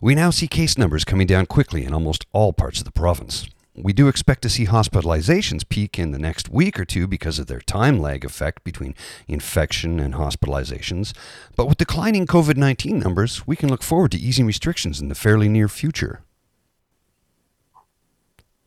we 0.00 0.14
now 0.14 0.30
see 0.30 0.46
case 0.46 0.76
numbers 0.76 1.04
coming 1.04 1.26
down 1.26 1.46
quickly 1.46 1.84
in 1.84 1.94
almost 1.94 2.26
all 2.32 2.52
parts 2.52 2.78
of 2.80 2.84
the 2.84 2.90
province. 2.90 3.46
We 3.74 3.92
do 3.92 4.08
expect 4.08 4.42
to 4.42 4.48
see 4.48 4.66
hospitalizations 4.66 5.68
peak 5.68 5.98
in 5.98 6.10
the 6.10 6.18
next 6.18 6.48
week 6.48 6.80
or 6.80 6.84
two 6.86 7.06
because 7.06 7.38
of 7.38 7.46
their 7.46 7.60
time 7.60 7.98
lag 7.98 8.24
effect 8.24 8.64
between 8.64 8.94
infection 9.28 10.00
and 10.00 10.14
hospitalizations. 10.14 11.14
But 11.56 11.66
with 11.66 11.78
declining 11.78 12.26
COVID 12.26 12.56
19 12.56 12.98
numbers, 12.98 13.46
we 13.46 13.54
can 13.54 13.68
look 13.68 13.82
forward 13.82 14.12
to 14.12 14.18
easing 14.18 14.46
restrictions 14.46 15.00
in 15.00 15.08
the 15.08 15.14
fairly 15.14 15.48
near 15.48 15.68
future. 15.68 16.22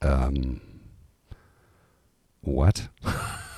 Um, 0.02 0.62
what? 2.42 2.88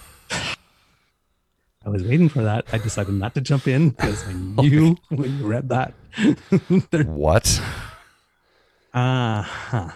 I 1.83 1.89
was 1.89 2.03
waiting 2.03 2.29
for 2.29 2.43
that. 2.43 2.65
I 2.71 2.77
decided 2.77 3.13
not 3.15 3.33
to 3.35 3.41
jump 3.41 3.67
in 3.67 3.89
because 3.89 4.27
I 4.27 4.33
knew 4.61 4.95
when 5.09 5.39
you 5.39 5.47
read 5.47 5.69
that. 5.69 5.93
what? 7.07 7.61
Uh 8.93 9.41
huh. 9.41 9.89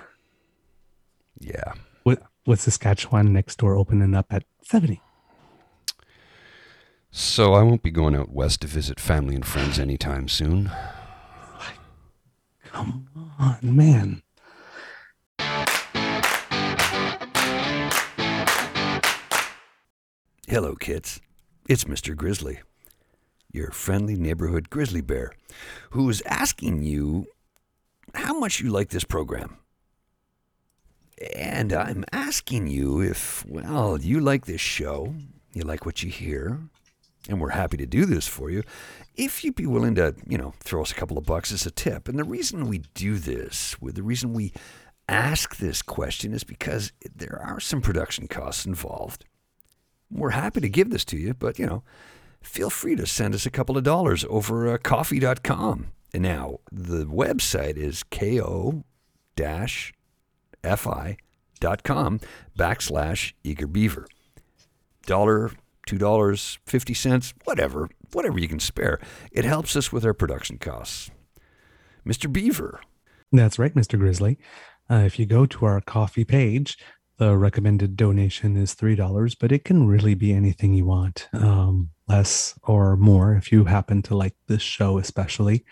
Yeah. 1.39 1.73
What 2.03 2.23
what's 2.45 2.63
Saskatchewan 2.63 3.33
next 3.33 3.57
door 3.57 3.75
opening 3.75 4.15
up 4.15 4.27
at 4.31 4.43
70? 4.63 5.01
So 7.11 7.53
I 7.53 7.61
won't 7.61 7.83
be 7.83 7.91
going 7.91 8.15
out 8.15 8.29
west 8.29 8.61
to 8.61 8.67
visit 8.67 8.99
family 8.99 9.35
and 9.35 9.45
friends 9.45 9.79
anytime 9.79 10.27
soon. 10.27 10.71
Come 12.65 13.07
on, 13.39 13.59
man. 13.61 14.21
Hello, 20.47 20.75
kids. 20.75 21.21
It's 21.67 21.85
Mr. 21.85 22.15
Grizzly, 22.15 22.59
your 23.51 23.71
friendly 23.71 24.15
neighborhood 24.15 24.69
grizzly 24.69 25.01
bear, 25.01 25.31
who 25.89 26.07
is 26.11 26.21
asking 26.27 26.83
you 26.83 27.25
how 28.13 28.37
much 28.37 28.59
you 28.59 28.69
like 28.69 28.89
this 28.89 29.03
program. 29.03 29.57
And 31.35 31.73
I'm 31.73 32.05
asking 32.11 32.67
you 32.67 33.01
if, 33.01 33.43
well, 33.47 33.99
you 33.99 34.19
like 34.19 34.45
this 34.45 34.61
show, 34.61 35.15
you 35.53 35.63
like 35.63 35.87
what 35.87 36.03
you 36.03 36.11
hear, 36.11 36.59
and 37.27 37.41
we're 37.41 37.49
happy 37.49 37.77
to 37.77 37.87
do 37.87 38.05
this 38.05 38.27
for 38.27 38.51
you, 38.51 38.61
if 39.15 39.43
you'd 39.43 39.55
be 39.55 39.65
willing 39.65 39.95
to, 39.95 40.13
you 40.27 40.37
know, 40.37 40.53
throw 40.59 40.83
us 40.83 40.91
a 40.91 40.95
couple 40.95 41.17
of 41.17 41.25
bucks 41.25 41.51
as 41.51 41.65
a 41.65 41.71
tip. 41.71 42.07
And 42.07 42.19
the 42.19 42.23
reason 42.23 42.67
we 42.67 42.83
do 42.93 43.17
this, 43.17 43.75
the 43.81 44.03
reason 44.03 44.33
we 44.33 44.53
ask 45.09 45.55
this 45.55 45.81
question 45.81 46.31
is 46.31 46.43
because 46.43 46.91
there 47.15 47.41
are 47.43 47.59
some 47.59 47.81
production 47.81 48.27
costs 48.27 48.67
involved. 48.67 49.25
We're 50.11 50.31
happy 50.31 50.61
to 50.61 50.69
give 50.69 50.89
this 50.89 51.05
to 51.05 51.17
you, 51.17 51.33
but, 51.33 51.59
you 51.59 51.65
know, 51.65 51.83
feel 52.41 52.69
free 52.69 52.95
to 52.95 53.05
send 53.05 53.33
us 53.33 53.45
a 53.45 53.51
couple 53.51 53.77
of 53.77 53.83
dollars 53.83 54.25
over 54.29 54.73
uh, 54.73 54.77
ko-fi.com. 54.77 55.87
And 56.13 56.23
now, 56.23 56.59
the 56.71 57.05
website 57.05 57.75
is 57.77 58.03
ko 58.03 58.83
dash 59.35 59.93
fi.com 60.63 62.19
backslash 62.57 63.33
eager 63.43 63.67
beaver. 63.67 64.07
Dollar, 65.05 65.51
two 65.85 65.97
dollars, 65.97 66.57
fifty 66.65 66.93
cents, 66.93 67.33
whatever, 67.43 67.89
whatever 68.13 68.39
you 68.39 68.47
can 68.47 68.59
spare. 68.59 68.99
It 69.31 69.45
helps 69.45 69.75
us 69.75 69.91
with 69.91 70.05
our 70.05 70.13
production 70.13 70.57
costs. 70.57 71.11
Mr. 72.07 72.31
Beaver. 72.31 72.81
That's 73.31 73.59
right, 73.59 73.73
Mr. 73.73 73.97
Grizzly. 73.99 74.37
Uh, 74.89 75.03
if 75.05 75.17
you 75.19 75.25
go 75.25 75.45
to 75.47 75.65
our 75.65 75.81
Ko-fi 75.81 76.23
page, 76.23 76.77
the 77.17 77.37
recommended 77.37 77.95
donation 77.95 78.57
is 78.57 78.75
$3, 78.75 79.35
but 79.39 79.51
it 79.51 79.63
can 79.63 79.87
really 79.87 80.15
be 80.15 80.33
anything 80.33 80.73
you 80.73 80.85
want, 80.85 81.27
um, 81.33 81.89
less 82.07 82.57
or 82.63 82.97
more 82.97 83.35
if 83.35 83.51
you 83.51 83.65
happen 83.65 84.01
to 84.03 84.15
like 84.17 84.35
this 84.47 84.61
show, 84.61 84.97
especially. 84.97 85.63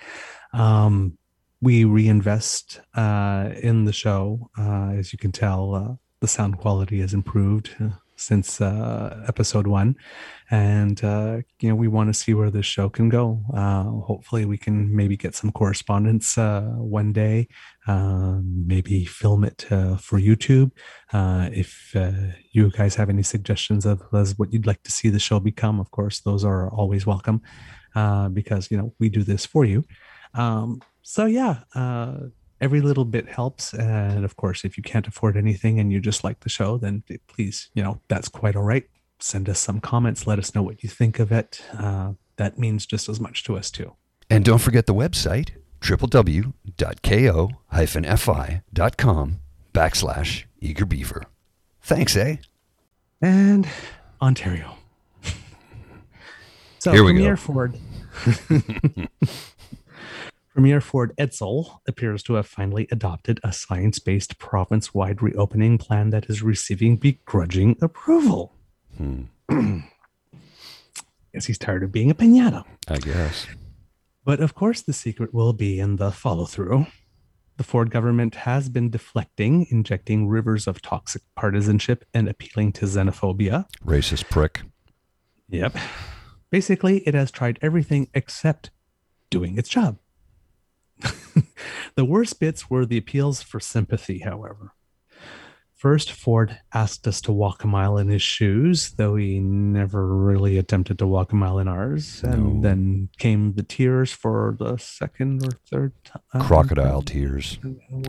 Um, 0.54 1.18
we 1.62 1.86
reinvest 1.86 2.82
uh, 2.96 3.52
in 3.62 3.86
the 3.86 3.94
show. 3.94 4.50
Uh, 4.58 4.92
as 4.92 5.14
you 5.14 5.20
can 5.20 5.32
tell, 5.32 5.76
uh, 5.76 5.94
the 6.20 6.28
sound 6.28 6.58
quality 6.58 7.00
has 7.00 7.14
improved 7.14 7.76
uh, 7.80 7.90
since 8.16 8.62
uh, 8.62 9.24
episode 9.28 9.68
one, 9.68 9.96
and 10.52 11.04
uh, 11.04 11.38
you 11.60 11.70
know 11.70 11.76
we 11.76 11.88
want 11.88 12.10
to 12.10 12.14
see 12.14 12.34
where 12.34 12.50
this 12.52 12.66
show 12.66 12.90
can 12.90 13.10
go. 13.10 13.44
Uh, 13.54 13.84
hopefully, 13.84 14.46
we 14.46 14.58
can 14.58 14.96
maybe 14.96 15.18
get 15.18 15.36
some 15.36 15.52
correspondence 15.52 16.38
one 16.38 17.12
day. 17.14 17.48
Um, 17.88 18.66
maybe 18.68 19.06
film 19.06 19.44
it 19.44 19.66
for 19.70 20.20
YouTube. 20.20 20.72
if 21.14 21.96
you 22.52 22.70
guys 22.72 22.96
have 22.96 23.10
any 23.10 23.24
suggestions 23.24 23.86
of 23.86 24.02
what 24.38 24.54
you'd 24.54 24.68
like 24.68 24.84
to 24.84 24.92
see 24.92 25.10
the 25.10 25.20
show 25.20 25.40
become, 25.40 25.80
of 25.80 25.92
course, 25.92 26.22
those 26.22 26.44
are 26.46 26.70
always 26.70 27.06
welcome. 27.06 27.42
because 28.34 28.72
you 28.72 28.78
know 28.78 28.94
we 29.00 29.10
do 29.10 29.24
this 29.24 29.46
for 29.46 29.66
you. 29.66 29.84
Um, 30.34 30.82
so 31.04 31.26
yeah, 31.26 31.60
uh, 31.76 32.16
every 32.64 32.80
little 32.80 33.04
bit 33.04 33.28
helps. 33.28 33.74
And 33.74 34.24
of 34.24 34.38
course, 34.38 34.64
if 34.64 34.78
you 34.78 34.84
can't 34.84 35.06
afford 35.06 35.36
anything 35.36 35.80
and 35.80 35.92
you 35.92 36.00
just 36.00 36.24
like 36.24 36.40
the 36.40 36.50
show, 36.50 36.78
then 36.78 37.04
please, 37.28 37.70
you 37.74 37.84
know, 37.84 38.00
that's 38.08 38.30
quite 38.30 38.56
all 38.56 38.64
right. 38.64 38.88
Send 39.20 39.50
us 39.50 39.60
some 39.60 39.82
comments. 39.82 40.26
Let 40.26 40.40
us 40.40 40.56
know 40.56 40.64
what 40.64 40.82
you 40.82 40.88
think 40.90 41.20
of 41.20 41.32
it. 41.32 41.62
Uh, 41.78 42.14
that 42.38 42.58
means 42.58 42.86
just 42.86 43.10
as 43.10 43.20
much 43.20 43.44
to 43.44 43.58
us 43.58 43.70
too. 43.70 43.94
And 44.30 44.46
don't 44.46 44.60
forget 44.60 44.86
the 44.86 44.94
website 44.94 45.50
www.ko-fi.com 45.82 46.54
backslash 49.74 50.44
eager 50.62 50.86
beaver. 50.86 51.24
Thanks, 51.82 52.16
eh? 52.16 52.38
And 53.22 53.68
Ontario. 54.22 54.78
so 56.80 56.94
Here 56.94 57.04
we 57.04 57.14
go. 57.14 57.36
Ford. 57.36 57.78
Premier 60.54 60.82
Ford 60.82 61.14
Edsel 61.18 61.80
appears 61.88 62.22
to 62.24 62.36
have 62.36 62.46
finally 62.46 62.88
adopted 62.92 63.40
a 63.44 63.52
science 63.52 63.98
based 63.98 64.38
province 64.38 64.94
wide 64.94 65.20
reopening 65.20 65.80
plan 65.80 66.12
that 66.12 66.30
is 66.30 66.44
receiving 66.44 66.96
begrudging 66.96 67.76
approval. 67.82 68.54
Hmm. 68.96 69.24
Guess 71.34 71.48
he's 71.48 71.58
tired 71.58 71.82
of 71.82 71.92
being 71.92 72.12
a 72.12 72.16
pinata. 72.16 72.64
I 72.88 72.98
guess. 72.98 73.48
But 74.24 74.40
of 74.40 74.54
course, 74.54 74.82
the 74.82 74.94
secret 74.94 75.34
will 75.34 75.54
be 75.54 75.80
in 75.80 75.96
the 75.96 76.12
follow 76.12 76.46
through. 76.46 76.86
The 77.58 77.64
Ford 77.64 77.90
government 77.90 78.36
has 78.36 78.70
been 78.70 78.92
deflecting, 78.92 79.66
injecting 79.72 80.28
rivers 80.28 80.68
of 80.68 80.84
toxic 80.84 81.24
partisanship 81.36 82.06
and 82.14 82.30
appealing 82.30 82.74
to 82.74 82.86
xenophobia. 82.86 83.66
Racist 83.84 84.30
prick. 84.30 84.62
Yep. 85.50 85.76
Basically, 86.52 87.00
it 87.08 87.16
has 87.16 87.32
tried 87.32 87.58
everything 87.64 88.10
except 88.14 88.70
doing 89.32 89.58
its 89.58 89.70
job. 89.70 89.98
The 91.96 92.06
worst 92.06 92.40
bits 92.40 92.70
were 92.70 92.86
the 92.86 92.98
appeals 92.98 93.42
for 93.42 93.60
sympathy, 93.60 94.20
however. 94.20 94.74
First, 95.76 96.14
Ford 96.14 96.60
asked 96.74 97.06
us 97.08 97.20
to 97.22 97.34
walk 97.34 97.66
a 97.66 97.68
mile 97.68 97.98
in 97.98 98.08
his 98.08 98.22
shoes, 98.22 98.92
though 98.92 99.16
he 99.18 99.40
never 99.42 100.16
really 100.16 100.58
attempted 100.58 100.98
to 101.00 101.08
walk 101.08 101.34
a 101.34 101.36
mile 101.36 101.60
in 101.60 101.68
ours. 101.68 102.24
And 102.24 102.56
No. 102.56 102.62
then 102.62 103.10
came 103.18 103.56
the 103.56 103.64
tears 103.64 104.14
for 104.14 104.56
the 104.58 104.78
second 104.78 105.46
or 105.46 105.52
third 105.70 105.92
time. 106.06 106.42
Crocodile 106.42 107.02
tears. 107.02 107.60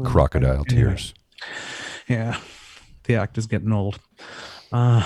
Crocodile 0.05 0.65
Anyway. 0.69 0.85
tears. 0.91 1.15
Yeah, 2.09 2.39
the 3.05 3.17
act 3.17 3.39
is 3.39 3.49
getting 3.49 3.73
old. 3.73 3.99
Uh, 4.71 5.05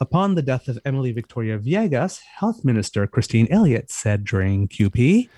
upon 0.00 0.34
the 0.34 0.42
death 0.42 0.66
of 0.66 0.80
Emily 0.84 1.12
Victoria 1.12 1.58
Viegas, 1.60 2.18
Health 2.40 2.64
Minister 2.64 3.06
Christine 3.06 3.46
Elliott 3.52 3.88
said 3.92 4.24
during 4.24 4.66
QP, 4.66 5.28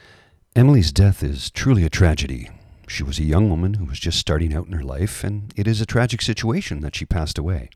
Emily's 0.56 0.90
death 0.92 1.22
is 1.22 1.50
truly 1.50 1.84
a 1.84 1.90
tragedy. 1.90 2.50
She 2.88 3.04
was 3.04 3.18
a 3.20 3.24
young 3.24 3.48
woman 3.48 3.74
who 3.74 3.84
was 3.84 4.00
just 4.00 4.18
starting 4.18 4.52
out 4.52 4.66
in 4.66 4.72
her 4.72 4.82
life, 4.82 5.22
and 5.22 5.52
it 5.56 5.68
is 5.68 5.80
a 5.80 5.86
tragic 5.86 6.20
situation 6.20 6.80
that 6.80 6.96
she 6.96 7.06
passed 7.06 7.38
away. 7.38 7.70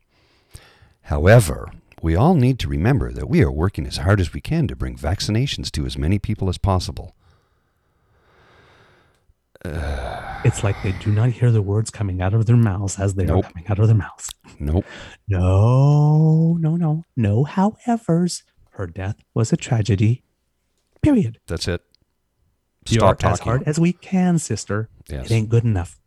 However, 1.03 1.71
we 2.01 2.15
all 2.15 2.35
need 2.35 2.59
to 2.59 2.67
remember 2.67 3.11
that 3.13 3.29
we 3.29 3.41
are 3.41 3.51
working 3.51 3.87
as 3.87 3.97
hard 3.97 4.19
as 4.19 4.33
we 4.33 4.41
can 4.41 4.67
to 4.67 4.75
bring 4.75 4.97
vaccinations 4.97 5.71
to 5.71 5.85
as 5.85 5.97
many 5.97 6.19
people 6.19 6.49
as 6.49 6.57
possible. 6.57 7.15
it's 9.63 10.61
like 10.63 10.75
they 10.83 10.91
do 10.99 11.11
not 11.11 11.29
hear 11.29 11.51
the 11.51 11.61
words 11.61 11.89
coming 11.89 12.21
out 12.21 12.33
of 12.33 12.45
their 12.45 12.57
mouths 12.57 12.99
as 12.99 13.15
they 13.15 13.23
Nope. 13.25 13.45
are 13.45 13.49
coming 13.51 13.67
out 13.69 13.79
of 13.79 13.87
their 13.87 13.95
mouths. 13.95 14.29
Nope. 14.59 14.83
No, 15.29 16.57
no, 16.59 16.75
no, 16.75 17.05
no. 17.15 17.45
Howevers, 17.45 18.43
her 18.71 18.85
death 18.85 19.15
was 19.33 19.53
a 19.53 19.57
tragedy. 19.57 20.23
Period. 21.01 21.39
That's 21.47 21.69
it. 21.69 21.81
Stop 22.85 23.23
are 23.23 23.29
as 23.31 23.39
hard 23.39 23.63
as 23.65 23.79
we 23.79 23.93
can, 23.93 24.37
sister. 24.39 24.89
Yes. 25.09 25.25
It 25.29 25.33
ain't 25.33 25.49
good 25.49 25.63
enough. 25.63 25.99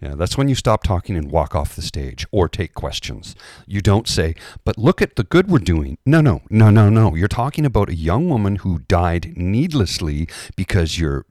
Yeah, 0.00 0.14
that's 0.14 0.38
when 0.38 0.48
you 0.48 0.54
stop 0.54 0.84
talking 0.84 1.16
and 1.16 1.28
walk 1.30 1.56
off 1.56 1.74
the 1.74 1.82
stage 1.82 2.24
or 2.30 2.48
take 2.48 2.72
questions. 2.72 3.34
You 3.66 3.80
don't 3.80 4.06
say, 4.06 4.36
but 4.64 4.78
look 4.78 5.02
at 5.02 5.16
the 5.16 5.24
good 5.24 5.48
we're 5.50 5.58
doing. 5.58 5.98
No, 6.06 6.20
no, 6.20 6.42
no, 6.50 6.70
no, 6.70 6.88
no. 6.88 7.16
You're 7.16 7.26
talking 7.26 7.66
about 7.66 7.88
a 7.88 7.96
young 7.96 8.28
woman 8.28 8.56
who 8.56 8.78
died 8.86 9.36
needlessly 9.36 10.28
because 10.56 10.98
your 10.98 11.26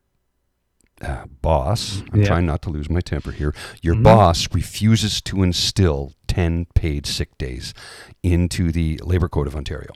uh, 0.99 1.25
boss, 1.43 2.01
I'm 2.11 2.21
Yeah. 2.21 2.27
trying 2.27 2.47
not 2.47 2.63
to 2.63 2.71
lose 2.71 2.89
my 2.89 3.01
temper 3.01 3.31
here, 3.31 3.53
your 3.83 3.93
Mhm. 3.93 4.01
boss 4.03 4.47
refuses 4.51 5.21
to 5.21 5.43
instill 5.43 6.13
10 6.27 6.65
paid 6.73 7.05
sick 7.05 7.37
days 7.37 7.75
into 8.23 8.71
the 8.71 8.99
Labor 9.03 9.29
Code 9.29 9.45
of 9.45 9.55
Ontario. 9.55 9.91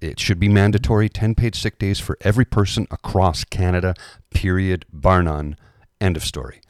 It 0.00 0.20
should 0.20 0.38
be 0.38 0.48
mandatory 0.48 1.08
10 1.08 1.34
paid 1.34 1.54
sick 1.54 1.78
days 1.78 1.98
for 1.98 2.16
every 2.20 2.44
person 2.44 2.86
across 2.90 3.44
Canada, 3.44 3.94
period, 4.30 4.84
bar 4.92 5.22
none, 5.22 5.56
end 6.00 6.16
of 6.16 6.24
story. 6.24 6.60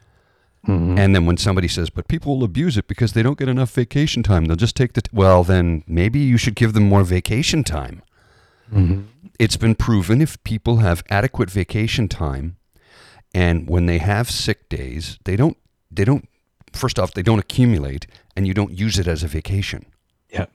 Mm-hmm. 0.66 0.98
And 0.98 1.14
then 1.14 1.26
when 1.26 1.36
somebody 1.36 1.68
says, 1.68 1.90
but 1.90 2.08
people 2.08 2.36
will 2.36 2.44
abuse 2.44 2.76
it 2.76 2.88
because 2.88 3.12
they 3.12 3.22
don't 3.22 3.38
get 3.38 3.48
enough 3.48 3.70
vacation 3.70 4.22
time, 4.22 4.46
they'll 4.46 4.56
just 4.56 4.76
take 4.76 4.94
the. 4.94 5.02
T-. 5.02 5.10
Well, 5.12 5.44
then 5.44 5.84
maybe 5.86 6.18
you 6.18 6.36
should 6.36 6.56
give 6.56 6.72
them 6.72 6.88
more 6.88 7.04
vacation 7.04 7.64
time. 7.64 8.02
Mm-hmm. 8.72 9.02
It's 9.38 9.56
been 9.56 9.74
proven 9.74 10.20
if 10.20 10.42
people 10.44 10.78
have 10.78 11.02
adequate 11.10 11.50
vacation 11.50 12.08
time 12.08 12.56
and 13.34 13.68
when 13.68 13.86
they 13.86 13.98
have 13.98 14.30
sick 14.30 14.68
days, 14.68 15.18
they 15.24 15.36
don't, 15.36 15.56
they 15.90 16.04
don't, 16.04 16.28
first 16.72 16.98
off, 16.98 17.14
they 17.14 17.22
don't 17.22 17.38
accumulate 17.38 18.06
and 18.36 18.46
you 18.46 18.54
don't 18.54 18.72
use 18.72 18.98
it 18.98 19.06
as 19.06 19.22
a 19.22 19.28
vacation. 19.28 19.86
Yep. 20.30 20.50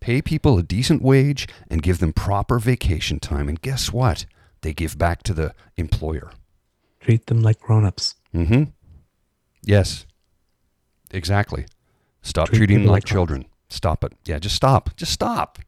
Pay 0.00 0.22
people 0.22 0.58
a 0.58 0.62
decent 0.62 1.02
wage 1.02 1.48
and 1.70 1.82
give 1.82 1.98
them 1.98 2.12
proper 2.12 2.58
vacation 2.58 3.20
time. 3.20 3.48
And 3.48 3.60
guess 3.60 3.92
what? 3.92 4.26
They 4.62 4.72
give 4.72 4.98
back 4.98 5.22
to 5.24 5.34
the 5.34 5.54
employer. 5.76 6.30
Treat 7.00 7.26
them 7.26 7.42
like 7.42 7.60
grown-ups. 7.60 8.16
Mm-hmm. 8.34 8.64
Yes. 9.62 10.06
Exactly. 11.10 11.66
Stop 12.22 12.48
Treat 12.48 12.58
treating 12.58 12.78
them 12.78 12.86
like 12.86 12.94
like 12.94 13.04
children. 13.04 13.46
Stop 13.68 14.04
it. 14.04 14.12
Yeah, 14.24 14.38
just 14.38 14.56
stop. 14.56 14.90
Just 14.96 15.12
stop. 15.12 15.58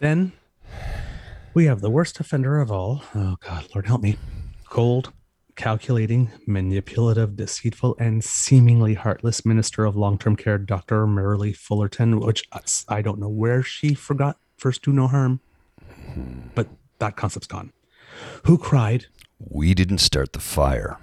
Then 0.00 0.32
we 1.54 1.66
have 1.66 1.80
the 1.80 1.90
worst 1.90 2.20
offender 2.20 2.60
of 2.60 2.70
all. 2.70 3.02
Oh 3.14 3.36
God, 3.40 3.66
Lord 3.74 3.86
help 3.86 4.02
me. 4.02 4.16
Cold, 4.68 5.12
calculating, 5.56 6.30
manipulative, 6.46 7.36
deceitful, 7.36 7.96
and 7.98 8.22
seemingly 8.24 8.94
heartless 8.94 9.44
minister 9.44 9.84
of 9.84 9.96
long-term 9.96 10.36
care, 10.36 10.58
Dr. 10.58 11.06
Merrilee 11.06 11.56
Fullerton, 11.56 12.20
which 12.20 12.48
I 12.88 13.02
don't 13.02 13.18
know 13.18 13.28
where 13.28 13.62
she 13.62 13.94
forgot 13.94 14.38
first 14.56 14.82
do 14.82 14.92
no 14.92 15.08
harm, 15.08 15.40
but 16.54 16.68
that 16.98 17.16
concept's 17.16 17.46
gone. 17.46 17.72
Who 18.44 18.58
cried? 18.58 19.06
We 19.38 19.74
didn't 19.74 19.98
start 19.98 20.32
the 20.32 20.40
fire. 20.40 20.98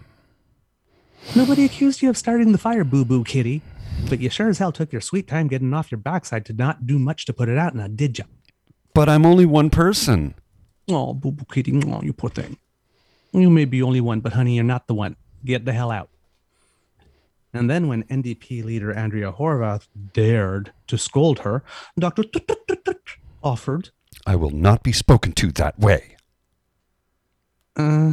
Nobody 1.35 1.65
accused 1.65 2.01
you 2.01 2.09
of 2.09 2.17
starting 2.17 2.51
the 2.51 2.57
fire, 2.57 2.83
boo 2.83 3.05
boo 3.05 3.23
kitty. 3.23 3.61
But 4.09 4.19
you 4.19 4.29
sure 4.29 4.49
as 4.49 4.57
hell 4.57 4.71
took 4.71 4.91
your 4.91 5.01
sweet 5.01 5.27
time 5.27 5.47
getting 5.47 5.73
off 5.73 5.91
your 5.91 5.99
backside 5.99 6.45
to 6.45 6.53
not 6.53 6.87
do 6.87 6.97
much 6.97 7.25
to 7.25 7.33
put 7.33 7.49
it 7.49 7.57
out, 7.57 7.75
now 7.75 7.87
did 7.87 8.17
you? 8.17 8.25
But 8.93 9.09
I'm 9.09 9.25
only 9.25 9.45
one 9.45 9.69
person. 9.69 10.33
Oh, 10.89 11.13
boo 11.13 11.31
boo 11.31 11.45
kitty, 11.51 11.79
oh, 11.85 12.01
you 12.01 12.13
poor 12.13 12.29
thing. 12.29 12.57
You 13.33 13.49
may 13.49 13.65
be 13.65 13.81
only 13.81 14.01
one, 14.01 14.19
but 14.19 14.33
honey, 14.33 14.55
you're 14.55 14.63
not 14.63 14.87
the 14.87 14.93
one. 14.93 15.15
Get 15.45 15.65
the 15.65 15.73
hell 15.73 15.91
out. 15.91 16.09
And 17.53 17.69
then 17.69 17.87
when 17.87 18.03
NDP 18.05 18.63
leader 18.63 18.93
Andrea 18.93 19.31
Horwath 19.31 19.87
dared 20.13 20.71
to 20.87 20.97
scold 20.97 21.39
her, 21.39 21.63
Dr. 21.99 22.23
offered 23.43 23.89
I 24.25 24.35
will 24.35 24.51
not 24.51 24.83
be 24.83 24.91
spoken 24.91 25.33
to 25.33 25.51
that 25.53 25.79
way. 25.79 26.15
uh, 27.75 28.11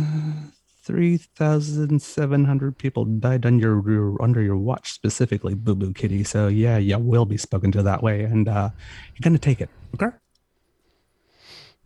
3,700 0.82 2.78
people 2.78 3.04
died 3.04 3.44
under 3.44 3.82
your, 3.86 4.16
under 4.22 4.40
your 4.40 4.56
watch 4.56 4.90
specifically, 4.92 5.54
boo 5.54 5.74
boo 5.74 5.92
kitty. 5.92 6.24
So 6.24 6.48
yeah, 6.48 6.78
you 6.78 6.98
will 6.98 7.26
be 7.26 7.36
spoken 7.36 7.70
to 7.72 7.82
that 7.82 8.02
way. 8.02 8.22
And 8.22 8.48
uh, 8.48 8.70
you're 9.14 9.22
going 9.22 9.34
to 9.34 9.38
take 9.38 9.60
it. 9.60 9.68
Okay? 9.94 10.16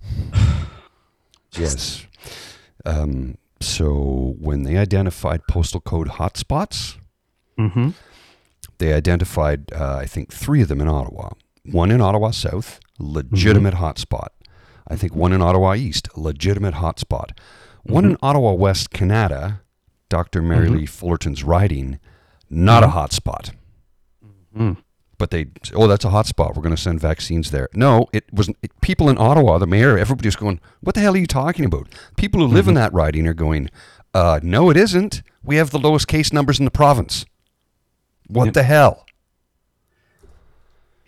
Yes. 1.55 2.07
Um, 2.85 3.37
so 3.61 4.35
when 4.41 4.65
they 4.65 4.77
identified 4.77 5.43
postal 5.49 5.81
code 5.81 6.09
hotspots, 6.09 6.97
Mm-hmm. 7.59 7.91
they 8.79 8.93
identified, 8.95 9.73
uh, 9.73 9.97
I 9.97 10.07
think, 10.07 10.33
three 10.33 10.63
of 10.63 10.69
them 10.69 10.81
in 10.81 10.89
Ottawa. 10.89 11.31
One 11.65 11.91
in 11.91 12.01
Ottawa 12.01 12.31
South, 12.31 12.81
legitimate 12.99 13.75
hotspot. 13.75 14.29
I 14.89 14.97
think 14.97 15.15
one 15.15 15.33
in 15.33 15.43
Ottawa 15.43 15.75
East, 15.75 16.09
legitimate 16.17 16.75
hotspot. 16.75 17.31
One 17.85 18.05
in 18.07 18.17
Ottawa 18.23 18.53
West, 18.55 18.91
Kanata, 18.91 19.61
Dr. 20.09 20.41
Merrilee 20.43 20.89
Fullerton's 20.89 21.45
riding, 21.45 22.01
not 22.51 22.83
a 22.83 22.89
hotspot. 22.89 23.53
Mm. 25.23 25.23
But 25.23 25.31
they, 25.31 25.47
oh, 25.75 25.87
that's 25.87 26.05
a 26.05 26.11
hot 26.11 26.27
spot 26.27 26.57
We're 26.57 26.63
going 26.63 26.75
to 26.75 26.81
send 26.81 27.01
vaccines 27.01 27.51
there. 27.53 27.69
No, 27.75 28.09
it 28.13 28.25
wasn't. 28.33 28.57
It, 28.63 28.73
people 28.81 29.09
in 29.09 29.19
Ottawa, 29.19 29.59
the 29.59 29.67
mayor, 29.67 29.97
everybody 29.97 30.27
was 30.27 30.37
going, 30.37 30.61
what 30.81 30.95
the 30.95 31.01
hell 31.01 31.15
are 31.15 31.19
you 31.19 31.27
talking 31.27 31.65
about? 31.65 31.89
People 32.17 32.41
who 32.41 32.47
live 32.47 32.69
in 32.69 32.75
that 32.75 32.93
riding 32.93 33.27
are 33.29 33.35
going, 33.35 33.71
uh, 34.15 34.41
no, 34.43 34.71
it 34.71 34.77
isn't. 34.77 35.23
We 35.45 35.57
have 35.57 35.71
the 35.71 35.79
lowest 35.79 36.09
case 36.09 36.33
numbers 36.33 36.59
in 36.59 36.65
the 36.65 36.71
province. 36.71 37.25
What 38.27 38.47
Yep. 38.47 38.55
the 38.55 38.63
hell? 38.65 39.07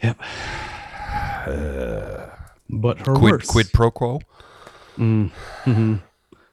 Yep. 0.02 0.18
but 2.70 2.98
her 3.06 3.14
Quid, 3.14 3.32
worse. 3.32 3.46
quid 3.46 3.72
pro 3.72 3.90
quo? 3.90 4.20
Mm-hmm. 4.98 5.96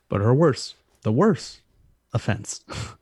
But 0.09 0.21
her 0.21 0.33
worse, 0.33 0.75
the 1.03 1.11
worse 1.11 1.61
offense 2.13 2.61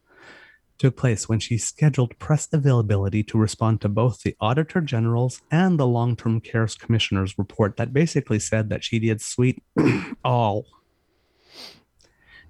took 0.80 0.96
place 0.96 1.28
when 1.28 1.40
she 1.40 1.58
scheduled 1.58 2.18
press 2.20 2.48
availability 2.52 3.22
to 3.22 3.38
respond 3.38 3.82
to 3.82 3.90
both 3.90 4.24
the 4.24 4.36
Auditor 4.40 4.80
General's 4.80 5.42
and 5.52 5.78
the 5.78 5.86
Long 5.86 6.16
Term 6.16 6.40
Care 6.40 6.68
Commissioner's 6.80 7.38
report 7.38 7.76
that 7.78 7.94
basically 7.94 8.40
said 8.40 8.70
that 8.70 8.84
she 8.84 8.98
did 8.98 9.22
sweet 9.22 9.62
all. 10.24 10.66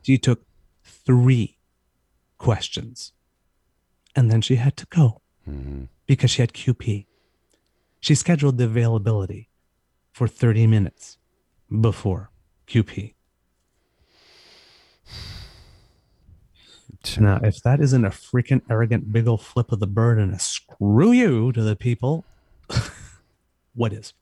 She 0.04 0.18
took 0.18 0.44
three 0.84 1.58
questions 2.38 3.14
and 4.16 4.32
then 4.32 4.42
she 4.42 4.56
had 4.56 4.78
to 4.78 4.86
go 4.86 5.22
mm-hmm. 5.48 5.86
because 6.06 6.32
she 6.32 6.42
had 6.42 6.54
QP. 6.54 7.08
She 8.00 8.16
scheduled 8.16 8.58
the 8.58 8.66
availability 8.66 9.50
for 10.12 10.28
30 10.28 10.68
minutes 10.68 11.18
before 11.82 12.32
QP. 12.68 13.16
Now, 17.18 17.40
if 17.44 17.62
that 17.64 17.80
isn't 17.82 18.06
a 18.06 18.10
freaking 18.10 18.62
arrogant 18.70 19.12
big 19.12 19.28
ol' 19.28 19.38
flip 19.38 19.72
of 19.72 19.80
the 19.80 19.88
bird 19.88 20.20
and 20.20 20.34
a 20.34 20.40
screw 20.40 21.12
you 21.12 21.52
to 21.52 21.62
the 21.62 21.76
people, 21.76 22.26
what 23.74 23.94
is? 23.94 24.14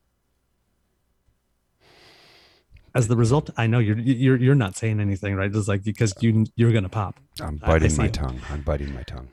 As 2.95 3.07
the 3.07 3.15
result, 3.15 3.49
I 3.57 3.67
know 3.67 3.79
you're 3.79 3.97
you're 3.99 4.38
you're 4.38 4.55
not 4.55 4.75
saying 4.75 4.99
anything, 4.99 5.35
right? 5.35 5.53
It's 5.53 5.67
like 5.67 5.83
because 5.83 6.15
you 6.19 6.45
you're 6.55 6.71
gonna 6.71 6.89
pop. 6.89 7.19
I'm 7.39 7.57
biting 7.57 7.95
my 7.95 8.05
it. 8.05 8.13
tongue. 8.13 8.39
I'm 8.49 8.61
biting 8.61 8.93
my 8.93 9.03
tongue. 9.03 9.27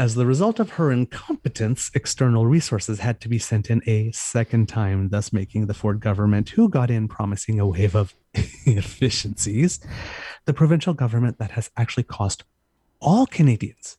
As 0.00 0.14
the 0.14 0.24
result 0.24 0.58
of 0.58 0.70
her 0.70 0.90
incompetence, 0.90 1.90
external 1.94 2.46
resources 2.46 3.00
had 3.00 3.20
to 3.20 3.28
be 3.28 3.38
sent 3.38 3.68
in 3.68 3.82
a 3.86 4.10
second 4.12 4.66
time, 4.66 5.10
thus 5.10 5.30
making 5.30 5.66
the 5.66 5.74
Ford 5.74 6.00
government, 6.00 6.48
who 6.48 6.70
got 6.70 6.90
in 6.90 7.06
promising 7.06 7.60
a 7.60 7.66
wave 7.66 7.94
of 7.94 8.14
efficiencies, 8.34 9.78
the 10.46 10.54
provincial 10.54 10.94
government 10.94 11.38
that 11.38 11.50
has 11.50 11.70
actually 11.76 12.04
cost 12.04 12.44
all 12.98 13.26
Canadians 13.26 13.98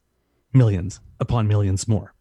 millions 0.51 1.01
upon 1.19 1.47
millions 1.47 1.87
more. 1.87 2.15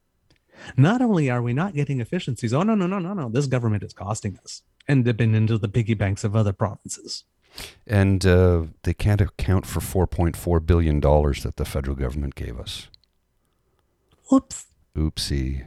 Not 0.76 1.00
only 1.00 1.30
are 1.30 1.40
we 1.40 1.54
not 1.54 1.72
getting 1.72 2.00
efficiencies, 2.00 2.52
oh, 2.52 2.62
no, 2.62 2.74
no, 2.74 2.86
no, 2.86 2.98
no, 2.98 3.14
no, 3.14 3.30
this 3.30 3.46
government 3.46 3.82
is 3.82 3.94
costing 3.94 4.38
us 4.42 4.60
and 4.88 5.06
dipping 5.06 5.34
into 5.34 5.56
the 5.56 5.68
piggy 5.68 5.94
banks 5.94 6.22
of 6.22 6.36
other 6.36 6.52
provinces. 6.52 7.24
And 7.86 8.26
uh, 8.26 8.64
they 8.82 8.92
can't 8.92 9.22
account 9.22 9.64
for 9.64 9.80
$4.4 9.80 10.66
billion 10.66 11.00
that 11.00 11.54
the 11.56 11.64
federal 11.64 11.96
government 11.96 12.34
gave 12.34 12.60
us. 12.60 12.88
Whoops. 14.30 14.66
Oopsie. 14.96 15.66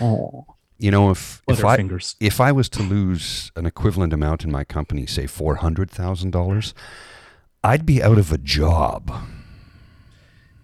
Oh, 0.00 0.46
You 0.78 0.90
know, 0.90 1.10
if, 1.10 1.42
if 1.48 1.64
I, 1.64 1.76
Butterfingers. 1.76 2.14
if 2.20 2.40
I 2.40 2.52
was 2.52 2.68
to 2.70 2.82
lose 2.82 3.50
an 3.56 3.66
equivalent 3.66 4.12
amount 4.12 4.44
in 4.44 4.50
my 4.50 4.64
company, 4.64 5.06
say 5.06 5.24
$400,000, 5.24 6.72
I'd 7.64 7.84
be 7.84 8.02
out 8.02 8.18
of 8.18 8.32
a 8.32 8.38
job. 8.38 9.12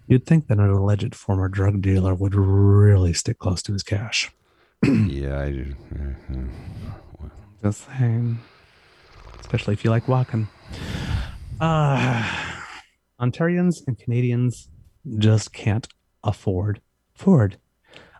You'd 0.07 0.25
think 0.25 0.47
that 0.47 0.59
an 0.59 0.69
alleged 0.69 1.15
former 1.15 1.49
drug 1.49 1.81
dealer 1.81 2.13
would 2.13 2.35
really 2.35 3.13
stick 3.13 3.39
close 3.39 3.61
to 3.63 3.73
his 3.73 3.83
cash. 3.83 4.31
yeah, 4.83 5.39
I 5.41 5.51
do. 5.51 5.75
Uh. 6.31 7.27
Just 7.63 7.87
saying. 7.87 8.39
Especially 9.39 9.73
if 9.73 9.83
you 9.83 9.89
like 9.89 10.07
walking. 10.07 10.47
Uh, 11.59 12.23
Ontarians 13.19 13.77
and 13.87 13.97
Canadians 13.97 14.69
just 15.19 15.53
can't 15.53 15.87
afford 16.23 16.81
Ford. 17.15 17.57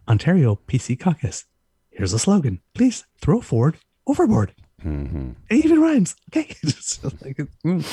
Ontario 0.07 0.59
PC 0.67 0.99
Caucus. 0.99 1.45
Here's 1.91 2.13
a 2.13 2.19
slogan. 2.19 2.61
Please 2.73 3.05
throw 3.19 3.41
Ford 3.41 3.77
overboard. 4.07 4.53
hmm 4.81 5.31
It 5.49 5.65
even 5.65 5.81
rhymes. 5.81 6.15
Okay. 6.29 6.55
Like, 7.21 7.37
mm. 7.65 7.85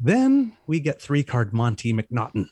Then 0.00 0.52
we 0.66 0.80
get 0.80 1.00
three 1.00 1.22
card 1.22 1.52
Monty 1.54 1.92
McNaughton, 1.92 2.50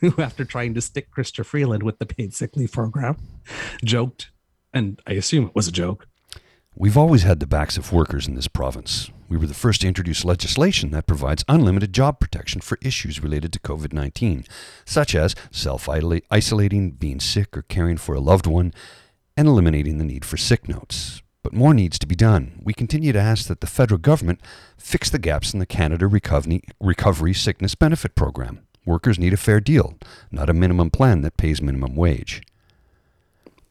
who, 0.00 0.14
after 0.22 0.44
trying 0.44 0.74
to 0.74 0.80
stick 0.80 1.08
Chrystia 1.16 1.44
Freeland 1.46 1.82
with 1.84 1.98
the 1.98 2.06
paid 2.06 2.34
sick 2.34 2.56
leave 2.56 2.72
program, 2.72 3.16
joked, 3.84 4.30
and 4.72 5.00
I 5.06 5.12
assume 5.12 5.46
it 5.46 5.54
was 5.54 5.68
a 5.68 5.72
joke. 5.72 6.08
We've 6.74 6.96
always 6.96 7.22
had 7.22 7.38
the 7.38 7.46
backs 7.46 7.76
of 7.76 7.92
workers 7.92 8.26
in 8.26 8.34
this 8.34 8.48
province. 8.48 9.10
We 9.28 9.36
were 9.36 9.46
the 9.46 9.54
first 9.54 9.80
to 9.80 9.88
introduce 9.88 10.24
legislation 10.24 10.90
that 10.90 11.06
provides 11.06 11.44
unlimited 11.48 11.92
job 11.92 12.20
protection 12.20 12.60
for 12.60 12.78
issues 12.82 13.22
related 13.22 13.52
to 13.54 13.58
COVID 13.58 13.92
19, 13.92 14.44
such 14.84 15.14
as 15.14 15.34
self 15.50 15.88
isolating, 15.88 16.90
being 16.92 17.20
sick, 17.20 17.56
or 17.56 17.62
caring 17.62 17.96
for 17.96 18.14
a 18.14 18.20
loved 18.20 18.46
one, 18.46 18.74
and 19.36 19.48
eliminating 19.48 19.98
the 19.98 20.04
need 20.04 20.24
for 20.24 20.36
sick 20.36 20.68
notes. 20.68 21.22
But 21.42 21.52
more 21.52 21.74
needs 21.74 21.98
to 21.98 22.06
be 22.06 22.14
done. 22.14 22.60
We 22.62 22.72
continue 22.72 23.12
to 23.12 23.20
ask 23.20 23.48
that 23.48 23.60
the 23.60 23.66
federal 23.66 23.98
government 23.98 24.40
fix 24.78 25.10
the 25.10 25.18
gaps 25.18 25.52
in 25.52 25.58
the 25.58 25.66
Canada 25.66 26.06
Recovery, 26.06 26.62
Recovery 26.80 27.34
Sickness 27.34 27.74
Benefit 27.74 28.14
Program. 28.14 28.66
Workers 28.86 29.18
need 29.18 29.32
a 29.32 29.38
fair 29.38 29.60
deal, 29.60 29.98
not 30.30 30.50
a 30.50 30.54
minimum 30.54 30.90
plan 30.90 31.22
that 31.22 31.36
pays 31.36 31.62
minimum 31.62 31.96
wage. 31.96 32.42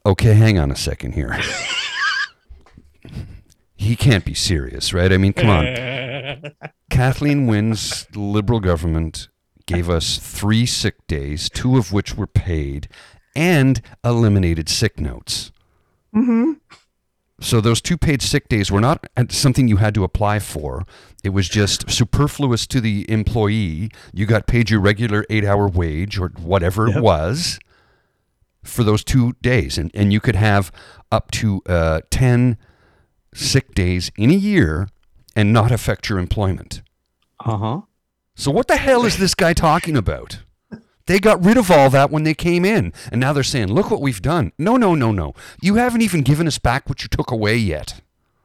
Okay, 0.06 0.34
hang 0.34 0.58
on 0.58 0.72
a 0.72 0.76
second 0.76 1.14
here. 1.14 1.40
he 3.84 3.96
can't 3.96 4.26
be 4.26 4.34
serious, 4.34 4.94
right? 4.94 5.12
I 5.12 5.18
mean, 5.18 5.34
come 5.34 5.50
on. 5.50 6.52
Kathleen 6.90 7.48
Wynne's 7.48 8.08
Liberal 8.16 8.60
government 8.60 9.28
gave 9.66 9.90
us 9.90 10.18
three 10.18 10.66
sick 10.66 11.06
days, 11.08 11.50
two 11.50 11.78
of 11.78 11.92
which 11.94 12.16
were 12.16 12.28
paid, 12.28 12.88
and 13.36 13.82
eliminated 14.04 14.70
sick 14.70 15.00
notes. 15.00 15.52
Mm-hmm. 16.16 16.54
So 17.40 17.60
those 17.60 17.82
two 17.82 17.98
paid 17.98 18.22
sick 18.22 18.48
days 18.48 18.72
were 18.72 18.80
not 18.80 19.06
something 19.30 19.68
you 19.68 19.78
had 19.78 19.94
to 19.96 20.04
apply 20.04 20.40
for. 20.40 20.84
It 21.24 21.30
was 21.30 21.50
just 21.50 21.90
superfluous 21.90 22.66
to 22.68 22.80
the 22.80 23.10
employee. 23.10 23.90
You 24.14 24.26
got 24.26 24.48
paid 24.48 24.70
your 24.70 24.80
regular 24.80 25.26
eight 25.30 25.44
hour 25.44 25.68
wage 25.68 26.18
or 26.18 26.30
whatever 26.42 26.88
Yep. 26.88 26.98
it 26.98 27.02
was 27.02 27.60
for 28.64 28.84
those 28.84 29.04
two 29.04 29.34
days. 29.42 29.78
And, 29.78 29.92
and 29.94 30.14
you 30.14 30.22
could 30.22 30.36
have 30.36 30.72
up 31.12 31.32
to 31.32 31.62
uh, 31.68 32.02
10 32.12 32.58
sick 33.36 33.74
days 33.74 34.12
in 34.18 34.30
a 34.30 34.36
year 34.36 34.88
and 35.36 35.52
not 35.52 35.72
affect 35.72 36.10
your 36.10 36.20
employment. 36.20 36.82
Uh-huh. 37.40 37.82
So 38.36 38.52
what 38.52 38.68
the 38.68 38.78
hell 38.78 39.06
is 39.06 39.18
this 39.18 39.36
guy 39.36 39.54
talking 39.54 39.96
about? 39.96 40.40
They 41.06 41.20
got 41.20 41.44
rid 41.44 41.58
of 41.58 41.70
all 41.70 41.90
that 41.90 42.12
when 42.12 42.24
they 42.24 42.34
came 42.34 42.64
in, 42.64 42.94
and 43.12 43.20
now 43.20 43.34
they're 43.34 43.44
saying, 43.44 43.68
"Look 43.68 43.92
what 43.92 44.02
we've 44.02 44.22
done." 44.22 44.54
No, 44.58 44.78
no, 44.78 44.96
no, 44.96 45.12
no. 45.12 45.34
You 45.62 45.76
haven't 45.76 46.02
even 46.02 46.22
given 46.22 46.48
us 46.48 46.58
back 46.60 46.88
what 46.88 47.04
you 47.04 47.10
took 47.10 47.30
away 47.32 47.58
yet. 47.58 48.02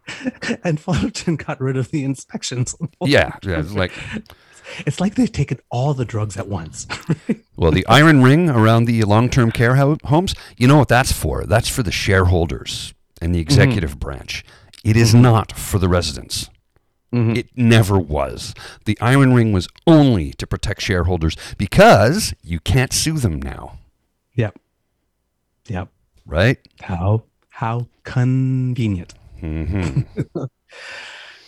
And 0.64 0.80
Fullerton 0.80 1.36
got 1.36 1.60
rid 1.60 1.76
of 1.76 1.90
the 1.90 2.02
inspections. 2.02 2.74
Yeah, 3.04 3.36
yeah 3.42 3.58
it's 3.60 3.74
like 3.74 3.92
It's 4.86 5.00
like 5.00 5.14
they've 5.14 5.30
taken 5.30 5.60
all 5.70 5.94
the 5.94 6.04
drugs 6.04 6.36
at 6.36 6.48
once. 6.48 6.86
well, 7.56 7.70
the 7.70 7.86
iron 7.86 8.22
ring 8.22 8.50
around 8.50 8.84
the 8.84 9.02
long-term 9.04 9.52
care 9.52 9.76
homes. 9.76 10.34
You 10.56 10.66
know 10.66 10.78
what 10.78 10.88
that's 10.88 11.12
for? 11.12 11.44
That's 11.44 11.68
for 11.68 11.82
the 11.82 11.92
shareholders 11.92 12.94
and 13.20 13.34
the 13.34 13.38
executive 13.38 13.98
branch. 13.98 14.44
It 14.88 14.96
is 14.96 15.14
not 15.14 15.52
for 15.52 15.78
the 15.78 15.86
residents. 15.88 16.48
Mhm. 17.12 17.36
It 17.36 17.48
never 17.54 17.98
was. 17.98 18.54
The 18.86 18.96
iron 19.02 19.34
ring 19.34 19.52
was 19.52 19.68
only 19.86 20.32
to 20.34 20.46
protect 20.46 20.80
shareholders 20.80 21.36
because 21.58 22.32
you 22.42 22.58
can't 22.58 22.92
sue 22.94 23.18
them 23.18 23.40
now, 23.42 23.78
Yep. 24.34 24.58
Yep. 25.68 25.88
right? 26.24 26.56
How 26.80 27.24
how 27.50 27.88
convenient. 28.04 29.12
hmm 29.40 30.02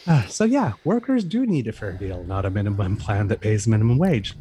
Ah, 0.06 0.26
so 0.28 0.44
yeah, 0.44 0.72
workers 0.84 1.24
do 1.24 1.46
need 1.46 1.66
a 1.66 1.72
fair 1.72 1.92
deal, 1.92 2.22
not 2.24 2.44
a 2.44 2.50
minimum 2.50 2.96
plan 2.98 3.28
that 3.28 3.40
pays 3.40 3.66
minimum 3.66 3.96
wage. 3.96 4.34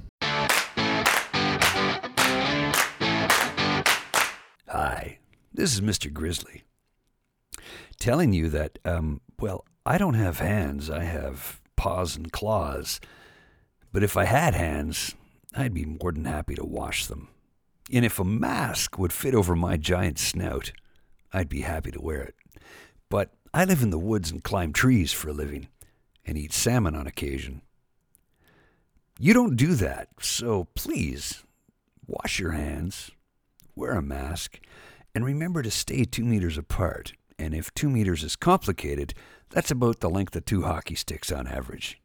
Hi, 4.68 5.20
this 5.54 5.74
is 5.74 5.82
Mr. 5.82 6.12
Grizzly. 6.12 6.64
Telling 8.00 8.34
you 8.34 8.50
that, 8.50 8.80
um, 8.86 9.22
well, 9.39 9.66
I 9.86 9.97
don't 9.97 10.14
have 10.14 10.39
hands, 10.39 10.89
I 10.89 11.04
have 11.04 11.60
paws 11.76 12.16
and 12.16 12.32
claws. 12.32 13.00
But 13.91 14.04
if 14.04 14.16
I 14.16 14.26
had 14.26 14.54
hands, 14.54 15.16
I'd 15.56 15.74
be 15.74 15.86
more 15.86 16.12
than 16.12 16.26
happy 16.26 16.56
to 16.56 16.66
wash 16.66 17.08
them. 17.08 17.30
And 17.91 18.06
if 18.06 18.20
a 18.20 18.24
mask 18.24 19.00
would 19.00 19.12
fit 19.12 19.34
over 19.34 19.56
my 19.56 19.78
giant 19.78 20.20
snout, 20.20 20.72
I'd 21.34 21.50
be 21.50 21.62
happy 21.62 21.91
to 21.91 22.02
wear 22.02 22.22
it. 22.22 22.36
But 23.10 23.34
I 23.54 23.66
live 23.66 23.82
in 23.82 23.89
the 23.89 23.97
woods 23.97 24.30
and 24.30 24.43
climb 24.43 24.74
trees 24.74 25.12
for 25.12 25.30
a 25.30 25.34
living, 25.34 25.70
and 26.26 26.38
eat 26.38 26.54
salmon 26.54 26.95
on 26.95 27.08
occasion. 27.08 27.64
You 29.20 29.34
don't 29.34 29.56
do 29.56 29.74
that, 29.74 30.10
so 30.22 30.68
please 30.76 31.43
wash 32.06 32.39
your 32.39 32.52
hands, 32.52 33.12
wear 33.76 33.93
a 33.93 34.02
mask, 34.02 34.60
and 35.16 35.26
remember 35.26 35.64
to 35.64 35.72
stay 35.72 36.06
two 36.06 36.24
meters 36.24 36.58
apart. 36.58 37.14
And 37.40 37.56
if 37.56 37.74
two 37.74 37.90
meters 37.90 38.22
is 38.22 38.36
complicated, 38.36 39.14
that's 39.50 39.72
about 39.72 40.02
the 40.02 40.10
length 40.10 40.36
of 40.36 40.44
two 40.44 40.64
hockey 40.64 40.96
sticks 40.96 41.32
on 41.32 41.48
average. 41.48 42.02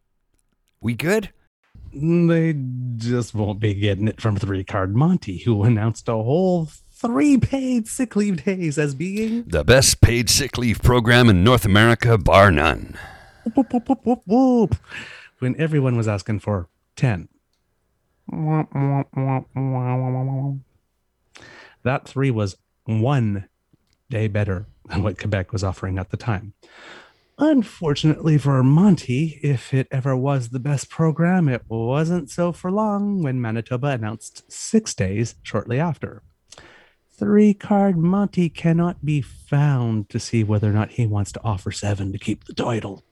We 0.81 0.95
good? 0.95 1.31
Mm, 1.93 2.29
they 2.29 2.55
just 3.05 3.35
won't 3.35 3.59
be 3.59 3.75
getting 3.75 4.07
it 4.07 4.21
from 4.21 4.37
three 4.37 4.63
card 4.63 4.95
Monty, 4.95 5.39
who 5.39 5.65
announced 5.65 6.09
a 6.09 6.13
whole 6.13 6.69
three 6.93 7.37
paid 7.37 7.89
sick 7.89 8.15
leave 8.15 8.45
days 8.45 8.79
as 8.79 8.95
being 8.95 9.43
The 9.49 9.65
best 9.65 10.01
paid 10.01 10.31
sick 10.31 10.57
leave 10.57 10.81
program 10.81 11.29
in 11.29 11.43
North 11.43 11.65
America, 11.65 12.17
bar 12.17 12.53
none. 12.53 12.97
when 15.41 15.57
everyone 15.59 15.97
was 15.97 16.07
asking 16.07 16.39
for 16.39 16.69
10. 16.95 17.29
That 21.83 22.07
three 22.07 22.31
was 22.31 22.57
one 22.85 23.49
day 24.09 24.29
better 24.29 24.67
than 24.89 25.03
what 25.03 25.19
Quebec 25.19 25.53
was 25.53 25.65
offering 25.65 25.99
at 25.99 26.11
the 26.11 26.17
time. 26.17 26.55
Unfortunately 27.39 28.39
for 28.39 28.63
Monty, 28.63 29.41
if 29.43 29.75
it 29.75 29.89
ever 29.91 30.17
was 30.17 30.51
the 30.51 30.61
best 30.61 30.89
program, 30.89 31.49
it 31.49 31.63
wasn't 31.69 32.31
so 32.31 32.53
for 32.53 32.71
long 32.71 33.23
when 33.23 33.41
Manitoba 33.41 33.89
announced 33.89 34.51
six 34.51 34.95
days 34.95 35.35
shortly 35.43 35.81
after. 35.81 36.23
Three 37.11 37.53
card 37.53 37.97
Monty 37.97 38.49
cannot 38.49 39.05
be 39.05 39.21
found 39.21 40.09
to 40.11 40.21
see 40.21 40.45
whether 40.45 40.71
or 40.71 40.73
not 40.73 40.93
he 40.93 41.07
wants 41.07 41.33
to 41.33 41.43
offer 41.43 41.73
seven 41.73 42.13
to 42.13 42.19
keep 42.19 42.45
the 42.45 42.55
title. 42.55 43.03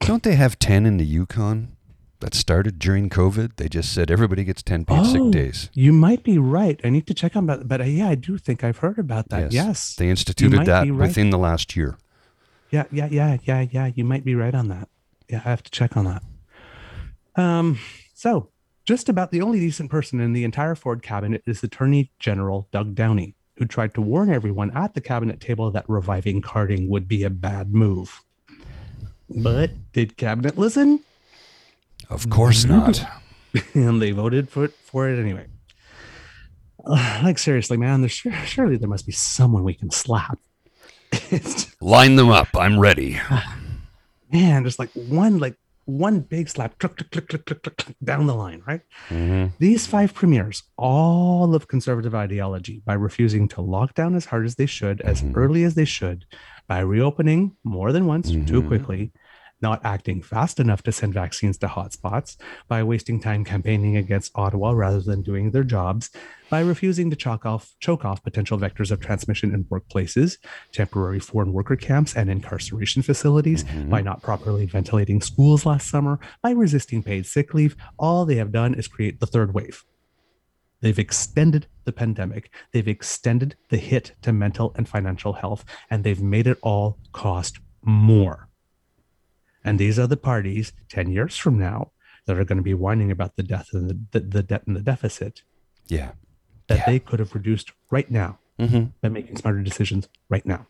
Don't 0.00 0.22
they 0.22 0.36
have 0.36 0.58
10 0.58 0.84
in 0.84 0.96
the 0.98 1.04
Yukon 1.04 1.76
that 2.20 2.34
started 2.34 2.78
during 2.78 3.08
COVID? 3.08 3.56
They 3.56 3.68
just 3.68 3.92
said 3.92 4.10
everybody 4.10 4.44
gets 4.44 4.62
10 4.62 4.84
paid 4.84 4.98
Oh, 4.98 5.04
sick 5.04 5.30
days. 5.30 5.70
You 5.74 5.92
might 5.92 6.22
be 6.22 6.38
right. 6.38 6.80
I 6.84 6.90
need 6.90 7.06
to 7.06 7.14
check 7.14 7.36
on 7.36 7.46
that. 7.46 7.68
But 7.68 7.80
uh, 7.80 7.84
yeah, 7.84 8.08
I 8.08 8.14
do 8.14 8.38
think 8.38 8.64
I've 8.64 8.78
heard 8.78 8.98
about 8.98 9.28
that. 9.30 9.52
Yes. 9.52 9.94
They 9.94 10.08
instituted 10.10 10.66
that 10.66 10.80
right. 10.88 10.92
within 10.92 11.30
the 11.30 11.38
last 11.38 11.76
year. 11.76 11.98
Yeah, 12.70 12.84
yeah, 12.92 13.08
yeah, 13.10 13.38
yeah, 13.44 13.66
yeah. 13.70 13.90
You 13.94 14.04
might 14.04 14.24
be 14.24 14.34
right 14.34 14.54
on 14.54 14.68
that. 14.68 14.88
Yeah, 15.28 15.42
I 15.44 15.50
have 15.50 15.62
to 15.62 15.70
check 15.70 15.96
on 15.96 16.04
that. 16.04 16.22
Um, 17.40 17.78
so 18.14 18.50
just 18.84 19.08
about 19.08 19.30
the 19.30 19.40
only 19.40 19.60
decent 19.60 19.90
person 19.90 20.20
in 20.20 20.32
the 20.32 20.44
entire 20.44 20.74
Ford 20.74 21.02
cabinet 21.02 21.42
is 21.46 21.62
Attorney 21.62 22.10
General 22.18 22.68
Doug 22.72 22.94
Downey, 22.94 23.36
who 23.56 23.64
tried 23.64 23.94
to 23.94 24.00
warn 24.00 24.30
everyone 24.30 24.70
at 24.72 24.94
the 24.94 25.00
cabinet 25.00 25.40
table 25.40 25.70
that 25.70 25.84
reviving 25.88 26.42
carding 26.42 26.88
would 26.88 27.06
be 27.06 27.22
a 27.22 27.30
bad 27.30 27.72
move. 27.72 28.22
But 29.28 29.70
did 29.92 30.16
cabinet 30.16 30.56
listen? 30.56 31.00
Of 32.10 32.28
course 32.30 32.64
not. 32.64 33.02
and 33.74 34.00
they 34.00 34.10
voted 34.12 34.48
for 34.50 34.64
it, 34.64 34.72
for 34.84 35.08
it 35.08 35.20
anyway. 35.20 35.46
Like 37.22 37.38
seriously, 37.38 37.76
man, 37.76 38.00
there's 38.00 38.12
surely 38.12 38.76
there 38.76 38.88
must 38.88 39.04
be 39.06 39.12
someone 39.12 39.62
we 39.64 39.74
can 39.74 39.90
slap. 39.90 40.38
Line 41.80 42.16
them 42.16 42.30
up. 42.30 42.48
I'm 42.54 42.78
ready. 42.78 43.20
man, 44.32 44.64
just 44.64 44.78
like 44.78 44.90
one 44.94 45.38
like 45.38 45.54
one 45.84 46.20
big 46.20 46.48
slap, 46.50 46.78
click, 46.78 46.96
click, 46.96 47.10
click, 47.10 47.28
click, 47.28 47.44
click, 47.46 47.62
click, 47.62 47.76
click, 47.78 47.96
down 48.04 48.26
the 48.26 48.34
line, 48.34 48.62
right? 48.66 48.82
Mhm. 49.08 49.52
These 49.58 49.86
five 49.86 50.12
premiers, 50.12 50.62
all 50.76 51.54
of 51.54 51.66
conservative 51.66 52.14
ideology, 52.14 52.82
by 52.84 52.92
refusing 52.92 53.48
to 53.48 53.62
lock 53.62 53.94
down 53.94 54.14
as 54.14 54.26
hard 54.26 54.44
as 54.44 54.56
they 54.56 54.66
should, 54.66 55.00
as 55.00 55.22
Mhm. 55.22 55.32
early 55.34 55.64
as 55.64 55.74
they 55.76 55.86
should, 55.86 56.26
by 56.68 56.80
reopening 56.80 57.56
more 57.64 57.90
than 57.92 58.04
once 58.06 58.30
too 58.30 58.60
Mhm. 58.62 58.66
quickly, 58.68 59.12
not 59.60 59.84
acting 59.84 60.22
fast 60.22 60.60
enough 60.60 60.82
to 60.82 60.92
send 60.92 61.14
vaccines 61.14 61.58
to 61.58 61.66
hotspots, 61.66 62.36
by 62.68 62.82
wasting 62.82 63.20
time 63.20 63.44
campaigning 63.44 63.96
against 63.96 64.32
Ottawa 64.34 64.70
rather 64.70 65.00
than 65.00 65.22
doing 65.22 65.50
their 65.50 65.64
jobs, 65.64 66.10
by 66.48 66.60
refusing 66.60 67.10
to 67.10 67.16
choke 67.16 67.44
off, 67.44 67.74
choke 67.80 68.04
off 68.04 68.22
potential 68.22 68.58
vectors 68.58 68.90
of 68.90 69.00
transmission 69.00 69.52
in 69.52 69.64
workplaces, 69.64 70.38
temporary 70.72 71.20
foreign 71.20 71.52
worker 71.52 71.76
camps, 71.76 72.14
and 72.14 72.30
incarceration 72.30 73.02
facilities, 73.02 73.64
Mhm. 73.64 73.90
by 73.90 74.00
not 74.00 74.22
properly 74.22 74.66
ventilating 74.66 75.20
schools 75.20 75.66
last 75.66 75.88
summer, 75.88 76.18
by 76.42 76.50
resisting 76.50 77.02
paid 77.02 77.26
sick 77.26 77.52
leave. 77.54 77.76
All 77.98 78.24
they 78.24 78.36
have 78.36 78.52
done 78.52 78.74
is 78.74 78.88
create 78.88 79.20
the 79.20 79.26
third 79.26 79.54
wave. 79.54 79.84
They've 80.80 80.98
extended 80.98 81.66
the 81.84 81.92
pandemic, 81.92 82.50
they've 82.72 82.86
extended 82.86 83.56
the 83.68 83.78
hit 83.78 84.14
to 84.22 84.32
mental 84.32 84.72
and 84.76 84.88
financial 84.88 85.32
health, 85.32 85.64
and 85.90 86.04
they've 86.04 86.22
made 86.22 86.46
it 86.46 86.58
all 86.62 86.98
cost 87.12 87.58
more. 87.82 88.47
And 89.68 89.78
these 89.78 89.98
are 89.98 90.06
the 90.06 90.16
parties 90.16 90.72
10 90.88 91.10
years 91.10 91.36
from 91.36 91.58
now 91.58 91.90
that 92.26 92.38
are 92.38 92.44
going 92.44 92.56
to 92.56 92.62
be 92.62 92.72
whining 92.74 93.10
about 93.10 93.36
the 93.36 93.42
death 93.42 93.68
and 93.74 93.90
the, 93.90 93.98
the, 94.12 94.20
the 94.20 94.42
debt 94.42 94.62
and 94.66 94.74
the 94.74 94.80
deficit 94.80 95.42
Yeah. 95.88 96.12
that 96.68 96.78
Yeah. 96.78 96.86
they 96.86 96.98
could 96.98 97.18
have 97.18 97.34
reduced 97.34 97.72
right 97.90 98.10
now 98.10 98.38
Mm-hmm. 98.58 98.84
by 99.02 99.08
making 99.08 99.36
smarter 99.36 99.62
decisions 99.62 100.08
right 100.28 100.44
now. 100.44 100.66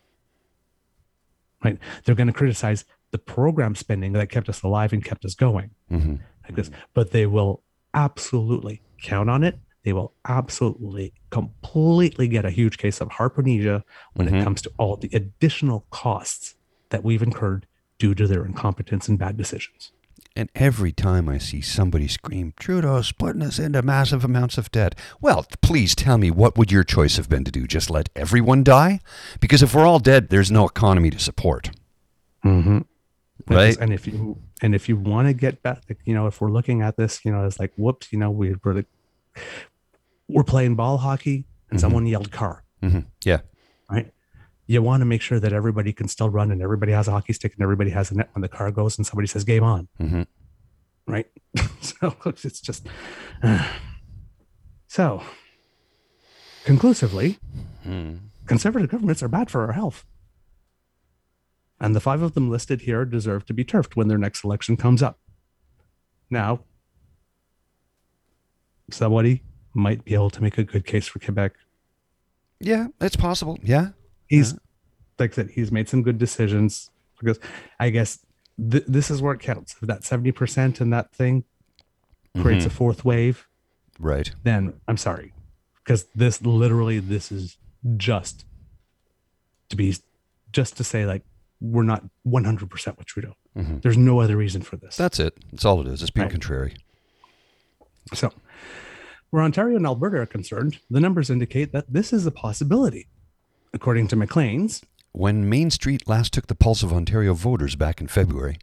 Right? 1.63 1.79
They're 2.03 2.13
going 2.13 2.27
to 2.27 2.33
criticize 2.33 2.85
the 3.11 3.17
program 3.17 3.73
spending 3.73 4.13
that 4.13 4.29
kept 4.29 4.47
us 4.47 4.61
alive 4.61 4.93
and 4.93 5.03
kept 5.03 5.25
us 5.25 5.33
going 5.33 5.71
Mm-hmm. 5.91 6.15
like 6.43 6.55
this, 6.55 6.69
but 6.93 7.11
they 7.11 7.25
will 7.25 7.63
absolutely 7.93 8.81
count 9.01 9.29
on 9.29 9.43
it. 9.43 9.57
They 9.83 9.93
will 9.93 10.13
absolutely 10.27 11.13
completely 11.31 12.27
get 12.27 12.43
a 12.45 12.51
huge 12.51 12.77
case 12.77 12.99
of 13.01 13.07
harponesia 13.09 13.83
when 14.13 14.27
Mhm. 14.29 14.41
it 14.41 14.43
comes 14.43 14.61
to 14.63 14.71
all 14.77 14.97
the 14.97 15.09
additional 15.13 15.85
costs 15.89 16.55
that 16.89 17.03
we've 17.03 17.23
incurred 17.23 17.65
due 17.99 18.15
to 18.15 18.25
their 18.25 18.43
incompetence 18.45 19.07
and 19.07 19.19
bad 19.19 19.37
decisions. 19.37 19.91
And 20.35 20.49
every 20.55 20.91
time 20.93 21.27
I 21.27 21.37
see 21.37 21.59
somebody 21.59 22.07
scream, 22.07 22.53
Trudeau's 22.59 23.11
putting 23.11 23.41
us 23.41 23.59
into 23.59 23.81
massive 23.81 24.23
amounts 24.23 24.57
of 24.57 24.71
debt, 24.71 24.95
well, 25.19 25.45
please 25.61 25.93
tell 25.95 26.17
me 26.17 26.31
what 26.31 26.57
would 26.57 26.71
your 26.71 26.83
choice 26.85 27.17
have 27.17 27.27
been 27.27 27.43
to 27.43 27.51
do? 27.51 27.67
Just 27.67 27.89
let 27.89 28.09
everyone 28.15 28.63
die? 28.63 29.01
Because 29.41 29.61
if 29.61 29.75
we're 29.75 29.85
all 29.85 29.99
dead, 29.99 30.29
there's 30.29 30.49
no 30.49 30.65
economy 30.65 31.09
to 31.09 31.19
support. 31.19 31.71
Mm-hmm. 32.45 32.79
Right. 33.47 33.75
And 33.79 33.91
if 33.91 34.07
you 34.07 34.37
and 34.61 34.75
if 34.75 34.87
you 34.87 34.95
want 34.95 35.27
to 35.27 35.33
get 35.33 35.61
back, 35.63 35.81
like, 35.89 35.99
you 36.05 36.13
know, 36.13 36.27
if 36.27 36.39
we're 36.39 36.51
looking 36.51 36.81
at 36.81 36.95
this, 36.95 37.25
you 37.25 37.31
know, 37.31 37.45
it's 37.45 37.59
like, 37.59 37.73
whoops, 37.77 38.11
you 38.13 38.19
know, 38.19 38.29
we 38.31 38.55
we're 38.63 38.83
we're 40.27 40.43
playing 40.43 40.75
ball 40.75 40.97
hockey 40.99 41.45
and 41.69 41.79
Mhm. 41.79 41.81
someone 41.81 42.05
yelled 42.05 42.31
car, 42.31 42.63
Mm-hmm. 42.83 42.99
Yeah. 43.25 43.39
You 44.69 44.83
want 44.83 45.01
to 45.01 45.05
make 45.05 45.23
sure 45.23 45.39
that 45.39 45.51
everybody 45.51 45.91
can 45.93 46.07
still 46.07 46.29
run 46.29 46.51
and 46.51 46.61
everybody 46.61 46.91
has 46.91 47.07
a 47.07 47.11
hockey 47.11 47.33
stick 47.33 47.53
and 47.53 47.63
everybody 47.63 47.89
has 47.89 48.11
a 48.11 48.15
net 48.15 48.29
when 48.33 48.43
the 48.43 48.47
car 48.47 48.69
goes 48.69 48.99
and 48.99 49.07
somebody 49.07 49.27
says 49.27 49.43
game 49.43 49.63
on, 49.63 49.87
Mm-hmm. 49.99 50.21
right? 51.07 51.25
so 51.81 52.15
it's 52.27 52.61
just 52.61 52.85
so 54.87 55.23
conclusively, 56.65 57.39
Mm. 57.87 58.19
conservative 58.45 58.89
governments 58.91 59.23
are 59.23 59.27
bad 59.27 59.49
for 59.49 59.65
our 59.65 59.71
health. 59.71 60.05
And 61.79 61.95
the 61.95 61.99
five 62.01 62.21
of 62.21 62.33
them 62.35 62.51
listed 62.51 62.81
here 62.81 63.05
deserve 63.05 63.45
to 63.47 63.53
be 63.53 63.63
turfed 63.63 63.95
when 63.95 64.07
their 64.07 64.17
next 64.19 64.43
election 64.43 64.77
comes 64.77 65.01
up. 65.01 65.17
Now, 66.29 66.59
somebody 68.91 69.41
might 69.73 70.03
be 70.05 70.13
able 70.13 70.29
to 70.29 70.43
make 70.43 70.57
a 70.59 70.63
good 70.63 70.85
case 70.85 71.07
for 71.07 71.17
Quebec. 71.19 71.53
Yeah, 72.59 72.87
it's 73.01 73.15
possible. 73.15 73.57
Yeah. 73.63 73.89
He's, 74.29 74.53
like 75.17 75.31
I 75.33 75.35
said, 75.35 75.49
he's 75.49 75.71
made 75.71 75.89
some 75.89 76.01
good 76.03 76.17
decisions 76.17 76.89
because 77.19 77.39
I 77.79 77.89
guess 77.89 78.19
th- 78.71 78.85
this 78.87 79.09
is 79.11 79.21
where 79.21 79.33
it 79.33 79.41
counts. 79.41 79.75
If 79.81 79.87
that 79.87 80.01
70% 80.03 80.79
and 80.79 80.93
that 80.93 81.11
thing 81.13 81.43
creates 82.39 82.65
a 82.65 82.69
fourth 82.69 83.03
wave, 83.03 83.47
Right. 83.99 84.31
then 84.43 84.73
I'm 84.87 84.97
sorry. 84.97 85.33
Because 85.83 86.05
this 86.15 86.41
literally, 86.43 86.99
this 86.99 87.31
is 87.31 87.57
just 87.97 88.45
to 89.69 89.75
be, 89.75 89.95
just 90.53 90.77
to 90.77 90.83
say, 90.83 91.05
like, 91.05 91.23
we're 91.59 91.83
not 91.83 92.03
100% 92.25 92.97
with 92.97 93.05
Trudeau. 93.07 93.35
Mhm. 93.57 93.81
There's 93.81 93.97
no 93.97 94.21
other 94.21 94.37
reason 94.37 94.61
for 94.61 94.77
this. 94.77 94.95
That's 94.95 95.19
it. 95.19 95.35
That's 95.51 95.65
all 95.65 95.81
it 95.81 95.87
is. 95.87 96.01
It's 96.01 96.11
being 96.11 96.25
Right. 96.25 96.31
contrary. 96.31 96.75
So, 98.13 98.31
where 99.31 99.43
Ontario 99.43 99.75
and 99.75 99.85
Alberta 99.85 100.19
are 100.21 100.25
concerned, 100.25 100.79
the 100.89 100.99
numbers 100.99 101.29
indicate 101.29 101.71
that 101.73 101.91
this 101.91 102.13
is 102.13 102.25
a 102.25 102.31
possibility. 102.31 103.07
According 103.73 104.07
to 104.09 104.15
Maclean's, 104.15 104.81
When 105.11 105.49
Main 105.49 105.69
Street 105.69 106.07
last 106.07 106.33
took 106.33 106.47
the 106.47 106.55
pulse 106.55 106.83
of 106.83 106.93
Ontario 106.93 107.33
voters 107.33 107.75
back 107.75 108.01
in 108.01 108.07
February, 108.07 108.57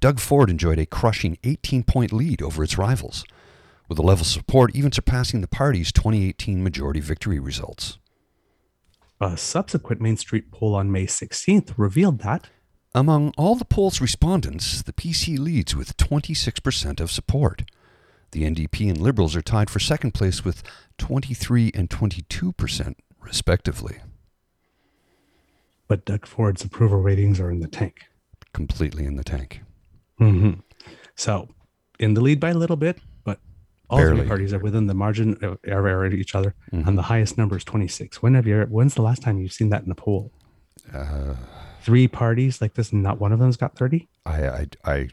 Doug 0.00 0.18
Ford 0.18 0.50
enjoyed 0.50 0.78
a 0.78 0.86
crushing 0.86 1.38
18 1.44 1.84
point 1.84 2.12
lead 2.12 2.42
over 2.42 2.62
its 2.64 2.76
rivals, 2.76 3.24
with 3.88 3.98
a 3.98 4.02
level 4.02 4.22
of 4.22 4.26
support 4.26 4.74
even 4.74 4.92
surpassing 4.92 5.40
the 5.40 5.48
party's 5.48 5.92
2018 5.92 6.62
majority 6.62 7.00
victory 7.00 7.38
results. 7.38 7.98
a 9.20 9.36
subsequent 9.36 10.00
Main 10.00 10.16
Street 10.16 10.50
poll 10.50 10.74
on 10.74 10.90
May 10.90 11.06
16th 11.06 11.74
revealed 11.76 12.18
that 12.20 12.48
Among 12.96 13.32
all 13.36 13.56
the 13.56 13.64
poll's 13.64 14.00
respondents, 14.00 14.80
the 14.82 14.92
PC 14.92 15.36
leads 15.36 15.74
with 15.74 15.96
26% 15.96 17.00
of 17.00 17.10
support. 17.10 17.62
The 18.30 18.44
NDP 18.44 18.88
and 18.88 19.00
Liberals 19.00 19.34
are 19.34 19.42
tied 19.42 19.68
for 19.68 19.80
second 19.80 20.12
place 20.14 20.44
with 20.44 20.62
23 20.98 21.72
and 21.74 21.90
22%, 21.90 22.94
respectively. 23.20 23.98
But 25.88 26.04
Doug 26.04 26.26
Ford's 26.26 26.64
approval 26.64 26.98
ratings 27.00 27.40
are 27.40 27.50
in 27.50 27.60
the 27.60 27.68
tank. 27.68 27.98
Completely 28.52 29.04
in 29.04 29.16
the 29.16 29.24
tank. 29.24 29.60
Mm-hmm. 30.20 30.60
So, 31.16 31.48
in 31.98 32.14
the 32.14 32.20
lead 32.20 32.40
by 32.40 32.50
a 32.50 32.54
little 32.54 32.76
bit, 32.76 32.98
but 33.24 33.38
all 33.90 33.98
Barely. 33.98 34.20
three 34.20 34.28
parties 34.28 34.52
are 34.52 34.58
within 34.58 34.86
the 34.86 34.94
margin 34.94 35.36
of 35.42 35.58
error 35.64 36.04
of 36.04 36.12
each 36.14 36.34
other, 36.34 36.54
Mhm. 36.72 36.86
and 36.86 36.98
the 36.98 37.02
highest 37.02 37.36
number 37.38 37.56
is 37.56 37.64
26. 37.64 38.22
When 38.22 38.34
have 38.34 38.46
you? 38.46 38.62
When's 38.68 38.94
the 38.94 39.02
last 39.02 39.22
time 39.22 39.38
you've 39.38 39.52
seen 39.52 39.68
that 39.70 39.84
in 39.84 39.90
a 39.90 39.94
poll? 39.94 40.32
Uh, 40.92 41.34
Three 41.82 42.08
parties 42.08 42.60
like 42.62 42.74
this, 42.74 42.92
and 42.92 43.02
not 43.02 43.20
one 43.20 43.30
of 43.32 43.38
them's 43.38 43.56
got 43.58 43.76
30. 43.76 44.08
I, 44.24 44.48
I, 44.48 44.66
I, 44.86 45.08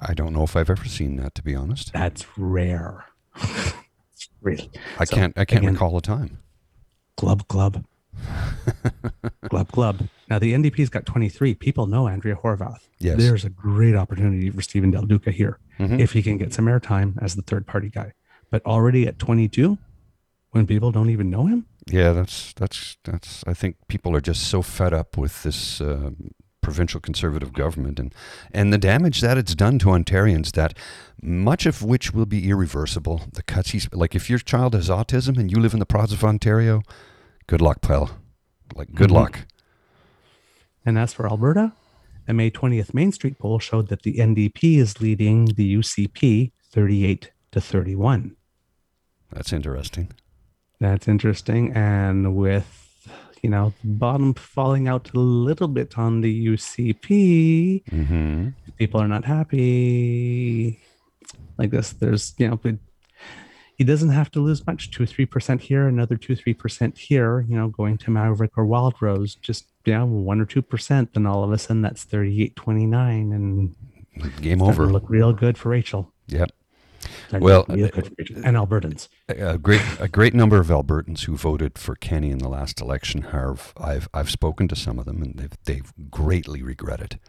I 0.00 0.12
don't 0.14 0.34
know 0.34 0.42
if 0.42 0.54
I've 0.54 0.68
ever 0.68 0.84
seen 0.84 1.16
that, 1.16 1.34
to 1.36 1.42
be 1.42 1.54
honest. 1.54 1.92
That's 1.94 2.26
rare. 2.36 3.06
really, 4.42 4.70
I 4.98 5.04
So, 5.04 5.16
can't, 5.16 5.38
I 5.38 5.44
can't 5.44 5.62
again- 5.62 5.72
recall 5.74 5.96
a 5.96 6.02
time. 6.02 6.38
glub 7.16 7.48
glub, 7.48 7.84
glub 9.48 9.70
glub. 9.72 10.08
Now 10.28 10.38
the 10.38 10.52
NDP's 10.54 10.88
got 10.90 11.06
23. 11.06 11.54
People 11.54 11.86
know 11.86 12.08
Andrea 12.08 12.36
Horwath. 12.36 12.80
Yes. 12.98 13.18
There's 13.18 13.44
a 13.44 13.50
great 13.50 13.94
opportunity 13.94 14.50
for 14.50 14.62
Steven 14.62 14.90
Del 14.90 15.02
Duca 15.06 15.30
here 15.30 15.58
Mhm. 15.78 16.00
if 16.00 16.12
he 16.12 16.22
can 16.22 16.38
get 16.38 16.52
some 16.54 16.66
airtime 16.66 17.14
as 17.22 17.34
the 17.36 17.42
third 17.42 17.66
party 17.66 17.88
guy. 17.90 18.12
But 18.50 18.64
already 18.64 19.06
at 19.06 19.18
22, 19.18 19.78
when 20.50 20.66
people 20.66 20.90
don't 20.92 21.10
even 21.10 21.30
know 21.30 21.46
him, 21.46 21.66
Yeah, 21.88 22.12
that's 22.12 22.52
that's 22.54 22.96
that's. 23.04 23.44
I 23.46 23.54
think 23.54 23.76
people 23.88 24.16
are 24.16 24.20
just 24.20 24.42
so 24.48 24.62
fed 24.62 24.92
up 24.92 25.16
with 25.16 25.42
this 25.42 25.80
um 25.80 26.30
provincial 26.62 26.98
conservative 27.00 27.52
government 27.52 28.00
and 28.00 28.12
and 28.52 28.72
the 28.72 28.78
damage 28.78 29.20
that 29.20 29.38
it's 29.38 29.54
done 29.54 29.78
to 29.78 29.86
Ontarians. 29.88 30.50
That 30.52 30.76
much 31.22 31.64
of 31.66 31.82
which 31.82 32.12
will 32.12 32.26
be 32.26 32.48
irreversible. 32.50 33.28
The 33.32 33.42
cuts 33.44 33.70
he's 33.70 33.88
like, 33.92 34.16
if 34.16 34.28
your 34.28 34.40
child 34.40 34.74
has 34.74 34.88
autism 34.88 35.38
and 35.38 35.48
you 35.52 35.60
live 35.60 35.74
in 35.74 35.78
the 35.78 35.86
province 35.86 36.12
of 36.14 36.24
Ontario, 36.24 36.82
good 37.46 37.60
luck, 37.60 37.80
pal. 37.80 38.10
Like, 38.74 38.94
good 38.94 39.10
Mhm. 39.10 39.14
luck. 39.14 39.46
And 40.84 40.98
as 40.98 41.12
for 41.12 41.26
Alberta, 41.28 41.72
a 42.28 42.32
May 42.34 42.50
20th 42.50 42.92
Main 42.94 43.12
Street 43.12 43.38
poll 43.38 43.58
showed 43.58 43.88
that 43.88 44.02
the 44.02 44.18
NDP 44.20 44.78
is 44.78 45.00
leading 45.00 45.46
the 45.46 45.64
UCP 45.64 46.52
38 46.72 47.32
to 47.52 47.60
31. 47.60 48.36
That's 49.32 49.52
interesting. 49.52 50.08
That's 50.80 51.08
interesting. 51.08 51.72
And 51.72 52.34
with, 52.36 53.08
you 53.42 53.50
know, 53.50 53.72
bottom 53.82 54.34
falling 54.34 54.86
out 54.88 55.12
a 55.14 55.18
little 55.18 55.68
bit 55.68 55.96
on 55.98 56.20
the 56.20 56.30
UCP, 56.32 57.82
Mm-hmm. 57.90 58.48
people 58.76 59.00
are 59.00 59.08
not 59.08 59.24
happy. 59.24 60.80
Like 61.58 61.70
this, 61.70 61.92
there's, 61.92 62.34
you 62.38 62.48
know, 62.48 62.56
he 63.76 63.84
doesn't 63.84 64.08
have 64.08 64.30
to 64.32 64.40
lose 64.40 64.66
much 64.66 64.90
two, 64.90 65.04
3% 65.04 65.60
here, 65.60 65.86
another 65.86 66.16
two, 66.16 66.34
3% 66.34 66.96
here, 66.96 67.44
you 67.46 67.56
know, 67.56 67.68
going 67.68 67.98
to 67.98 68.10
Maverick 68.10 68.52
or 68.56 68.64
Wild 68.64 68.94
Rose, 69.00 69.34
just, 69.34 69.66
yeah, 69.84 70.02
one 70.02 70.40
or 70.40 70.46
2%. 70.46 71.12
Then 71.12 71.26
all 71.26 71.44
of 71.44 71.52
a 71.52 71.58
sudden 71.58 71.82
that's 71.82 72.02
38 72.04 72.56
29 72.56 73.32
and 73.32 73.76
Game 74.40 74.62
over. 74.62 74.86
look 74.86 75.08
real 75.10 75.34
good 75.34 75.58
for 75.58 75.68
Rachel. 75.68 76.10
Yep. 76.28 76.52
Well, 77.32 77.66
look 77.68 77.68
real 77.68 77.88
good 77.88 78.06
for 78.06 78.14
Rachel. 78.18 78.36
and 78.44 78.56
Albertans. 78.56 79.08
A 79.28 79.40
a 79.54 79.58
great, 79.58 79.82
a 80.00 80.08
great 80.08 80.32
number 80.32 80.58
of 80.58 80.68
Albertans 80.68 81.24
who 81.24 81.36
voted 81.36 81.78
for 81.78 81.94
Kenney 81.96 82.30
in 82.30 82.38
the 82.38 82.48
last 82.48 82.80
election 82.80 83.22
have. 83.22 83.74
I've, 83.76 84.08
I've 84.14 84.30
spoken 84.30 84.68
to 84.68 84.76
some 84.76 84.98
of 84.98 85.04
them, 85.04 85.20
and 85.22 85.34
they've, 85.34 85.58
they've 85.64 85.92
greatly 86.10 86.62
regretted. 86.62 87.20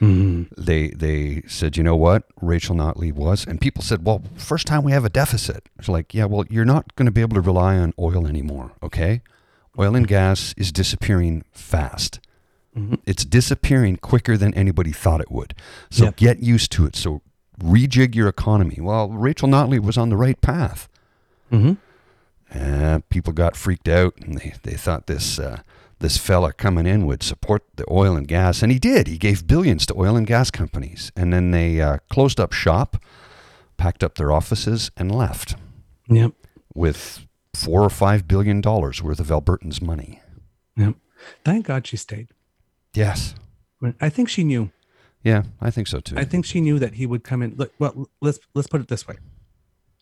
Mhm. 0.00 0.48
they 0.58 0.88
they 0.88 1.42
said, 1.46 1.76
you 1.76 1.82
know 1.82 1.96
what, 1.96 2.24
Rachel 2.40 2.74
Notley 2.76 3.12
was, 3.12 3.46
and 3.46 3.60
people 3.60 3.82
said, 3.82 4.04
well, 4.04 4.22
first 4.36 4.66
time 4.66 4.82
we 4.82 4.92
have 4.92 5.04
a 5.04 5.08
deficit. 5.08 5.68
It's 5.78 5.88
like, 5.88 6.12
yeah, 6.12 6.24
well, 6.24 6.44
you're 6.50 6.64
not 6.64 6.94
going 6.96 7.06
to 7.06 7.12
be 7.12 7.20
able 7.20 7.36
to 7.36 7.40
rely 7.40 7.76
on 7.78 7.92
oil 7.98 8.26
anymore, 8.26 8.72
okay? 8.82 9.22
Oil 9.78 9.94
and 9.96 10.06
gas 10.06 10.52
is 10.56 10.72
disappearing 10.72 11.44
fast. 11.52 12.20
Mhm. 12.76 12.98
It's 13.06 13.24
disappearing 13.24 13.96
quicker 13.98 14.36
than 14.36 14.52
anybody 14.54 14.90
thought 14.92 15.20
it 15.20 15.30
would. 15.30 15.54
So 15.90 16.06
Yep. 16.06 16.16
get 16.16 16.38
used 16.42 16.72
to 16.72 16.86
it. 16.86 16.96
So 16.96 17.22
rejig 17.62 18.14
your 18.16 18.26
economy. 18.28 18.78
Well, 18.80 19.08
Rachel 19.10 19.48
Notley 19.48 19.78
was 19.80 19.96
on 19.96 20.08
the 20.08 20.16
right 20.16 20.40
path. 20.40 20.88
Mm-hmm. 21.52 21.74
Uh, 22.56 22.98
people 23.10 23.32
got 23.32 23.56
freaked 23.56 23.88
out 23.88 24.14
and 24.20 24.38
they, 24.38 24.54
they 24.64 24.74
thought 24.74 25.06
this 25.06 25.38
uh, 25.38 25.60
this 26.04 26.18
fella 26.18 26.52
coming 26.52 26.86
in 26.86 27.06
would 27.06 27.22
support 27.22 27.62
the 27.76 27.84
oil 27.90 28.14
and 28.14 28.28
gas, 28.28 28.62
and 28.62 28.70
he 28.70 28.78
did. 28.78 29.06
He 29.08 29.16
gave 29.16 29.46
billions 29.46 29.86
to 29.86 29.94
oil 29.98 30.16
and 30.16 30.26
gas 30.26 30.50
companies, 30.50 31.10
and 31.16 31.32
then 31.32 31.50
they 31.50 31.80
uh, 31.80 31.98
closed 32.10 32.38
up 32.38 32.52
shop, 32.52 32.98
packed 33.78 34.04
up 34.04 34.16
their 34.16 34.30
offices, 34.30 34.90
and 34.98 35.10
left 35.10 35.56
Yep. 36.08 36.32
with 36.74 37.26
four 37.54 37.82
or 37.82 37.88
five 37.88 38.28
billion 38.28 38.60
dollars 38.60 39.02
worth 39.02 39.18
of 39.18 39.28
Albertans' 39.28 39.80
money. 39.80 40.20
Yep. 40.76 40.96
Thank 41.42 41.66
God 41.66 41.86
she 41.86 41.96
stayed. 41.96 42.28
Yes, 42.92 43.34
I 43.98 44.10
think 44.10 44.28
she 44.28 44.44
knew. 44.44 44.70
yeah, 45.22 45.44
I 45.60 45.70
think 45.70 45.86
so 45.88 46.00
too. 46.00 46.16
I 46.18 46.24
think 46.24 46.44
she 46.44 46.60
knew 46.60 46.78
that 46.78 46.94
he 46.94 47.06
would 47.06 47.24
come 47.24 47.42
in. 47.42 47.54
Look, 47.56 47.72
well, 47.78 48.08
let's 48.20 48.38
let's 48.54 48.68
put 48.68 48.82
it 48.82 48.88
this 48.88 49.08
way. 49.08 49.16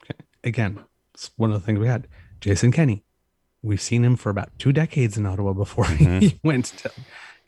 Okay. 0.04 0.18
Again, 0.42 0.80
it's 1.14 1.30
one 1.36 1.52
of 1.52 1.60
the 1.60 1.64
things 1.64 1.78
we 1.78 1.86
had. 1.86 2.08
Jason 2.40 2.72
Kenney. 2.72 3.04
We've 3.62 3.80
seen 3.80 4.04
him 4.04 4.16
for 4.16 4.30
about 4.30 4.50
two 4.58 4.72
decades 4.72 5.16
in 5.16 5.24
Ottawa 5.24 5.52
before 5.52 5.86
he 5.86 6.04
mm-hmm. 6.04 6.36
went 6.46 6.66
to. 6.78 6.92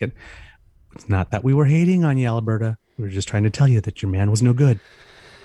It's 0.01 1.09
not 1.09 1.31
that 1.31 1.43
we 1.43 1.53
were 1.55 1.65
hating 1.65 2.05
on 2.05 2.19
you, 2.19 2.29
Alberta. 2.29 2.79
We 2.97 3.05
were 3.05 3.11
just 3.11 3.27
trying 3.27 3.43
to 3.43 3.51
tell 3.51 3.67
you 3.67 3.81
that 3.81 4.03
your 4.03 4.11
man 4.11 4.31
was 4.31 4.43
no 4.43 4.53
good. 4.53 4.79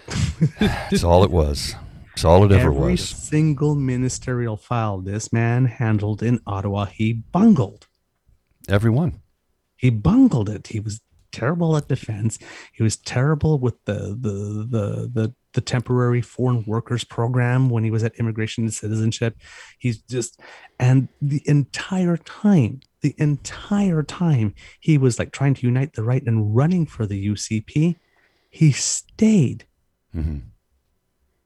That's 0.59 1.03
all 1.03 1.23
it 1.23 1.31
was. 1.31 1.75
That's 2.09 2.25
all 2.25 2.43
it 2.43 2.51
ever 2.51 2.71
was. 2.71 2.83
Every 2.83 2.97
single 2.97 3.75
ministerial 3.75 4.57
file 4.57 4.99
this 4.99 5.33
man 5.33 5.65
handled 5.65 6.21
in 6.21 6.39
Ottawa, 6.45 6.85
he 6.85 7.13
bungled. 7.13 7.87
Everyone. 8.67 9.21
he 9.75 9.89
bungled 9.89 10.49
it. 10.49 10.67
He 10.67 10.79
was 10.79 11.01
terrible 11.31 11.75
at 11.77 11.87
defense. 11.87 12.37
He 12.73 12.83
was 12.83 12.97
terrible 12.97 13.57
with 13.57 13.83
the 13.85 14.17
the 14.19 14.67
the 14.69 15.11
the, 15.13 15.35
the 15.53 15.61
temporary 15.61 16.21
foreign 16.21 16.63
workers 16.67 17.03
program 17.03 17.69
when 17.69 17.83
he 17.83 17.91
was 17.91 18.03
at 18.03 18.15
immigration 18.15 18.65
and 18.65 18.73
citizenship. 18.73 19.35
He's 19.79 20.01
just 20.03 20.39
and 20.79 21.07
the 21.21 21.41
entire 21.45 22.17
time, 22.17 22.81
the 23.01 23.15
entire 23.17 24.03
time 24.03 24.53
he 24.79 24.97
was 24.97 25.17
like 25.19 25.31
trying 25.31 25.55
to 25.55 25.65
unite 25.65 25.93
the 25.93 26.03
right 26.03 26.23
and 26.25 26.55
running 26.55 26.85
for 26.85 27.05
the 27.05 27.27
UCP, 27.29 27.95
he 28.49 28.71
stayed 28.71 29.65
hmm 30.13 30.37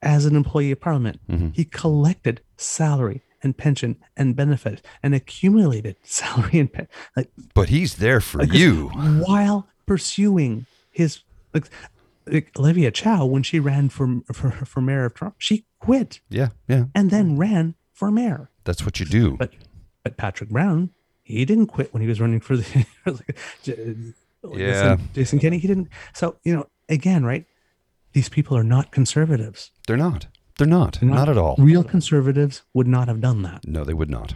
as 0.01 0.25
an 0.25 0.35
employee 0.35 0.71
of 0.71 0.81
parliament. 0.81 1.19
hmm 1.29 1.49
He 1.53 1.63
collected 1.63 2.41
salary 2.57 3.21
and 3.41 3.57
pension 3.57 3.95
and 4.17 4.35
benefit 4.35 4.85
and 5.01 5.15
accumulated 5.15 5.95
salary 6.03 6.59
and 6.59 6.71
pen, 6.73 6.87
like 7.15 7.29
But 7.53 7.69
he's 7.69 7.95
there 7.95 8.19
for 8.19 8.39
Like, 8.39 8.51
you. 8.53 8.89
while 9.25 9.67
pursuing 9.85 10.65
his 10.91 11.21
like, 11.53 11.69
like 12.27 12.51
Olivia 12.57 12.91
Chow 12.91 13.25
when 13.25 13.43
she 13.43 13.59
ran 13.59 13.89
for, 13.89 14.21
for 14.33 14.51
for 14.51 14.81
mayor 14.81 15.05
of 15.05 15.13
Toronto, 15.15 15.35
she 15.39 15.65
quit 15.79 16.19
Yeah, 16.29 16.49
yeah. 16.67 16.85
and 16.95 17.11
then 17.11 17.37
ran 17.37 17.75
for 17.93 18.11
mayor. 18.11 18.49
That's 18.63 18.85
what 18.85 18.99
you 18.99 19.05
do. 19.05 19.37
But 19.37 19.51
but 20.03 20.17
Patrick 20.17 20.49
Brown, 20.49 20.89
he 21.21 21.45
didn't 21.45 21.67
quit 21.67 21.93
when 21.93 22.01
he 22.01 22.07
was 22.07 22.19
running 22.21 22.39
for 22.39 22.55
the 22.57 22.85
Yeah. 23.63 24.95
Jason, 24.97 25.09
Jason 25.13 25.39
Kenney. 25.39 25.57
He 25.57 25.67
didn't. 25.67 25.87
So 26.13 26.37
you 26.43 26.53
know, 26.55 26.67
again, 26.89 27.23
right? 27.25 27.45
These 28.13 28.29
people 28.29 28.55
are 28.57 28.63
not 28.63 28.91
conservatives. 28.91 29.71
They're 29.87 29.97
not. 29.97 30.27
They're 30.59 30.67
not. 30.67 30.99
They're 30.99 31.09
Not, 31.09 31.29
at 31.29 31.37
all. 31.37 31.55
Real 31.57 31.83
conservatives 31.83 32.61
would 32.75 32.85
not 32.87 33.07
have 33.07 33.19
done 33.19 33.41
that. 33.41 33.67
No, 33.67 33.83
they 33.83 33.93
would 33.95 34.09
not. 34.09 34.35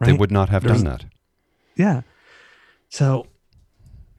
Right? 0.00 0.08
They 0.08 0.12
would 0.12 0.32
not 0.32 0.48
have 0.48 0.64
There's- 0.64 0.82
done 0.82 0.90
that. 0.90 1.04
Yeah. 1.76 2.00
So 2.88 3.26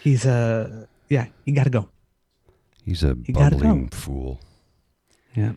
he's 0.00 0.26
uh 0.26 0.86
yeah, 1.08 1.26
you 1.44 1.54
got 1.54 1.64
to 1.64 1.70
go. 1.70 1.88
He's 2.84 3.02
a 3.02 3.16
You 3.26 3.34
gotta 3.34 3.56
bubbling 3.56 3.86
go. 3.88 3.96
fool. 3.96 4.40
Yeah. 5.34 5.52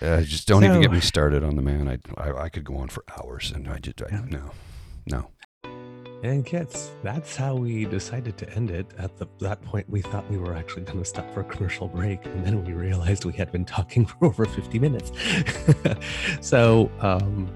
Uh, 0.00 0.20
just 0.22 0.48
don't 0.48 0.64
even 0.64 0.80
get 0.80 0.90
me 0.90 1.00
started 1.00 1.44
on 1.44 1.54
the 1.56 1.62
man. 1.62 1.88
I, 1.88 1.98
I 2.20 2.42
I 2.44 2.48
could 2.48 2.64
go 2.64 2.76
on 2.76 2.88
for 2.88 3.04
hours, 3.16 3.52
and 3.54 3.68
I 3.68 3.78
just 3.78 4.02
I, 4.02 4.06
Yeah. 4.10 4.24
no, 4.28 4.50
no. 5.06 5.28
And 6.22 6.46
kids, 6.46 6.92
that's 7.02 7.34
how 7.34 7.56
we 7.56 7.84
decided 7.84 8.38
to 8.38 8.48
end 8.50 8.70
it. 8.70 8.86
At 8.96 9.16
the, 9.16 9.26
that 9.40 9.60
point, 9.62 9.90
we 9.90 10.02
thought 10.02 10.28
we 10.30 10.36
were 10.36 10.54
actually 10.54 10.82
going 10.82 11.00
to 11.00 11.04
stop 11.04 11.28
for 11.34 11.40
a 11.40 11.44
commercial 11.44 11.88
break, 11.88 12.24
and 12.26 12.46
then 12.46 12.64
we 12.64 12.74
realized 12.74 13.24
we 13.24 13.32
had 13.32 13.50
been 13.50 13.64
talking 13.64 14.06
for 14.06 14.26
over 14.26 14.44
50 14.44 14.78
minutes. 14.78 15.10
so, 16.40 16.88
um, 17.00 17.50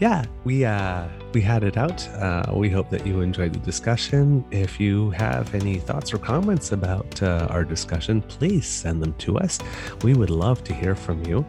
yeah, 0.00 0.24
we 0.44 0.64
uh, 0.64 1.06
we 1.34 1.42
had 1.42 1.62
it 1.62 1.76
out. 1.76 2.08
Uh, 2.08 2.52
we 2.54 2.70
hope 2.70 2.88
that 2.88 3.06
you 3.06 3.20
enjoyed 3.20 3.52
the 3.52 3.58
discussion. 3.58 4.46
If 4.50 4.80
you 4.80 5.10
have 5.10 5.54
any 5.54 5.76
thoughts 5.76 6.14
or 6.14 6.18
comments 6.18 6.72
about 6.72 7.22
uh, 7.22 7.48
our 7.50 7.64
discussion, 7.64 8.22
please 8.22 8.66
send 8.66 9.02
them 9.02 9.12
to 9.18 9.38
us. 9.38 9.58
We 10.02 10.14
would 10.14 10.30
love 10.30 10.64
to 10.64 10.74
hear 10.74 10.94
from 10.94 11.22
you. 11.26 11.44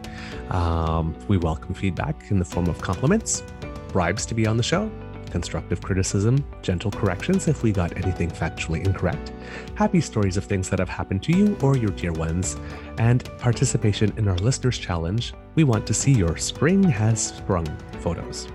Um, 0.50 1.16
we 1.28 1.38
welcome 1.38 1.72
feedback 1.72 2.30
in 2.30 2.38
the 2.38 2.44
form 2.44 2.68
of 2.68 2.78
compliments, 2.82 3.42
bribes 3.88 4.26
to 4.26 4.34
be 4.34 4.46
on 4.46 4.58
the 4.58 4.62
show, 4.62 4.90
constructive 5.30 5.80
criticism, 5.80 6.44
gentle 6.62 6.90
corrections 6.90 7.48
if 7.48 7.62
we 7.62 7.72
got 7.72 7.96
anything 7.96 8.30
factually 8.30 8.84
incorrect, 8.84 9.32
happy 9.74 10.00
stories 10.00 10.36
of 10.36 10.44
things 10.44 10.68
that 10.70 10.78
have 10.78 10.88
happened 10.88 11.22
to 11.24 11.36
you 11.36 11.56
or 11.62 11.76
your 11.76 11.90
dear 11.90 12.12
ones, 12.12 12.56
and 12.98 13.24
participation 13.38 14.12
in 14.16 14.28
our 14.28 14.36
listeners 14.38 14.78
challenge. 14.78 15.34
We 15.54 15.64
want 15.64 15.86
to 15.86 15.94
see 15.94 16.12
your 16.12 16.36
spring 16.36 16.82
has 16.82 17.28
sprung 17.28 17.66
photos. 18.00 18.48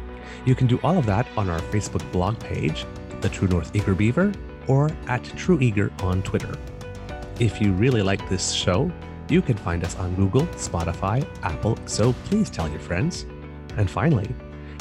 You 0.46 0.56
can 0.56 0.68
do 0.68 0.80
all 0.84 0.98
of 0.98 1.06
that 1.06 1.28
on 1.38 1.50
our 1.50 1.60
Facebook 1.60 2.10
blog 2.12 2.40
page, 2.40 2.86
The 3.22 3.30
True 3.30 3.48
North 3.48 3.76
Eager 3.76 3.96
Beaver, 3.96 4.32
or 4.68 4.90
at 5.08 5.24
True 5.24 5.60
Eager 5.62 5.92
on 6.02 6.22
Twitter. 6.24 6.58
If 7.40 7.62
you 7.62 7.72
really 7.74 8.02
like 8.02 8.28
this 8.30 8.52
show, 8.52 8.92
you 9.30 9.42
can 9.42 9.58
find 9.58 9.84
us 9.84 9.96
on 9.96 10.16
Google, 10.16 10.46
Spotify, 10.48 11.26
Apple, 11.44 11.78
so 11.86 12.14
please 12.26 12.50
tell 12.50 12.70
your 12.70 12.80
friends. 12.80 13.26
And 13.78 13.90
finally, 13.90 14.30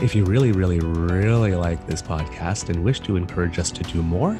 if 0.02 0.14
you 0.16 0.24
really, 0.24 0.50
really, 0.50 0.80
really 0.80 1.54
like 1.54 1.86
this 1.86 2.02
podcast 2.02 2.68
and 2.68 2.82
wish 2.82 2.98
to 2.98 3.14
encourage 3.14 3.60
us 3.60 3.70
to 3.70 3.84
do 3.84 4.02
more, 4.02 4.36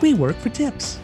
we 0.00 0.12
work 0.12 0.34
for 0.36 0.48
tips. 0.48 0.98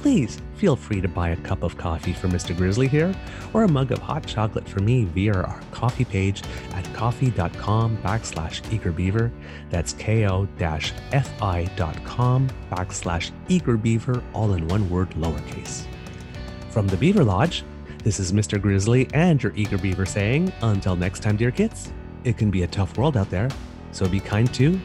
Please 0.00 0.40
feel 0.54 0.76
free 0.76 1.00
to 1.00 1.08
buy 1.08 1.30
a 1.30 1.36
cup 1.38 1.64
of 1.64 1.76
coffee 1.76 2.12
for 2.12 2.28
Mr. 2.28 2.56
Grizzly 2.56 2.86
here 2.86 3.12
or 3.52 3.64
a 3.64 3.68
mug 3.68 3.90
of 3.90 3.98
hot 3.98 4.24
chocolate 4.24 4.68
for 4.68 4.78
me 4.78 5.06
via 5.06 5.34
our 5.34 5.60
coffee 5.72 6.04
page 6.04 6.44
at 6.74 6.84
ko-fi.com 6.94 7.96
backslash 7.98 8.62
eagerbeaver. 8.70 9.32
That's 9.70 9.92
ko-fi.com 9.94 10.38
backslash 12.70 13.32
eagerbeaver, 13.48 14.22
all 14.32 14.54
in 14.54 14.68
one 14.68 14.88
word 14.88 15.10
lowercase. 15.10 15.84
From 16.70 16.86
the 16.86 16.96
Beaver 16.96 17.24
Lodge, 17.24 17.64
this 18.04 18.20
is 18.20 18.32
Mr. 18.32 18.62
Grizzly 18.62 19.08
and 19.14 19.42
your 19.42 19.52
eager 19.56 19.78
beaver 19.78 20.06
saying, 20.06 20.52
until 20.62 20.94
next 20.94 21.24
time, 21.24 21.36
dear 21.36 21.50
kids, 21.50 21.90
it 22.26 22.36
can 22.36 22.50
be 22.50 22.64
a 22.64 22.66
tough 22.66 22.98
world 22.98 23.16
out 23.16 23.30
there, 23.30 23.48
so 23.92 24.08
be 24.08 24.18
kind 24.20 24.52
to 24.52 24.78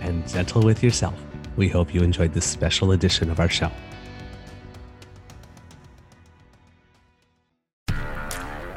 and 0.00 0.26
gentle 0.28 0.60
with 0.62 0.82
yourself. 0.82 1.14
We 1.56 1.68
hope 1.68 1.94
you 1.94 2.02
enjoyed 2.02 2.34
this 2.34 2.44
special 2.44 2.92
edition 2.92 3.30
of 3.30 3.38
our 3.38 3.48
show. 3.48 3.70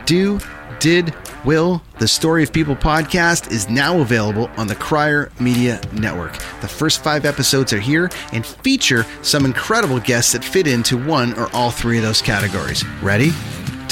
Do, 0.05 0.39
Did, 0.79 1.15
Will, 1.43 1.81
the 1.97 2.07
Story 2.07 2.43
of 2.43 2.53
People 2.53 2.75
podcast 2.75 3.51
is 3.51 3.69
now 3.69 3.99
available 3.99 4.49
on 4.57 4.67
the 4.67 4.75
Crier 4.75 5.31
Media 5.39 5.81
Network. 5.93 6.33
The 6.61 6.67
first 6.67 7.03
five 7.03 7.25
episodes 7.25 7.73
are 7.73 7.79
here 7.79 8.11
and 8.31 8.45
feature 8.45 9.05
some 9.21 9.45
incredible 9.45 9.99
guests 9.99 10.33
that 10.33 10.43
fit 10.43 10.67
into 10.67 11.03
one 11.03 11.33
or 11.39 11.49
all 11.53 11.71
three 11.71 11.97
of 11.97 12.03
those 12.03 12.21
categories. 12.21 12.85
Ready? 13.01 13.31